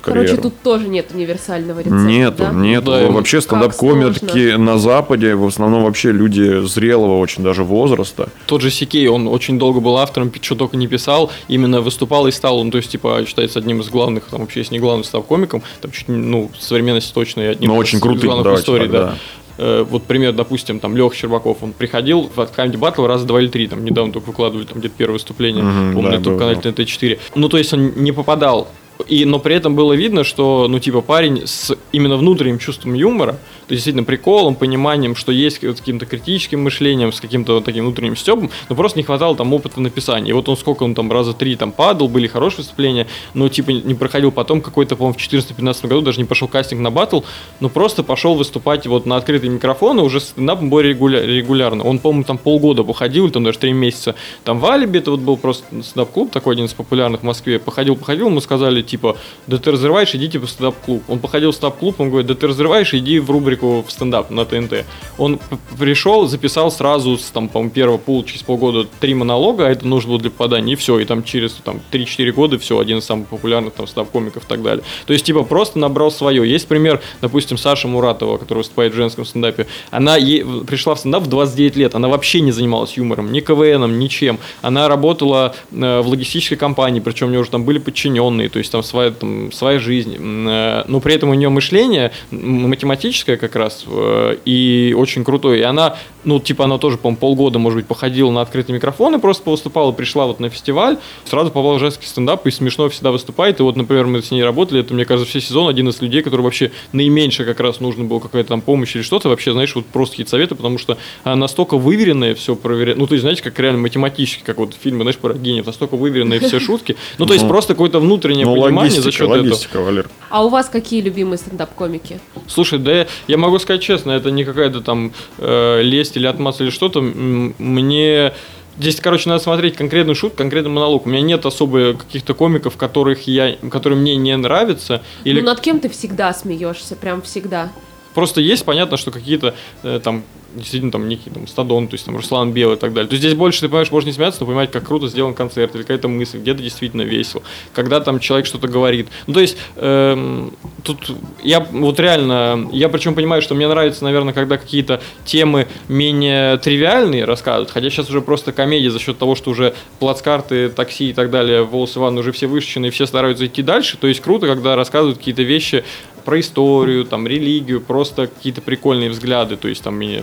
карьеру. 0.00 0.26
Короче, 0.26 0.36
тут 0.36 0.54
тоже 0.62 0.88
нет 0.88 1.06
универсального 1.12 1.78
рецепта, 1.80 1.96
Нету, 1.98 2.36
да? 2.38 2.52
нету. 2.52 2.90
Да, 2.90 3.06
вообще 3.10 3.40
стендап-комики 3.40 4.56
на 4.56 4.78
Западе 4.78 5.34
в 5.34 5.46
основном 5.46 5.84
вообще 5.84 6.12
люди 6.12 6.64
зрелого 6.66 7.18
очень 7.18 7.42
даже 7.42 7.64
возраста. 7.64 8.28
Тот 8.46 8.62
же 8.62 8.70
Сикей, 8.70 9.08
он 9.08 9.26
очень 9.26 9.58
долго 9.58 9.80
был 9.80 9.96
автором, 9.98 10.32
что 10.40 10.54
только 10.54 10.76
не 10.76 10.86
писал, 10.86 11.30
именно 11.48 11.80
выступал 11.80 12.26
и 12.26 12.30
стал, 12.30 12.58
он, 12.58 12.70
то 12.70 12.78
есть, 12.78 12.90
типа, 12.90 13.24
считается 13.26 13.58
одним 13.58 13.80
из 13.80 13.88
главных, 13.88 14.24
там, 14.24 14.40
вообще, 14.40 14.60
если 14.60 14.74
не 14.74 14.80
главным 14.80 15.04
став-комиком, 15.04 15.62
там, 15.80 15.90
чуть, 15.90 16.08
ну, 16.08 16.50
в 16.56 16.62
современности 16.62 17.12
точно, 17.12 17.40
и 17.42 17.44
одним 17.46 17.68
Но 17.70 17.76
из 17.76 17.80
очень 17.80 18.00
крутым, 18.00 18.26
главных 18.26 18.44
давайте 18.44 18.62
истории, 18.62 18.82
так, 18.84 18.92
да. 18.92 19.06
да. 19.06 19.14
Э, 19.58 19.86
Вот 19.88 20.04
пример, 20.04 20.32
допустим, 20.32 20.80
там 20.80 20.96
Леха 20.96 21.14
Щербаков, 21.14 21.58
он 21.62 21.72
приходил 21.72 22.30
в 22.34 22.38
Comedy 22.38 22.78
Battle 22.78 23.06
раза 23.06 23.26
два 23.26 23.40
или 23.40 23.48
три, 23.48 23.66
там 23.68 23.84
недавно 23.84 24.12
только 24.12 24.26
выкладывали 24.28 24.64
там 24.64 24.78
где-то 24.78 24.94
первое 24.96 25.14
выступление, 25.14 25.62
Мгм, 25.62 25.94
помню, 25.94 26.02
да, 26.10 26.16
на 26.16 26.20
YouTube-канале 26.20 26.56
было. 26.60 26.72
ТНТ-4. 26.72 27.18
Ну, 27.34 27.48
то 27.48 27.58
есть 27.58 27.72
он 27.72 27.92
не 27.96 28.12
попадал 28.12 28.68
и, 29.06 29.24
но 29.24 29.38
при 29.38 29.54
этом 29.54 29.74
было 29.74 29.92
видно, 29.92 30.24
что, 30.24 30.66
ну, 30.68 30.78
типа, 30.78 31.00
парень 31.00 31.42
с 31.46 31.76
именно 31.92 32.16
внутренним 32.16 32.58
чувством 32.58 32.94
юмора, 32.94 33.32
то 33.70 33.74
есть 33.74 33.84
действительно 33.84 34.04
приколом, 34.04 34.56
пониманием, 34.56 35.14
что 35.14 35.30
есть 35.30 35.62
вот 35.62 35.78
каким-то 35.78 36.06
критическим 36.06 36.62
мышлением, 36.62 37.12
с 37.12 37.20
каким-то 37.20 37.54
вот 37.54 37.64
таким 37.64 37.84
внутренним 37.84 38.16
стебом, 38.16 38.50
но 38.68 38.74
просто 38.74 38.98
не 38.98 39.04
хватало 39.04 39.36
там 39.36 39.52
опыта 39.52 39.76
в 39.76 39.80
написании. 39.80 40.30
И 40.30 40.32
вот 40.32 40.48
он 40.48 40.56
сколько 40.56 40.82
он 40.82 40.94
там 40.94 41.10
раза 41.12 41.34
три 41.34 41.54
там 41.54 41.70
падал, 41.70 42.08
были 42.08 42.26
хорошие 42.26 42.58
выступления, 42.58 43.06
но 43.34 43.48
типа 43.48 43.70
не 43.70 43.94
проходил 43.94 44.32
потом 44.32 44.60
какой-то, 44.60 44.96
по-моему, 44.96 45.16
в 45.16 45.32
2014-2015 45.32 45.86
году 45.86 46.00
даже 46.00 46.18
не 46.18 46.24
пошел 46.24 46.48
кастинг 46.48 46.80
на 46.80 46.90
батл, 46.90 47.20
но 47.60 47.68
просто 47.68 48.02
пошел 48.02 48.34
выступать 48.34 48.86
вот 48.86 49.06
на 49.06 49.16
открытый 49.16 49.48
микрофон 49.48 50.00
и 50.00 50.02
уже 50.02 50.18
стендапом 50.18 50.68
более 50.68 50.94
регуля- 50.94 51.24
регулярно. 51.24 51.84
Он, 51.84 52.00
по-моему, 52.00 52.24
там 52.24 52.38
полгода 52.38 52.82
походил, 52.82 53.30
там 53.30 53.44
даже 53.44 53.58
три 53.58 53.72
месяца. 53.72 54.16
Там 54.42 54.58
в 54.58 54.66
Алибе, 54.66 54.98
это 54.98 55.12
вот 55.12 55.20
был 55.20 55.36
просто 55.36 55.64
стендап-клуб, 55.82 56.32
такой 56.32 56.54
один 56.54 56.66
из 56.66 56.72
популярных 56.72 57.20
в 57.20 57.24
Москве. 57.24 57.58
Походил, 57.58 57.94
походил, 57.94 58.26
ему 58.26 58.40
сказали, 58.40 58.82
типа, 58.90 59.16
да 59.46 59.58
ты 59.58 59.72
разрываешь, 59.72 60.14
идите 60.14 60.38
в 60.38 60.46
стендап-клуб. 60.46 61.02
Он 61.08 61.18
походил 61.18 61.52
в 61.52 61.54
стендап-клуб, 61.54 62.00
он 62.00 62.10
говорит, 62.10 62.26
да 62.26 62.34
ты 62.34 62.46
разрываешь, 62.46 62.92
иди 62.94 63.18
в 63.18 63.30
рубрику 63.30 63.84
в 63.86 63.90
стендап 63.90 64.30
на 64.30 64.44
ТНТ. 64.44 64.84
Он 65.18 65.40
пришел, 65.78 66.26
записал 66.26 66.70
сразу, 66.70 67.16
с, 67.16 67.30
там, 67.30 67.48
по-моему, 67.48 67.70
первого 67.70 67.98
пул, 67.98 68.24
через 68.24 68.42
полгода 68.42 68.86
три 69.00 69.14
монолога, 69.14 69.66
а 69.66 69.70
это 69.70 69.86
нужно 69.86 70.10
было 70.10 70.20
для 70.20 70.30
попадания, 70.30 70.72
и 70.72 70.76
все. 70.76 70.98
И 70.98 71.04
там 71.04 71.24
через 71.24 71.52
там, 71.52 71.80
3-4 71.92 72.32
года 72.32 72.58
все, 72.58 72.78
один 72.78 72.98
из 72.98 73.04
самых 73.04 73.28
популярных 73.28 73.74
там 73.74 73.86
стендап-комиков 73.86 74.44
и 74.44 74.46
так 74.46 74.62
далее. 74.62 74.84
То 75.06 75.12
есть, 75.12 75.24
типа, 75.24 75.44
просто 75.44 75.78
набрал 75.78 76.10
свое. 76.10 76.48
Есть 76.48 76.68
пример, 76.68 77.00
допустим, 77.20 77.58
Саша 77.58 77.88
Муратова, 77.88 78.38
которая 78.38 78.62
выступает 78.62 78.92
в 78.92 78.96
женском 78.96 79.24
стендапе. 79.24 79.66
Она 79.90 80.16
е- 80.16 80.44
пришла 80.66 80.94
в 80.94 80.98
стендап 80.98 81.24
в 81.24 81.26
29 81.28 81.76
лет, 81.76 81.94
она 81.94 82.08
вообще 82.08 82.40
не 82.40 82.52
занималась 82.52 82.96
юмором, 82.96 83.32
ни 83.32 83.40
КВНом, 83.40 83.98
ничем. 83.98 84.38
Она 84.62 84.88
работала 84.88 85.54
э, 85.70 86.00
в 86.00 86.08
логистической 86.08 86.56
компании, 86.56 87.00
причем 87.00 87.28
у 87.28 87.30
нее 87.30 87.40
уже 87.40 87.50
там 87.50 87.64
были 87.64 87.78
подчиненные, 87.78 88.48
то 88.48 88.58
есть 88.58 88.72
там 88.72 88.79
там 88.80 88.88
своя, 88.88 89.10
там, 89.10 89.52
своя 89.52 89.78
жизнь, 89.78 90.16
э, 90.18 90.84
но 90.86 91.00
при 91.00 91.14
этом 91.14 91.30
у 91.30 91.34
нее 91.34 91.48
мышление 91.48 92.12
математическое 92.30 93.36
как 93.36 93.56
раз 93.56 93.84
э, 93.86 94.36
и 94.44 94.94
очень 94.96 95.24
крутое. 95.24 95.60
И 95.60 95.62
она, 95.62 95.96
ну, 96.24 96.40
типа, 96.40 96.64
она 96.64 96.78
тоже, 96.78 96.96
по-моему, 96.96 97.18
полгода, 97.18 97.58
может 97.58 97.76
быть, 97.76 97.86
походила 97.86 98.30
на 98.30 98.40
открытые 98.40 98.74
микрофоны, 98.76 99.18
просто 99.18 99.48
выступала, 99.50 99.92
пришла 99.92 100.26
вот 100.26 100.40
на 100.40 100.48
фестиваль, 100.48 100.98
сразу 101.24 101.50
попала 101.50 101.76
в 101.76 101.80
женский 101.80 102.06
стендап 102.06 102.46
и 102.46 102.50
смешно 102.50 102.88
всегда 102.88 103.10
выступает. 103.10 103.60
И 103.60 103.62
вот, 103.62 103.76
например, 103.76 104.06
мы 104.06 104.22
с 104.22 104.30
ней 104.30 104.42
работали, 104.42 104.80
это, 104.80 104.94
мне 104.94 105.04
кажется, 105.04 105.28
все 105.28 105.40
сезон 105.40 105.68
один 105.68 105.88
из 105.88 106.00
людей, 106.00 106.22
который 106.22 106.42
вообще 106.42 106.72
наименьше 106.92 107.44
как 107.44 107.60
раз 107.60 107.80
нужно 107.80 108.04
было 108.04 108.20
какая-то 108.20 108.48
там 108.48 108.60
помощь 108.60 108.94
или 108.96 109.02
что-то, 109.02 109.28
вообще, 109.28 109.52
знаешь, 109.52 109.74
вот 109.74 109.86
просто 109.86 110.12
какие-то 110.14 110.30
советы, 110.30 110.54
потому 110.54 110.78
что 110.78 110.96
настолько 111.24 111.76
выверенная 111.76 112.34
все 112.34 112.56
проверяет. 112.56 112.98
Ну, 112.98 113.06
то 113.06 113.14
есть, 113.14 113.22
знаете, 113.22 113.42
как 113.42 113.58
реально 113.58 113.80
математически, 113.80 114.42
как 114.44 114.58
вот 114.58 114.74
фильмы, 114.80 115.02
знаешь, 115.02 115.18
про 115.18 115.34
гениев, 115.34 115.66
настолько 115.66 115.96
выверенные 115.96 116.40
все 116.40 116.60
шутки. 116.60 116.96
Ну, 117.18 117.26
то 117.26 117.34
есть, 117.34 117.46
просто 117.46 117.74
какое-то 117.74 118.00
внутреннее 118.00 118.46
Ну, 118.46 118.54
понимание 118.66 118.90
за 118.90 118.96
логистика, 118.98 119.12
счет 119.12 119.30
этого. 119.30 119.42
логистика, 119.44 119.80
Валер. 119.80 120.10
А 120.28 120.44
у 120.44 120.48
вас 120.48 120.68
какие 120.68 121.00
любимые 121.00 121.38
стендап-комики? 121.38 122.20
Слушай, 122.46 122.78
да 122.78 123.06
я 123.26 123.36
могу 123.36 123.58
сказать 123.58 123.82
честно, 123.82 124.12
это 124.12 124.30
не 124.30 124.44
какая-то 124.44 124.80
там 124.80 125.12
э, 125.38 125.82
лесть 125.82 126.16
или 126.16 126.26
отмаз 126.26 126.60
или 126.60 126.70
что-то. 126.70 127.00
Мне 127.00 128.32
Здесь, 128.78 128.98
короче, 128.98 129.28
надо 129.28 129.42
смотреть 129.42 129.76
конкретную 129.76 130.14
шутку, 130.16 130.38
конкретный 130.38 130.70
монолог. 130.70 131.04
У 131.04 131.08
меня 131.10 131.20
нет 131.20 131.44
особо 131.44 131.92
каких-то 131.94 132.32
комиков, 132.32 132.78
которых 132.78 133.26
я, 133.26 133.56
которые 133.70 133.98
мне 133.98 134.16
не 134.16 134.34
нравятся. 134.34 135.02
Или 135.24 135.40
Ну, 135.40 135.46
над 135.46 135.60
кем 135.60 135.80
ты 135.80 135.90
всегда 135.90 136.32
смеешься, 136.32 136.96
прям 136.96 137.20
всегда? 137.20 137.70
просто 138.14 138.40
есть, 138.40 138.64
понятно, 138.64 138.96
что 138.96 139.10
какие-то 139.10 139.54
э, 139.82 140.00
там 140.02 140.24
действительно 140.54 140.92
там 140.92 141.08
некий 141.08 141.30
там 141.30 141.46
Стадон, 141.46 141.88
то 141.88 141.94
есть 141.94 142.04
там 142.04 142.16
Руслан 142.16 142.52
Белый 142.52 142.76
и 142.76 142.78
так 142.78 142.92
далее. 142.92 143.08
То 143.08 143.14
есть 143.14 143.24
здесь 143.24 143.36
больше, 143.36 143.60
ты 143.60 143.68
понимаешь, 143.68 143.90
можно 143.90 144.08
не 144.08 144.12
смеяться, 144.12 144.40
но 144.40 144.46
понимать, 144.46 144.70
как 144.70 144.86
круто 144.86 145.08
сделан 145.08 145.34
концерт, 145.34 145.74
или 145.74 145.82
какая-то 145.82 146.08
мысль, 146.08 146.38
где-то 146.38 146.62
действительно 146.62 147.02
весело, 147.02 147.42
когда 147.72 148.00
там 148.00 148.20
человек 148.20 148.46
что-то 148.46 148.68
говорит. 148.68 149.08
Ну, 149.26 149.34
то 149.34 149.40
есть 149.40 149.56
эм, 149.76 150.52
тут 150.82 151.10
я 151.42 151.60
вот 151.60 151.98
реально, 152.00 152.68
я 152.72 152.88
причем 152.88 153.14
понимаю, 153.14 153.42
что 153.42 153.54
мне 153.54 153.68
нравится, 153.68 154.04
наверное, 154.04 154.34
когда 154.34 154.58
какие-то 154.58 155.00
темы 155.24 155.68
менее 155.88 156.58
тривиальные 156.58 157.24
рассказывают, 157.24 157.70
хотя 157.70 157.90
сейчас 157.90 158.08
уже 158.08 158.20
просто 158.20 158.52
комедия 158.52 158.90
за 158.90 158.98
счет 158.98 159.18
того, 159.18 159.34
что 159.34 159.50
уже 159.50 159.74
плацкарты, 159.98 160.68
такси 160.68 161.10
и 161.10 161.12
так 161.12 161.30
далее, 161.30 161.62
волосы 161.62 161.98
Иван 161.98 162.18
уже 162.18 162.32
все 162.32 162.46
вышечены, 162.46 162.86
и 162.86 162.90
все 162.90 163.06
стараются 163.06 163.46
идти 163.46 163.62
дальше. 163.62 163.96
То 163.96 164.06
есть 164.06 164.20
круто, 164.20 164.46
когда 164.46 164.76
рассказывают 164.76 165.18
какие-то 165.18 165.42
вещи 165.42 165.84
про 166.20 166.40
историю, 166.40 167.04
там, 167.04 167.26
религию, 167.26 167.80
просто 167.80 168.26
какие-то 168.26 168.60
прикольные 168.60 169.10
взгляды, 169.10 169.56
то 169.56 169.68
есть 169.68 169.82
там 169.82 170.00
и- 170.02 170.22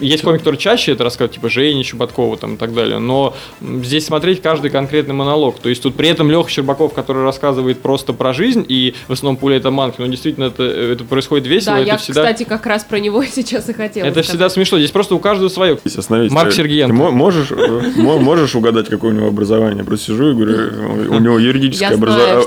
есть 0.00 0.22
комик, 0.22 0.40
который 0.40 0.56
чаще 0.56 0.92
это 0.92 1.04
рассказывает, 1.04 1.34
типа 1.34 1.48
Женя 1.48 1.82
Чубаткова 1.84 2.36
там 2.36 2.54
и 2.54 2.56
так 2.56 2.74
далее, 2.74 2.98
но 2.98 3.34
здесь 3.82 4.06
смотреть 4.06 4.42
каждый 4.42 4.70
конкретный 4.70 5.14
монолог, 5.14 5.58
то 5.58 5.68
есть 5.68 5.82
тут 5.82 5.94
при 5.96 6.08
этом 6.08 6.30
Леха 6.30 6.48
Щербаков, 6.50 6.92
который 6.92 7.22
рассказывает 7.24 7.80
просто 7.80 8.12
про 8.12 8.32
жизнь 8.32 8.64
и 8.68 8.94
в 9.08 9.12
основном 9.12 9.36
пуля 9.36 9.56
это 9.56 9.70
манки, 9.70 9.96
но 10.00 10.06
действительно 10.06 10.44
это, 10.44 10.62
это 10.62 11.04
происходит 11.04 11.46
весело, 11.46 11.76
да, 11.76 11.80
это 11.80 11.88
я, 11.90 11.96
всегда... 11.96 12.22
кстати, 12.22 12.44
как 12.44 12.66
раз 12.66 12.84
про 12.84 12.98
него 13.00 13.24
сейчас 13.30 13.68
и 13.68 13.72
хотела 13.72 14.04
Это 14.06 14.14
сказать. 14.14 14.26
всегда 14.28 14.48
смешно. 14.50 14.78
Здесь 14.78 14.90
просто 14.90 15.14
у 15.14 15.18
каждого 15.18 15.48
свое. 15.48 15.78
Здесь 15.84 15.98
остановись. 15.98 16.32
Марк 16.32 16.50
Ты- 16.50 16.56
Сергеенко. 16.56 16.94
Ты 16.94 16.98
мо- 17.02 17.10
можешь, 17.10 17.50
э, 17.50 17.82
мо- 17.96 18.18
можешь 18.18 18.54
угадать, 18.54 18.88
какое 18.88 19.12
у 19.12 19.14
него 19.14 19.26
образование? 19.28 19.84
Просто 19.84 20.06
сижу 20.06 20.30
и 20.30 20.34
говорю, 20.34 21.14
у 21.14 21.18
него 21.18 21.38
юридическое 21.38 21.92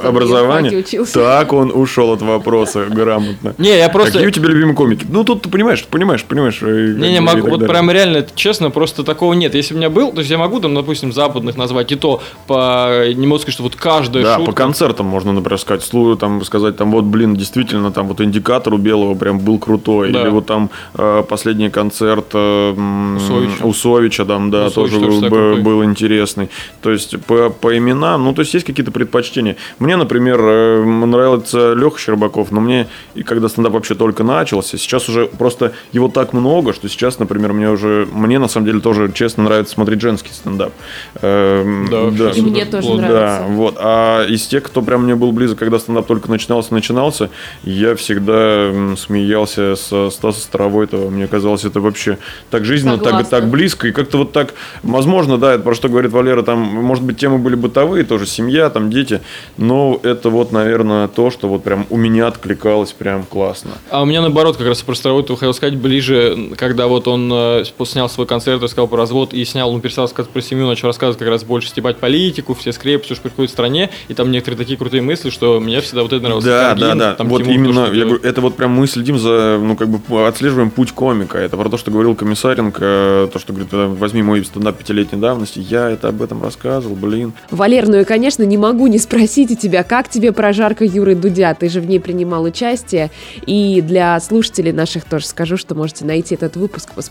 образование. 0.04 0.84
Так 1.14 1.54
он 1.54 1.72
ушел 1.74 2.12
от 2.12 2.22
вопроса 2.22 2.86
грамотно. 2.90 3.56
Не, 3.58 3.78
я 3.78 3.90
просто... 3.90 4.14
Какие 4.14 4.28
у 4.28 4.32
тебя 4.32 4.48
любимые 4.50 4.76
комики? 4.76 5.06
Ну, 5.10 5.24
тут 5.24 5.44
ты 5.44 5.50
понимаешь, 5.50 5.84
понимаешь, 5.86 6.24
понимаешь. 6.24 6.60
э, 6.62 6.94
Не, 6.98 7.10
не, 7.10 7.18
и 7.18 7.20
могу, 7.20 7.39
так 7.42 7.52
вот 7.52 7.60
далее. 7.60 7.74
прям 7.74 7.92
реально, 7.92 8.26
честно, 8.36 8.70
просто 8.70 9.04
такого 9.04 9.34
нет. 9.34 9.56
Если 9.56 9.74
у 9.74 9.78
меня 9.78 9.90
был, 9.90 10.12
то 10.12 10.20
есть 10.20 10.32
я 10.32 10.38
могу 10.38 10.60
там, 10.60 10.74
допустим, 10.76 11.12
западных 11.14 11.58
назвать, 11.58 11.92
и 11.92 11.96
то 11.96 12.22
по, 12.48 13.08
не 13.14 13.28
могу 13.28 13.40
сказать, 13.40 13.54
что 13.54 13.64
вот 13.64 13.76
каждая 13.76 14.24
Да, 14.24 14.36
шутка. 14.38 14.52
по 14.52 14.58
концертам 14.58 15.06
можно, 15.06 15.32
например, 15.34 15.60
сказать, 15.60 15.82
слу- 15.82 16.18
там, 16.18 16.44
сказать, 16.44 16.78
там, 16.78 16.92
вот, 16.92 17.04
блин, 17.06 17.36
действительно, 17.36 17.92
там, 17.92 18.08
вот, 18.08 18.22
индикатор 18.22 18.74
у 18.74 18.78
Белого 18.78 19.16
прям 19.16 19.40
был 19.40 19.60
крутой. 19.60 20.12
Да. 20.12 20.22
Или 20.22 20.30
вот 20.30 20.46
там 20.46 20.70
э, 20.96 21.24
последний 21.28 21.70
концерт 21.70 22.26
э, 22.34 22.72
Усовича. 23.18 23.66
Усовича, 23.66 24.26
там, 24.26 24.52
да, 24.52 24.68
Усович 24.68 24.94
тоже 24.94 25.06
тоже 25.22 25.30
был, 25.30 25.58
был 25.58 25.84
интересный. 25.84 26.50
То 26.82 26.92
есть, 26.92 27.20
по, 27.26 27.50
по 27.50 27.78
именам, 27.78 28.24
ну, 28.24 28.34
то 28.34 28.42
есть, 28.42 28.54
есть 28.54 28.66
какие-то 28.66 28.92
предпочтения. 28.92 29.56
Мне, 29.80 29.96
например, 29.96 30.40
э, 30.42 30.84
нравится 30.84 31.74
Леха 31.74 32.00
Щербаков, 32.00 32.52
но 32.52 32.62
мне, 32.62 32.88
и 33.16 33.24
когда 33.24 33.50
стендап 33.50 33.74
вообще 33.74 33.96
только 33.96 34.24
начался, 34.24 34.78
сейчас 34.78 35.10
уже 35.10 35.26
просто 35.26 35.74
его 35.92 36.08
так 36.08 36.34
много, 36.34 36.74
что 36.74 36.88
сейчас, 36.90 37.20
например, 37.20 37.29
мне 37.38 37.70
уже, 37.70 38.08
мне, 38.12 38.40
на 38.40 38.48
самом 38.48 38.66
деле, 38.66 38.80
тоже, 38.80 39.12
честно, 39.14 39.44
нравится 39.44 39.74
смотреть 39.74 40.02
женский 40.02 40.32
стендап. 40.32 40.74
Эм, 41.22 41.88
Да, 41.90 42.26
вообще 42.26 42.40
И 42.40 42.44
мне 42.44 42.66
тоже 42.66 42.88
вот, 42.88 42.98
нравится. 42.98 43.46
Да, 43.46 43.46
вот. 43.48 43.76
А 43.78 44.26
из 44.26 44.46
тех, 44.48 44.64
кто 44.64 44.82
прям 44.82 45.04
мне 45.04 45.16
был 45.16 45.32
близок, 45.32 45.60
когда 45.60 45.80
стендап 45.80 46.08
только 46.08 46.30
начинался, 46.30 46.74
начинался, 46.74 47.30
я 47.64 47.96
всегда 47.96 48.96
смеялся 48.98 49.76
со 49.76 50.10
Стаса 50.10 50.42
Старовойтова. 50.42 51.10
Мне 51.10 51.28
казалось, 51.28 51.66
это 51.66 51.82
вообще 51.82 52.18
так 52.50 52.66
жизненно, 52.66 52.98
так, 52.98 53.28
так 53.30 53.50
близко. 53.50 53.88
И 53.88 53.92
как-то 53.92 54.18
вот 54.18 54.32
так, 54.32 54.54
возможно, 54.84 55.38
да, 55.38 55.54
это 55.54 55.64
про 55.64 55.76
что 55.76 55.90
говорит 55.90 56.12
Валера, 56.12 56.42
там, 56.42 56.60
может 56.60 57.04
быть, 57.04 57.18
темы 57.18 57.38
были 57.38 57.56
бытовые, 57.56 58.04
тоже 58.04 58.26
семья, 58.26 58.70
там, 58.70 58.90
дети. 58.90 59.22
Но 59.58 60.00
это 60.04 60.30
вот, 60.30 60.52
наверное, 60.52 61.08
то, 61.08 61.30
что 61.30 61.48
вот 61.48 61.64
прям 61.64 61.86
у 61.90 61.98
меня 61.98 62.28
откликалось 62.28 62.92
прям 62.92 63.24
классно. 63.24 63.72
А 63.90 64.02
у 64.02 64.06
меня 64.06 64.22
наоборот, 64.22 64.58
как 64.58 64.68
раз 64.68 64.82
про 64.82 64.96
Старовойтова 64.96 65.38
хотел 65.38 65.54
сказать, 65.54 65.76
ближе, 65.78 66.52
когда 66.58 66.88
вот 66.88 67.08
он 67.08 67.19
э, 67.32 67.64
снял 67.86 68.10
свой 68.10 68.28
концерт, 68.28 68.62
рассказал 68.62 68.88
про 68.88 68.98
развод 68.98 69.34
и 69.34 69.44
снял, 69.46 69.72
ну, 69.72 69.80
перестал 69.80 70.06
рассказывать 70.06 70.32
про 70.34 70.42
семью, 70.42 70.68
начал 70.68 70.88
рассказывать 70.88 71.18
как 71.18 71.28
раз 71.28 71.44
больше 71.44 71.70
стебать 71.70 71.98
политику, 71.98 72.54
все 72.54 72.72
скрепы, 72.72 73.06
все, 73.06 73.16
что 73.16 73.24
происходит 73.24 73.50
в 73.50 73.54
стране, 73.54 73.90
и 74.08 74.14
там 74.14 74.32
некоторые 74.32 74.58
такие 74.58 74.78
крутые 74.78 75.02
мысли, 75.02 75.30
что 75.30 75.60
мне 75.60 75.82
всегда 75.82 76.04
вот 76.04 76.14
это 76.14 76.24
нравилось. 76.24 76.46
Да, 76.46 76.70
Каргин, 76.70 76.88
да, 76.88 76.96
да. 76.96 77.16
там 77.16 77.28
вот 77.30 77.44
Тимур, 77.44 77.56
именно, 77.56 77.80
я 77.92 78.06
говорю, 78.06 78.22
это 78.24 78.42
вот 78.42 78.56
прям 78.56 78.72
мы 78.72 78.88
следим 78.88 79.18
за, 79.18 79.60
ну, 79.62 79.76
как 79.76 79.90
бы 79.90 80.28
отслеживаем 80.28 80.70
путь 80.70 80.92
комика. 80.92 81.38
Это 81.38 81.58
про 81.58 81.70
то, 81.70 81.78
что 81.78 81.92
говорил 81.92 82.16
Комиссаренко, 82.16 82.82
э, 82.82 83.30
то, 83.32 83.40
что 83.40 83.54
говорит, 83.54 83.74
э, 83.74 83.88
возьми 83.88 84.22
мой 84.22 84.44
стендап 84.44 84.78
пятилетней 84.78 85.20
давности. 85.20 85.60
Я 85.60 85.90
это 85.90 86.10
об 86.10 86.22
этом 86.22 86.44
рассказывал, 86.44 86.96
блин. 86.96 87.34
Валер, 87.52 87.88
ну 87.88 87.98
и, 87.98 88.04
конечно, 88.04 88.44
не 88.44 88.58
могу 88.58 88.88
не 88.88 89.00
спросить 89.00 89.52
у 89.52 89.56
тебя, 89.56 89.84
как 89.84 90.10
тебе 90.10 90.32
прожарка 90.32 90.86
Юры 90.86 91.16
Дудя? 91.16 91.54
Ты 91.54 91.70
же 91.70 91.82
в 91.82 91.88
ней 91.88 92.00
принимал 92.00 92.44
участие. 92.44 93.12
И 93.46 93.82
для 93.82 94.20
слушателей 94.20 94.72
наших 94.72 95.06
тоже 95.06 95.26
скажу, 95.26 95.58
что 95.58 95.76
можете 95.76 96.06
найти 96.06 96.36
этот 96.36 96.56
выпуск, 96.56 96.94
посмотреть. 96.94 97.09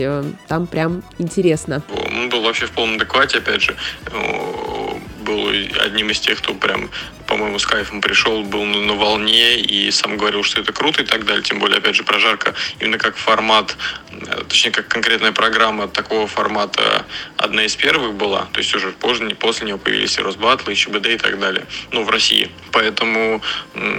Э, 0.00 0.24
Там 0.48 0.66
прям 0.66 1.02
интересно. 1.18 1.82
Он 2.14 2.28
был 2.28 2.42
вообще 2.42 2.66
в 2.66 2.70
полном 2.72 2.96
адеквате, 2.96 3.38
опять 3.38 3.62
же. 3.62 3.76
Э, 4.06 4.98
Был 5.24 5.48
одним 5.84 6.10
из 6.10 6.18
тех, 6.20 6.38
кто 6.38 6.54
прям, 6.54 6.90
по-моему, 7.30 7.60
с 7.60 7.64
кайфом 7.64 8.00
пришел, 8.00 8.42
был 8.42 8.64
на 8.64 8.94
волне 8.94 9.60
и 9.60 9.90
сам 9.92 10.16
говорил, 10.16 10.42
что 10.42 10.60
это 10.60 10.72
круто 10.72 11.02
и 11.02 11.06
так 11.06 11.24
далее. 11.24 11.44
Тем 11.44 11.60
более, 11.60 11.78
опять 11.78 11.94
же, 11.94 12.02
прожарка 12.02 12.54
именно 12.80 12.98
как 12.98 13.16
формат, 13.16 13.76
э, 14.10 14.42
точнее, 14.48 14.72
как 14.72 14.88
конкретная 14.88 15.30
программа 15.30 15.86
такого 15.86 16.26
формата 16.26 17.06
одна 17.36 17.64
из 17.64 17.76
первых 17.76 18.14
была. 18.14 18.48
То 18.52 18.58
есть 18.58 18.74
уже 18.74 18.90
позже, 18.90 19.30
после 19.36 19.68
него 19.68 19.78
появились 19.78 20.18
и 20.18 20.22
Росбатлы, 20.22 20.72
и 20.72 20.76
ЧБД 20.76 21.06
и 21.06 21.18
так 21.18 21.38
далее. 21.38 21.66
Ну, 21.92 22.02
в 22.02 22.10
России. 22.10 22.50
Поэтому, 22.72 23.40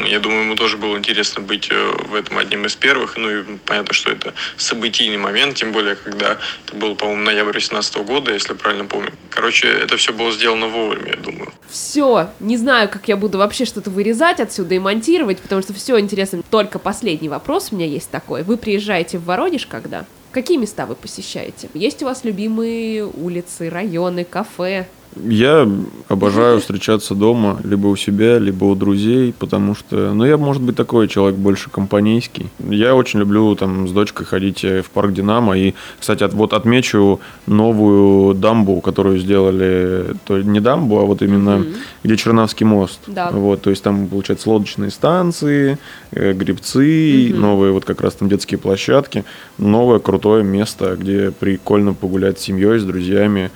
я 0.05 0.19
думаю, 0.19 0.43
ему 0.43 0.55
тоже 0.55 0.75
было 0.75 0.97
интересно 0.97 1.41
быть 1.41 1.69
э, 1.71 1.91
в 2.09 2.15
этом 2.15 2.37
одним 2.37 2.65
из 2.65 2.75
первых. 2.75 3.15
Ну, 3.15 3.29
и 3.29 3.43
понятно, 3.65 3.93
что 3.93 4.11
это 4.11 4.33
событийный 4.57 5.17
момент, 5.17 5.55
тем 5.55 5.71
более, 5.71 5.95
когда 5.95 6.37
это 6.65 6.75
был, 6.75 6.95
по-моему, 6.95 7.23
ноябрь 7.23 7.53
2018 7.53 7.95
года, 7.97 8.33
если 8.33 8.53
правильно 8.55 8.85
помню. 8.85 9.13
Короче, 9.29 9.69
это 9.69 9.95
все 9.95 10.11
было 10.11 10.33
сделано 10.33 10.67
вовремя, 10.67 11.11
я 11.11 11.17
думаю. 11.17 11.53
Все, 11.69 12.29
не 12.41 12.57
знаю, 12.57 12.89
как 12.89 13.07
я 13.07 13.15
буду 13.21 13.37
вообще 13.37 13.63
что-то 13.63 13.89
вырезать 13.89 14.41
отсюда 14.41 14.75
и 14.75 14.79
монтировать, 14.79 15.39
потому 15.39 15.61
что 15.61 15.73
все 15.73 15.97
интересно. 15.97 16.43
Только 16.49 16.79
последний 16.79 17.29
вопрос 17.29 17.69
у 17.71 17.75
меня 17.75 17.85
есть 17.85 18.09
такой. 18.09 18.43
Вы 18.43 18.57
приезжаете 18.57 19.17
в 19.17 19.23
Воронеж 19.23 19.65
когда? 19.65 20.05
Какие 20.31 20.57
места 20.57 20.85
вы 20.85 20.95
посещаете? 20.95 21.69
Есть 21.73 22.01
у 22.03 22.05
вас 22.05 22.23
любимые 22.23 23.05
улицы, 23.05 23.69
районы, 23.69 24.25
кафе? 24.25 24.87
Я 25.25 25.67
обожаю 26.07 26.59
встречаться 26.61 27.15
дома, 27.15 27.59
либо 27.65 27.87
у 27.87 27.95
себя, 27.97 28.39
либо 28.39 28.63
у 28.65 28.75
друзей, 28.75 29.33
потому 29.37 29.75
что, 29.75 30.13
ну, 30.13 30.23
я, 30.23 30.37
может 30.37 30.61
быть, 30.63 30.77
такой 30.77 31.09
человек 31.09 31.37
больше 31.37 31.69
компанейский. 31.69 32.47
Я 32.59 32.95
очень 32.95 33.19
люблю 33.19 33.53
там 33.55 33.89
с 33.89 33.91
дочкой 33.91 34.25
ходить 34.25 34.63
э, 34.63 34.81
в 34.81 34.89
парк 34.89 35.11
Динамо. 35.11 35.57
И, 35.57 35.73
кстати, 35.99 36.23
от- 36.23 36.33
вот 36.33 36.53
отмечу 36.53 37.19
новую 37.45 38.33
дамбу, 38.35 38.79
которую 38.79 39.19
сделали, 39.19 40.15
то 40.25 40.41
не 40.41 40.61
дамбу, 40.61 40.99
а 40.99 41.05
вот 41.05 41.21
именно 41.21 41.57
Мгм. 41.57 41.67
где 42.03 42.15
Чернавский 42.15 42.65
мост. 42.65 42.99
Да. 43.07 43.31
Вот, 43.31 43.61
то 43.61 43.69
есть 43.69 43.83
там, 43.83 44.07
получается, 44.07 44.49
лодочные 44.49 44.91
станции, 44.91 45.77
э, 46.11 46.31
грибцы, 46.33 47.29
Мгм. 47.31 47.41
новые 47.41 47.73
вот 47.73 47.83
как 47.83 47.99
раз 48.01 48.13
там 48.13 48.29
детские 48.29 48.59
площадки. 48.59 49.25
Новое 49.57 49.99
крутое 49.99 50.43
место, 50.45 50.95
где 50.97 51.31
прикольно 51.31 51.93
погулять 51.93 52.39
с 52.39 52.43
семьей, 52.43 52.79
с 52.79 52.83
друзьями 52.85 53.51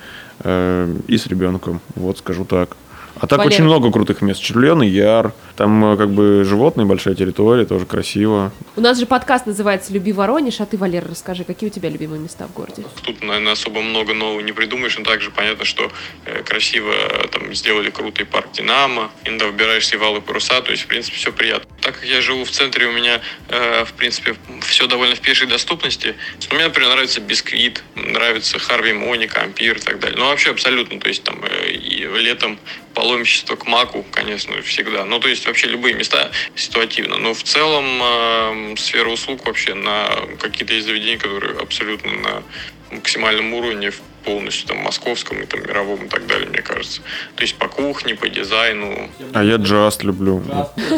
и 0.46 1.18
с 1.18 1.26
ребенком. 1.26 1.80
Вот 1.94 2.18
скажу 2.18 2.44
так. 2.44 2.76
А 3.18 3.26
так 3.26 3.38
Валера. 3.38 3.54
очень 3.54 3.64
много 3.64 3.90
крутых 3.90 4.20
мест. 4.20 4.42
Червленый 4.42 4.88
Яр, 4.88 5.32
там 5.56 5.92
э, 5.92 5.96
как 5.96 6.10
бы 6.10 6.44
животные, 6.44 6.86
большая 6.86 7.14
территория, 7.14 7.64
тоже 7.64 7.86
красиво. 7.86 8.52
У 8.76 8.80
нас 8.82 8.98
же 8.98 9.06
подкаст 9.06 9.46
называется 9.46 9.92
«Люби 9.92 10.12
Воронеж», 10.12 10.60
а 10.60 10.66
ты, 10.66 10.76
Валера, 10.76 11.08
расскажи, 11.08 11.44
какие 11.44 11.70
у 11.70 11.72
тебя 11.72 11.88
любимые 11.88 12.20
места 12.20 12.46
в 12.46 12.52
городе? 12.52 12.84
Тут, 13.02 13.22
наверное, 13.22 13.52
особо 13.52 13.80
много 13.80 14.12
нового 14.12 14.40
не 14.40 14.52
придумаешь, 14.52 14.98
но 14.98 15.04
также 15.04 15.30
понятно, 15.30 15.64
что 15.64 15.90
э, 16.26 16.42
красиво 16.42 16.92
э, 16.92 17.28
там 17.28 17.54
сделали 17.54 17.88
крутый 17.90 18.26
парк 18.26 18.48
Динамо, 18.52 19.10
иногда 19.24 19.46
выбираешься 19.46 19.96
в 19.96 20.02
Алые 20.02 20.20
паруса, 20.20 20.60
то 20.60 20.70
есть, 20.70 20.82
в 20.82 20.86
принципе, 20.86 21.16
все 21.16 21.32
приятно. 21.32 21.68
Так 21.80 21.94
как 21.94 22.04
я 22.04 22.20
живу 22.20 22.44
в 22.44 22.50
центре, 22.50 22.86
у 22.86 22.92
меня, 22.92 23.20
в 23.48 23.92
принципе, 23.92 24.34
все 24.62 24.86
довольно 24.86 25.14
в 25.14 25.20
пешей 25.20 25.46
доступности. 25.46 26.16
Мне, 26.50 26.64
например, 26.64 26.90
нравится 26.90 27.20
Бисквит, 27.20 27.82
нравится 27.94 28.58
Харви 28.58 28.92
Моника, 28.92 29.42
Ампир 29.42 29.76
и 29.76 29.80
так 29.80 30.00
далее. 30.00 30.18
Ну, 30.18 30.26
вообще 30.26 30.50
абсолютно, 30.50 30.98
то 30.98 31.08
есть, 31.08 31.22
там, 31.22 31.40
и 31.68 32.06
летом 32.18 32.58
паломничество 32.96 33.56
к 33.56 33.66
Маку, 33.66 34.04
конечно, 34.10 34.60
всегда. 34.62 35.04
Ну, 35.04 35.20
то 35.20 35.28
есть, 35.28 35.46
вообще 35.46 35.68
любые 35.68 35.94
места 35.94 36.30
ситуативно. 36.54 37.18
Но 37.18 37.34
в 37.34 37.42
целом 37.42 37.84
э, 38.02 38.74
сфера 38.78 39.10
услуг 39.10 39.44
вообще 39.44 39.74
на 39.74 40.08
какие-то 40.40 40.72
есть 40.72 40.86
заведения, 40.86 41.18
которые 41.18 41.58
абсолютно 41.58 42.12
на 42.12 42.42
максимальном 42.90 43.52
уровне, 43.52 43.90
в 43.90 44.00
полностью 44.26 44.68
там 44.68 44.78
московском 44.78 45.38
и 45.38 45.46
там 45.46 45.60
мировом 45.60 46.04
и 46.04 46.08
так 46.08 46.26
далее, 46.26 46.48
мне 46.48 46.60
кажется. 46.60 47.00
То 47.36 47.42
есть 47.42 47.54
по 47.54 47.68
кухне, 47.68 48.14
по 48.14 48.28
дизайну. 48.28 49.08
А 49.32 49.44
я 49.44 49.56
джаст 49.56 50.02
люблю. 50.02 50.42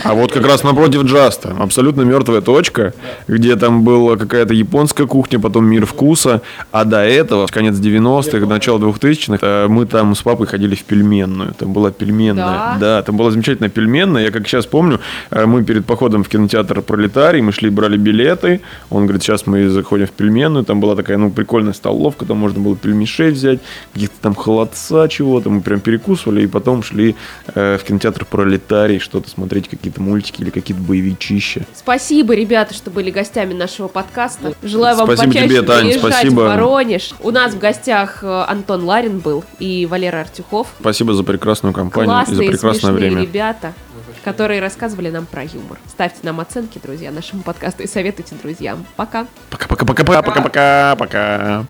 А 0.05 0.15
вот 0.15 0.33
как 0.33 0.47
раз 0.47 0.65
напротив 0.65 1.03
джаста. 1.03 1.55
Абсолютно 1.59 2.03
мертвая 2.03 2.41
точка, 2.41 2.95
где 3.29 3.57
там 3.57 3.85
была 3.85 4.17
какая-то 4.17 4.55
японская 4.55 5.07
кухня, 5.07 5.39
потом 5.39 5.67
мир 5.67 5.85
вкуса. 5.87 6.43
А 6.73 6.85
до 6.85 7.05
этого, 7.05 7.47
в 7.47 7.53
конец 7.53 7.75
90-х, 7.77 8.47
начало 8.47 8.79
2000-х, 8.79 9.39
э, 9.41 9.69
мы 9.69 9.87
там 9.87 10.15
с 10.15 10.23
папой 10.23 10.47
ходили 10.47 10.75
в 10.75 10.85
пельменную. 10.85 11.53
Там 11.55 11.73
была 11.73 11.91
пельменная. 11.91 12.79
Да? 12.81 13.03
там 13.03 13.17
была 13.17 13.31
замечательная 13.31 13.71
пельменная. 13.71 14.25
Я 14.25 14.31
как 14.31 14.47
сейчас 14.49 14.67
помню, 14.67 15.01
э, 15.31 15.47
мы 15.47 15.65
перед 15.65 15.85
походом 15.85 16.25
в 16.25 16.29
кинотеатр 16.29 16.83
«Пролетарий», 16.83 17.43
мы 17.43 17.53
шли, 17.53 17.69
брали 17.71 17.97
билеты. 17.97 18.61
Он 18.91 19.05
говорит, 19.05 19.23
сейчас 19.23 19.47
мы 19.47 19.69
заходим 19.69 20.07
в 20.07 20.11
пельменную. 20.13 20.65
Там 20.65 20.81
была 20.81 20.97
такая, 20.97 21.19
ну, 21.19 21.31
прикольная 21.31 21.75
столовка, 21.75 22.25
там 22.25 22.39
можно 22.39 22.61
было 22.61 22.77
пельмешей 23.19 23.31
взять, 23.31 23.61
каких-то 23.93 24.17
там 24.21 24.35
холодца 24.35 25.09
чего-то. 25.09 25.51
Мы 25.51 25.61
прям 25.61 25.81
перекусывали 25.81 26.43
и 26.43 26.47
потом 26.47 26.83
шли 26.83 27.17
э, 27.55 27.79
в 27.79 27.85
кинотеатр 27.85 28.25
«Пролетарий» 28.25 28.99
что-то 28.99 29.29
смотреть, 29.29 29.69
какие-то 29.69 30.01
мультики 30.01 30.43
или 30.43 30.51
какие-то 30.51 30.83
боевичища. 30.83 31.63
Спасибо, 31.75 32.35
ребята, 32.35 32.75
что 32.75 32.91
были 32.91 33.11
гостями 33.11 33.55
нашего 33.55 33.89
подкаста. 33.89 34.55
Желаю 34.63 34.97
вам 34.97 35.07
Спасибо 35.07 35.33
почаще 35.33 35.49
тебе, 35.49 35.63
Тань, 35.63 35.93
спасибо. 35.93 36.41
в 36.41 36.45
Воронеж. 36.45 37.15
У 37.21 37.31
нас 37.31 37.55
в 37.55 37.59
гостях 37.59 38.21
э, 38.23 38.45
Антон 38.49 38.85
Ларин 38.85 39.19
был 39.19 39.45
и 39.59 39.87
Валера 39.87 40.21
Артюхов. 40.21 40.69
Спасибо 40.81 41.15
за 41.15 41.25
прекрасную 41.25 41.75
компанию 41.75 42.11
и 42.11 42.19
за 42.19 42.25
Классные, 42.25 42.51
прекрасное 42.51 42.93
время. 42.93 43.23
ребята, 43.23 43.75
которые 44.25 44.61
рассказывали 44.61 45.11
нам 45.11 45.27
про 45.27 45.45
юмор. 45.45 45.79
Ставьте 45.89 46.19
нам 46.23 46.41
оценки, 46.41 46.81
друзья, 46.83 47.11
нашему 47.11 47.43
подкасту 47.43 47.83
и 47.83 47.87
советуйте 47.87 48.35
друзьям. 48.41 48.85
Пока. 48.97 49.27
Пока-пока-пока-пока-пока-пока. 49.51 51.67